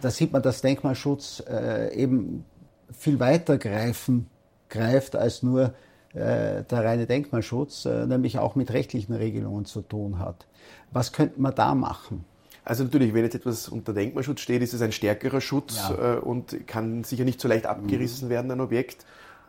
da 0.00 0.10
sieht 0.10 0.32
man, 0.32 0.42
dass 0.42 0.60
Denkmalschutz 0.60 1.42
äh, 1.48 1.94
eben 1.94 2.44
viel 2.92 3.20
weiter 3.20 3.58
greifen, 3.58 4.28
greift 4.68 5.16
als 5.16 5.42
nur 5.42 5.74
äh, 6.14 6.64
der 6.64 6.84
reine 6.84 7.06
Denkmalschutz, 7.06 7.84
äh, 7.84 8.06
nämlich 8.06 8.38
auch 8.38 8.54
mit 8.54 8.72
rechtlichen 8.72 9.12
Regelungen 9.12 9.64
zu 9.64 9.82
tun 9.82 10.18
hat. 10.18 10.46
Was 10.90 11.12
könnte 11.12 11.40
man 11.40 11.54
da 11.54 11.74
machen? 11.74 12.24
Also 12.64 12.84
natürlich, 12.84 13.14
wenn 13.14 13.24
jetzt 13.24 13.34
etwas 13.34 13.68
unter 13.68 13.94
Denkmalschutz 13.94 14.40
steht, 14.40 14.62
ist 14.62 14.74
es 14.74 14.82
ein 14.82 14.92
stärkerer 14.92 15.40
Schutz 15.40 15.76
ja. 15.88 16.16
Äh, 16.16 16.18
und 16.18 16.66
kann 16.66 17.04
sicher 17.04 17.24
nicht 17.24 17.40
so 17.40 17.48
leicht 17.48 17.66
abgerissen 17.66 18.28
mhm. 18.28 18.30
werden, 18.30 18.50
ein 18.50 18.60
Objekt. 18.60 19.04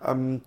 Ähm, 0.06 0.42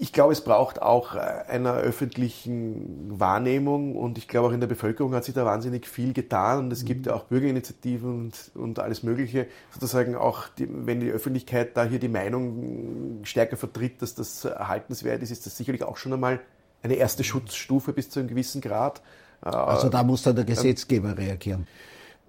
ich 0.00 0.12
glaube, 0.12 0.32
es 0.32 0.42
braucht 0.42 0.80
auch 0.80 1.16
äh, 1.16 1.18
einer 1.18 1.74
öffentlichen 1.74 3.18
Wahrnehmung 3.18 3.96
und 3.96 4.16
ich 4.16 4.28
glaube 4.28 4.48
auch 4.48 4.52
in 4.52 4.60
der 4.60 4.68
Bevölkerung 4.68 5.12
hat 5.12 5.24
sich 5.24 5.34
da 5.34 5.44
wahnsinnig 5.44 5.88
viel 5.88 6.12
getan 6.12 6.60
und 6.60 6.72
es 6.72 6.84
gibt 6.84 7.06
ja 7.06 7.14
auch 7.14 7.24
Bürgerinitiativen 7.24 8.08
und, 8.08 8.50
und 8.54 8.78
alles 8.78 9.02
Mögliche. 9.02 9.48
Sozusagen 9.72 10.14
auch, 10.14 10.46
die, 10.56 10.68
wenn 10.70 11.00
die 11.00 11.10
Öffentlichkeit 11.10 11.76
da 11.76 11.84
hier 11.84 11.98
die 11.98 12.08
Meinung 12.08 13.24
stärker 13.24 13.56
vertritt, 13.56 14.00
dass 14.00 14.14
das 14.14 14.44
erhaltenswert 14.44 15.20
ist, 15.22 15.32
ist 15.32 15.46
das 15.46 15.56
sicherlich 15.56 15.82
auch 15.82 15.96
schon 15.96 16.12
einmal 16.12 16.38
eine 16.84 16.94
erste 16.94 17.24
Schutzstufe 17.24 17.92
bis 17.92 18.08
zu 18.08 18.20
einem 18.20 18.28
gewissen 18.28 18.60
Grad. 18.60 19.02
Also 19.40 19.88
da 19.88 20.04
muss 20.04 20.22
dann 20.22 20.36
der 20.36 20.44
Gesetzgeber 20.44 21.18
reagieren. 21.18 21.66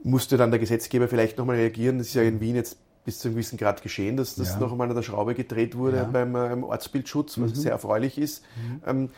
Musste 0.01 0.37
dann 0.37 0.49
der 0.49 0.59
Gesetzgeber 0.59 1.07
vielleicht 1.07 1.37
nochmal 1.37 1.57
reagieren. 1.57 1.99
Das 1.99 2.07
ist 2.07 2.13
ja 2.15 2.23
in 2.23 2.39
Wien 2.39 2.55
jetzt 2.55 2.77
bis 3.05 3.19
zu 3.19 3.27
einem 3.27 3.35
gewissen 3.35 3.57
Grad 3.57 3.81
geschehen, 3.81 4.17
dass 4.17 4.35
das 4.35 4.51
ja. 4.51 4.59
noch 4.59 4.71
einmal 4.71 4.89
an 4.89 4.95
der 4.95 5.03
Schraube 5.03 5.35
gedreht 5.35 5.77
wurde 5.77 5.97
ja. 5.97 6.03
beim 6.03 6.35
ähm, 6.35 6.63
Ortsbildschutz, 6.63 7.39
was 7.39 7.51
mhm. 7.51 7.55
sehr 7.55 7.71
erfreulich 7.71 8.17
ist. 8.17 8.43
Mhm. 8.55 8.81
Ähm, 8.85 9.09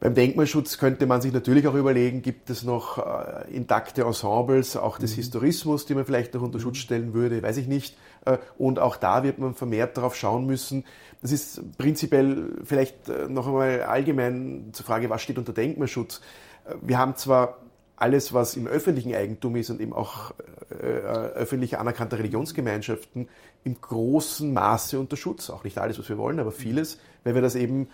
beim 0.00 0.14
Denkmalschutz 0.14 0.78
könnte 0.78 1.06
man 1.06 1.20
sich 1.20 1.30
natürlich 1.30 1.68
auch 1.68 1.74
überlegen, 1.74 2.22
gibt 2.22 2.48
es 2.48 2.62
noch 2.62 2.96
äh, 2.96 3.54
intakte 3.54 4.02
Ensembles, 4.04 4.78
auch 4.78 4.98
des 4.98 5.12
mhm. 5.12 5.16
Historismus, 5.16 5.84
die 5.84 5.94
man 5.94 6.06
vielleicht 6.06 6.32
noch 6.32 6.40
unter 6.40 6.58
Schutz 6.58 6.78
mhm. 6.78 6.80
stellen 6.80 7.14
würde, 7.14 7.42
weiß 7.42 7.58
ich 7.58 7.68
nicht. 7.68 7.98
Äh, 8.24 8.38
und 8.56 8.78
auch 8.78 8.96
da 8.96 9.22
wird 9.24 9.38
man 9.38 9.54
vermehrt 9.54 9.98
darauf 9.98 10.16
schauen 10.16 10.46
müssen. 10.46 10.84
Das 11.20 11.32
ist 11.32 11.76
prinzipiell 11.76 12.50
vielleicht 12.64 13.10
äh, 13.10 13.28
noch 13.28 13.46
einmal 13.46 13.82
allgemein 13.82 14.70
zur 14.72 14.86
Frage, 14.86 15.10
was 15.10 15.20
steht 15.20 15.36
unter 15.36 15.52
Denkmalschutz. 15.52 16.22
Äh, 16.64 16.76
wir 16.80 16.96
haben 16.98 17.14
zwar 17.16 17.58
alles, 18.00 18.32
was 18.32 18.56
im 18.56 18.66
öffentlichen 18.66 19.14
Eigentum 19.14 19.56
ist 19.56 19.70
und 19.70 19.80
eben 19.80 19.92
auch 19.92 20.32
äh, 20.70 20.86
äh, 20.86 21.00
öffentlich 21.00 21.78
anerkannte 21.78 22.18
Religionsgemeinschaften 22.18 23.28
im 23.62 23.80
großen 23.80 24.52
Maße 24.52 24.98
unter 24.98 25.16
Schutz. 25.16 25.50
Auch 25.50 25.64
nicht 25.64 25.78
alles, 25.78 25.98
was 25.98 26.08
wir 26.08 26.18
wollen, 26.18 26.40
aber 26.40 26.50
vieles, 26.50 26.98
weil 27.24 27.34
wir 27.34 27.42
das 27.42 27.54
eben 27.54 27.88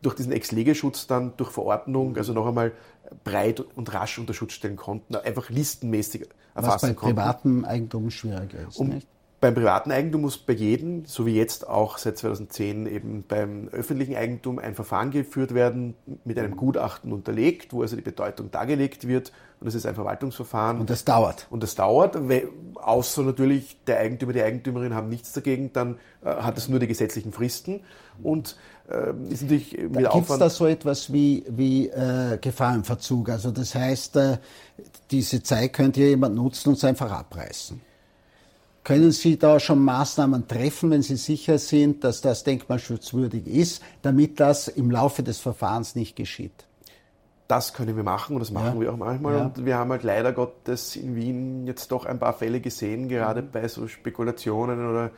durch 0.00 0.14
diesen 0.14 0.32
Ex-Lege-Schutz 0.32 1.06
dann 1.06 1.34
durch 1.36 1.50
Verordnung, 1.50 2.16
also 2.16 2.32
noch 2.32 2.46
einmal 2.46 2.72
breit 3.24 3.60
und 3.60 3.92
rasch 3.92 4.18
unter 4.18 4.32
Schutz 4.32 4.54
stellen 4.54 4.76
konnten, 4.76 5.16
einfach 5.16 5.50
listenmäßig 5.50 6.28
erfassen 6.54 6.72
was 6.74 6.82
bei 6.82 6.94
konnten. 6.94 7.16
privatem 7.16 7.64
Eigentum 7.66 8.10
schwieriger 8.10 8.68
ist. 8.68 8.78
Um, 8.78 8.88
nicht? 8.88 9.06
Beim 9.42 9.54
privaten 9.54 9.90
Eigentum 9.90 10.20
muss 10.20 10.38
bei 10.38 10.52
jedem, 10.52 11.04
so 11.04 11.26
wie 11.26 11.34
jetzt 11.34 11.68
auch 11.68 11.98
seit 11.98 12.16
2010 12.16 12.86
eben 12.86 13.24
beim 13.26 13.66
öffentlichen 13.72 14.14
Eigentum, 14.14 14.60
ein 14.60 14.76
Verfahren 14.76 15.10
geführt 15.10 15.52
werden, 15.52 15.94
mit 16.24 16.38
einem 16.38 16.56
Gutachten 16.56 17.12
unterlegt, 17.12 17.72
wo 17.72 17.82
also 17.82 17.96
die 17.96 18.02
Bedeutung 18.02 18.52
dargelegt 18.52 19.08
wird. 19.08 19.32
Und 19.58 19.66
das 19.66 19.74
ist 19.74 19.84
ein 19.84 19.96
Verwaltungsverfahren. 19.96 20.78
Und 20.78 20.90
das 20.90 21.04
dauert. 21.04 21.48
Und 21.50 21.64
das 21.64 21.74
dauert, 21.74 22.16
außer 22.76 23.24
natürlich 23.24 23.78
der 23.84 23.98
Eigentümer, 23.98 24.32
die 24.32 24.42
Eigentümerin 24.42 24.94
haben 24.94 25.08
nichts 25.08 25.32
dagegen, 25.32 25.72
dann 25.72 25.96
äh, 26.24 26.28
hat 26.28 26.56
es 26.56 26.68
nur 26.68 26.78
die 26.78 26.86
gesetzlichen 26.86 27.32
Fristen. 27.32 27.80
Und 28.22 28.56
äh, 28.88 29.10
ist 29.28 29.42
natürlich 29.42 29.76
mit 29.76 30.04
da 30.04 30.10
Gibt 30.10 30.30
es 30.30 30.38
da 30.38 30.50
so 30.50 30.66
etwas 30.66 31.12
wie, 31.12 31.42
wie 31.48 31.88
äh, 31.88 32.38
Gefahrenverzug? 32.40 33.30
Also 33.30 33.50
das 33.50 33.74
heißt, 33.74 34.14
äh, 34.18 34.38
diese 35.10 35.42
Zeit 35.42 35.72
könnte 35.72 36.00
ja 36.00 36.06
jemand 36.06 36.36
nutzen 36.36 36.68
und 36.68 36.74
es 36.76 36.84
einfach 36.84 37.10
abreißen. 37.10 37.80
Können 38.84 39.12
Sie 39.12 39.38
da 39.38 39.60
schon 39.60 39.84
Maßnahmen 39.84 40.48
treffen, 40.48 40.90
wenn 40.90 41.02
Sie 41.02 41.16
sicher 41.16 41.58
sind, 41.58 42.02
dass 42.02 42.20
das 42.20 42.42
denkmalschutzwürdig 42.42 43.46
ist, 43.46 43.82
damit 44.02 44.40
das 44.40 44.66
im 44.66 44.90
Laufe 44.90 45.22
des 45.22 45.38
Verfahrens 45.38 45.94
nicht 45.94 46.16
geschieht? 46.16 46.66
Das 47.46 47.74
können 47.74 47.96
wir 47.96 48.02
machen 48.02 48.34
und 48.34 48.40
das 48.40 48.50
machen 48.50 48.76
ja. 48.76 48.80
wir 48.80 48.92
auch 48.92 48.96
manchmal. 48.96 49.36
Ja. 49.36 49.44
Und 49.44 49.64
wir 49.66 49.76
haben 49.76 49.90
halt 49.90 50.02
leider 50.04 50.32
Gottes 50.32 50.96
in 50.96 51.14
Wien 51.14 51.66
jetzt 51.66 51.92
doch 51.92 52.06
ein 52.06 52.18
paar 52.18 52.32
Fälle 52.32 52.60
gesehen, 52.60 53.08
gerade 53.08 53.42
mhm. 53.42 53.50
bei 53.52 53.68
so 53.68 53.86
Spekulationen 53.88 54.88
oder 54.88 55.10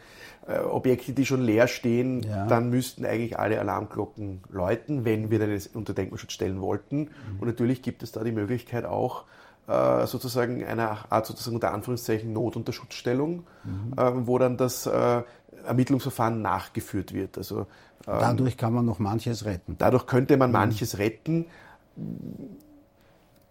äh, 0.48 0.58
Objekte, 0.58 1.12
die 1.12 1.24
schon 1.24 1.42
leer 1.42 1.68
stehen. 1.68 2.22
Ja. 2.22 2.46
Dann 2.46 2.70
müssten 2.70 3.06
eigentlich 3.06 3.38
alle 3.38 3.60
Alarmglocken 3.60 4.42
läuten, 4.50 5.04
wenn 5.04 5.30
wir 5.30 5.38
das 5.38 5.68
unter 5.68 5.94
Denkmalschutz 5.94 6.32
stellen 6.32 6.60
wollten. 6.60 6.98
Mhm. 6.98 7.40
Und 7.40 7.46
natürlich 7.46 7.82
gibt 7.82 8.02
es 8.02 8.12
da 8.12 8.24
die 8.24 8.32
Möglichkeit 8.32 8.84
auch, 8.84 9.24
äh, 9.66 10.06
sozusagen 10.06 10.64
einer 10.64 11.10
Art 11.10 11.26
sozusagen 11.26 11.56
unter 11.56 11.72
Anführungszeichen 11.72 12.32
Not- 12.32 12.56
und 12.56 12.68
der 12.68 12.72
Schutzstellung, 12.72 13.46
mhm. 13.64 13.94
äh, 13.96 14.26
wo 14.26 14.38
dann 14.38 14.56
das 14.56 14.86
äh, 14.86 15.22
Ermittlungsverfahren 15.66 16.42
nachgeführt 16.42 17.14
wird. 17.14 17.38
Also, 17.38 17.60
ähm, 17.60 17.66
dadurch 18.06 18.56
kann 18.56 18.74
man 18.74 18.84
noch 18.84 18.98
manches 18.98 19.44
retten. 19.44 19.76
Dadurch 19.78 20.06
könnte 20.06 20.36
man 20.36 20.50
mhm. 20.50 20.54
manches 20.54 20.98
retten. 20.98 21.46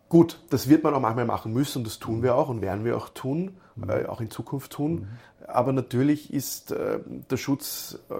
Gut, 0.10 0.40
das 0.52 0.70
wird 0.70 0.84
man 0.84 0.94
auch 0.94 1.00
manchmal 1.00 1.26
machen 1.26 1.54
müssen 1.54 1.80
und 1.80 1.88
das 1.88 1.98
tun 1.98 2.22
wir 2.22 2.36
auch 2.36 2.50
und 2.50 2.62
werden 2.62 2.86
wir 2.86 2.96
auch 2.96 3.10
tun, 3.10 3.58
mhm. 3.76 3.90
äh, 3.90 4.06
auch 4.06 4.22
in 4.22 4.30
Zukunft 4.30 4.72
tun. 4.72 4.94
Mhm. 4.94 5.08
Aber 5.48 5.74
natürlich 5.74 6.32
ist 6.32 6.72
äh, 6.72 7.00
der 7.32 7.38
Schutz, 7.38 7.98
äh, 8.10 8.14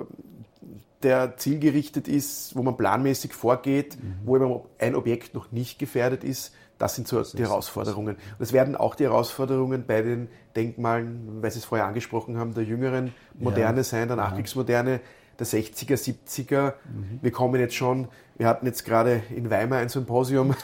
der 1.04 1.38
zielgerichtet 1.38 2.08
ist, 2.08 2.56
wo 2.56 2.64
man 2.64 2.78
planmäßig 2.78 3.34
vorgeht, 3.34 3.98
mhm. 4.02 4.16
wo 4.26 4.36
eben 4.38 4.60
ein 4.80 4.96
Objekt 4.96 5.34
noch 5.34 5.52
nicht 5.52 5.80
gefährdet 5.80 6.24
ist, 6.24 6.54
das 6.78 6.96
sind 6.96 7.08
so 7.08 7.20
das 7.20 7.32
die 7.32 7.44
Herausforderungen. 7.44 8.16
Und 8.16 8.42
es 8.42 8.52
werden 8.52 8.76
auch 8.76 8.96
die 8.96 9.06
Herausforderungen 9.06 9.86
bei 9.86 10.02
den 10.02 10.28
Denkmalen, 10.56 11.42
weil 11.42 11.52
Sie 11.52 11.60
es 11.60 11.66
vorher 11.66 11.88
angesprochen 11.88 12.38
haben, 12.38 12.54
der 12.54 12.64
jüngeren 12.64 13.14
Moderne 13.36 13.78
ja. 13.78 13.84
sein, 13.84 14.08
der 14.08 14.18
Nachkriegsmoderne, 14.18 15.00
der 15.40 15.48
60er, 15.48 15.96
70er. 15.96 16.74
Mhm. 16.86 17.20
Wir 17.22 17.32
kommen 17.32 17.60
jetzt 17.60 17.76
schon, 17.76 18.08
wir 18.38 18.48
hatten 18.48 18.66
jetzt 18.66 18.86
gerade 18.86 19.22
in 19.36 19.50
Weimar 19.50 19.80
ein 19.80 19.90
Symposium, 19.90 20.56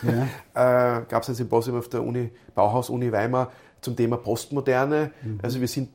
ja. 0.53 0.99
äh, 0.99 1.05
gab 1.07 1.23
es 1.23 1.29
ein 1.29 1.35
Symposium 1.35 1.77
auf 1.77 1.89
der 1.89 2.03
Uni, 2.03 2.31
Bauhaus-Uni 2.55 3.11
Weimar 3.11 3.51
zum 3.81 3.95
Thema 3.95 4.17
Postmoderne. 4.17 5.11
Mhm. 5.23 5.39
Also 5.41 5.61
wir 5.61 5.67
sind 5.67 5.89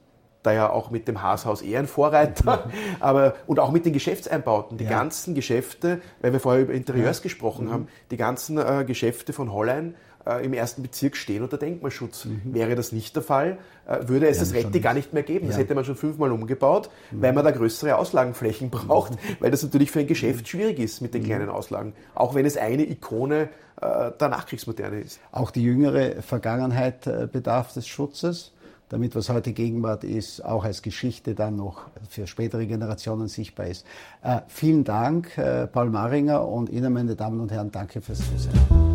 da 0.44 0.52
ja 0.52 0.70
auch 0.70 0.90
mit 0.90 1.08
dem 1.08 1.22
Haashaus 1.22 1.62
eher 1.62 1.80
ein 1.80 1.88
Vorreiter, 1.88 2.66
mhm. 2.66 2.72
aber 3.00 3.34
und 3.46 3.58
auch 3.58 3.72
mit 3.72 3.86
den 3.86 3.92
Geschäftseinbauten, 3.92 4.78
die 4.78 4.84
ja. 4.84 4.90
ganzen 4.90 5.34
Geschäfte, 5.34 6.00
weil 6.20 6.32
wir 6.32 6.40
vorher 6.40 6.62
über 6.62 6.74
Interieurs 6.74 7.18
ja. 7.18 7.22
gesprochen 7.24 7.66
mhm. 7.66 7.72
haben, 7.72 7.88
die 8.10 8.16
ganzen 8.16 8.58
äh, 8.58 8.84
Geschäfte 8.86 9.32
von 9.32 9.52
Hollein 9.52 9.94
äh, 10.26 10.44
im 10.44 10.52
ersten 10.52 10.82
Bezirk 10.82 11.16
stehen 11.16 11.42
unter 11.42 11.58
Denkmalschutz. 11.58 12.26
Mhm. 12.26 12.54
Wäre 12.54 12.74
das 12.74 12.92
nicht 12.92 13.16
der 13.16 13.22
Fall, 13.22 13.58
äh, 13.86 14.08
würde 14.08 14.28
es 14.28 14.38
ja, 14.38 14.44
das 14.44 14.54
Rette 14.54 14.80
gar 14.80 14.94
nicht 14.94 15.12
mehr 15.12 15.22
geben. 15.22 15.48
Das 15.48 15.58
hätte 15.58 15.74
man 15.74 15.84
schon 15.84 15.96
fünfmal 15.96 16.32
umgebaut, 16.32 16.90
mhm. 17.10 17.22
weil 17.22 17.32
man 17.32 17.44
da 17.44 17.50
größere 17.50 17.96
Auslagenflächen 17.96 18.70
braucht, 18.70 19.12
mhm. 19.12 19.18
weil 19.40 19.50
das 19.50 19.62
natürlich 19.62 19.90
für 19.90 20.00
ein 20.00 20.06
Geschäft 20.06 20.48
schwierig 20.48 20.78
ist 20.78 21.00
mit 21.00 21.14
den 21.14 21.22
mhm. 21.22 21.26
kleinen 21.26 21.48
Auslagen, 21.48 21.94
auch 22.14 22.34
wenn 22.34 22.46
es 22.46 22.56
eine 22.56 22.88
Ikone 22.88 23.48
äh, 23.80 24.10
der 24.18 24.28
Nachkriegsmoderne 24.28 25.00
ist. 25.00 25.20
Auch 25.32 25.50
die 25.50 25.62
jüngere 25.62 26.22
Vergangenheit 26.22 27.06
äh, 27.06 27.28
bedarf 27.30 27.72
des 27.72 27.86
Schutzes 27.86 28.53
damit 28.88 29.14
was 29.16 29.28
heute 29.28 29.52
Gegenwart 29.52 30.04
ist, 30.04 30.44
auch 30.44 30.64
als 30.64 30.82
Geschichte 30.82 31.34
dann 31.34 31.56
noch 31.56 31.82
für 32.08 32.26
spätere 32.26 32.66
Generationen 32.66 33.28
sichtbar 33.28 33.66
ist. 33.66 33.86
Äh, 34.22 34.40
vielen 34.48 34.84
Dank, 34.84 35.36
äh, 35.38 35.66
Paul 35.66 35.90
Maringer 35.90 36.46
und 36.46 36.70
Ihnen, 36.70 36.92
meine 36.92 37.16
Damen 37.16 37.40
und 37.40 37.50
Herren, 37.50 37.70
danke 37.70 38.00
fürs 38.00 38.18
Zusehen. 38.18 38.93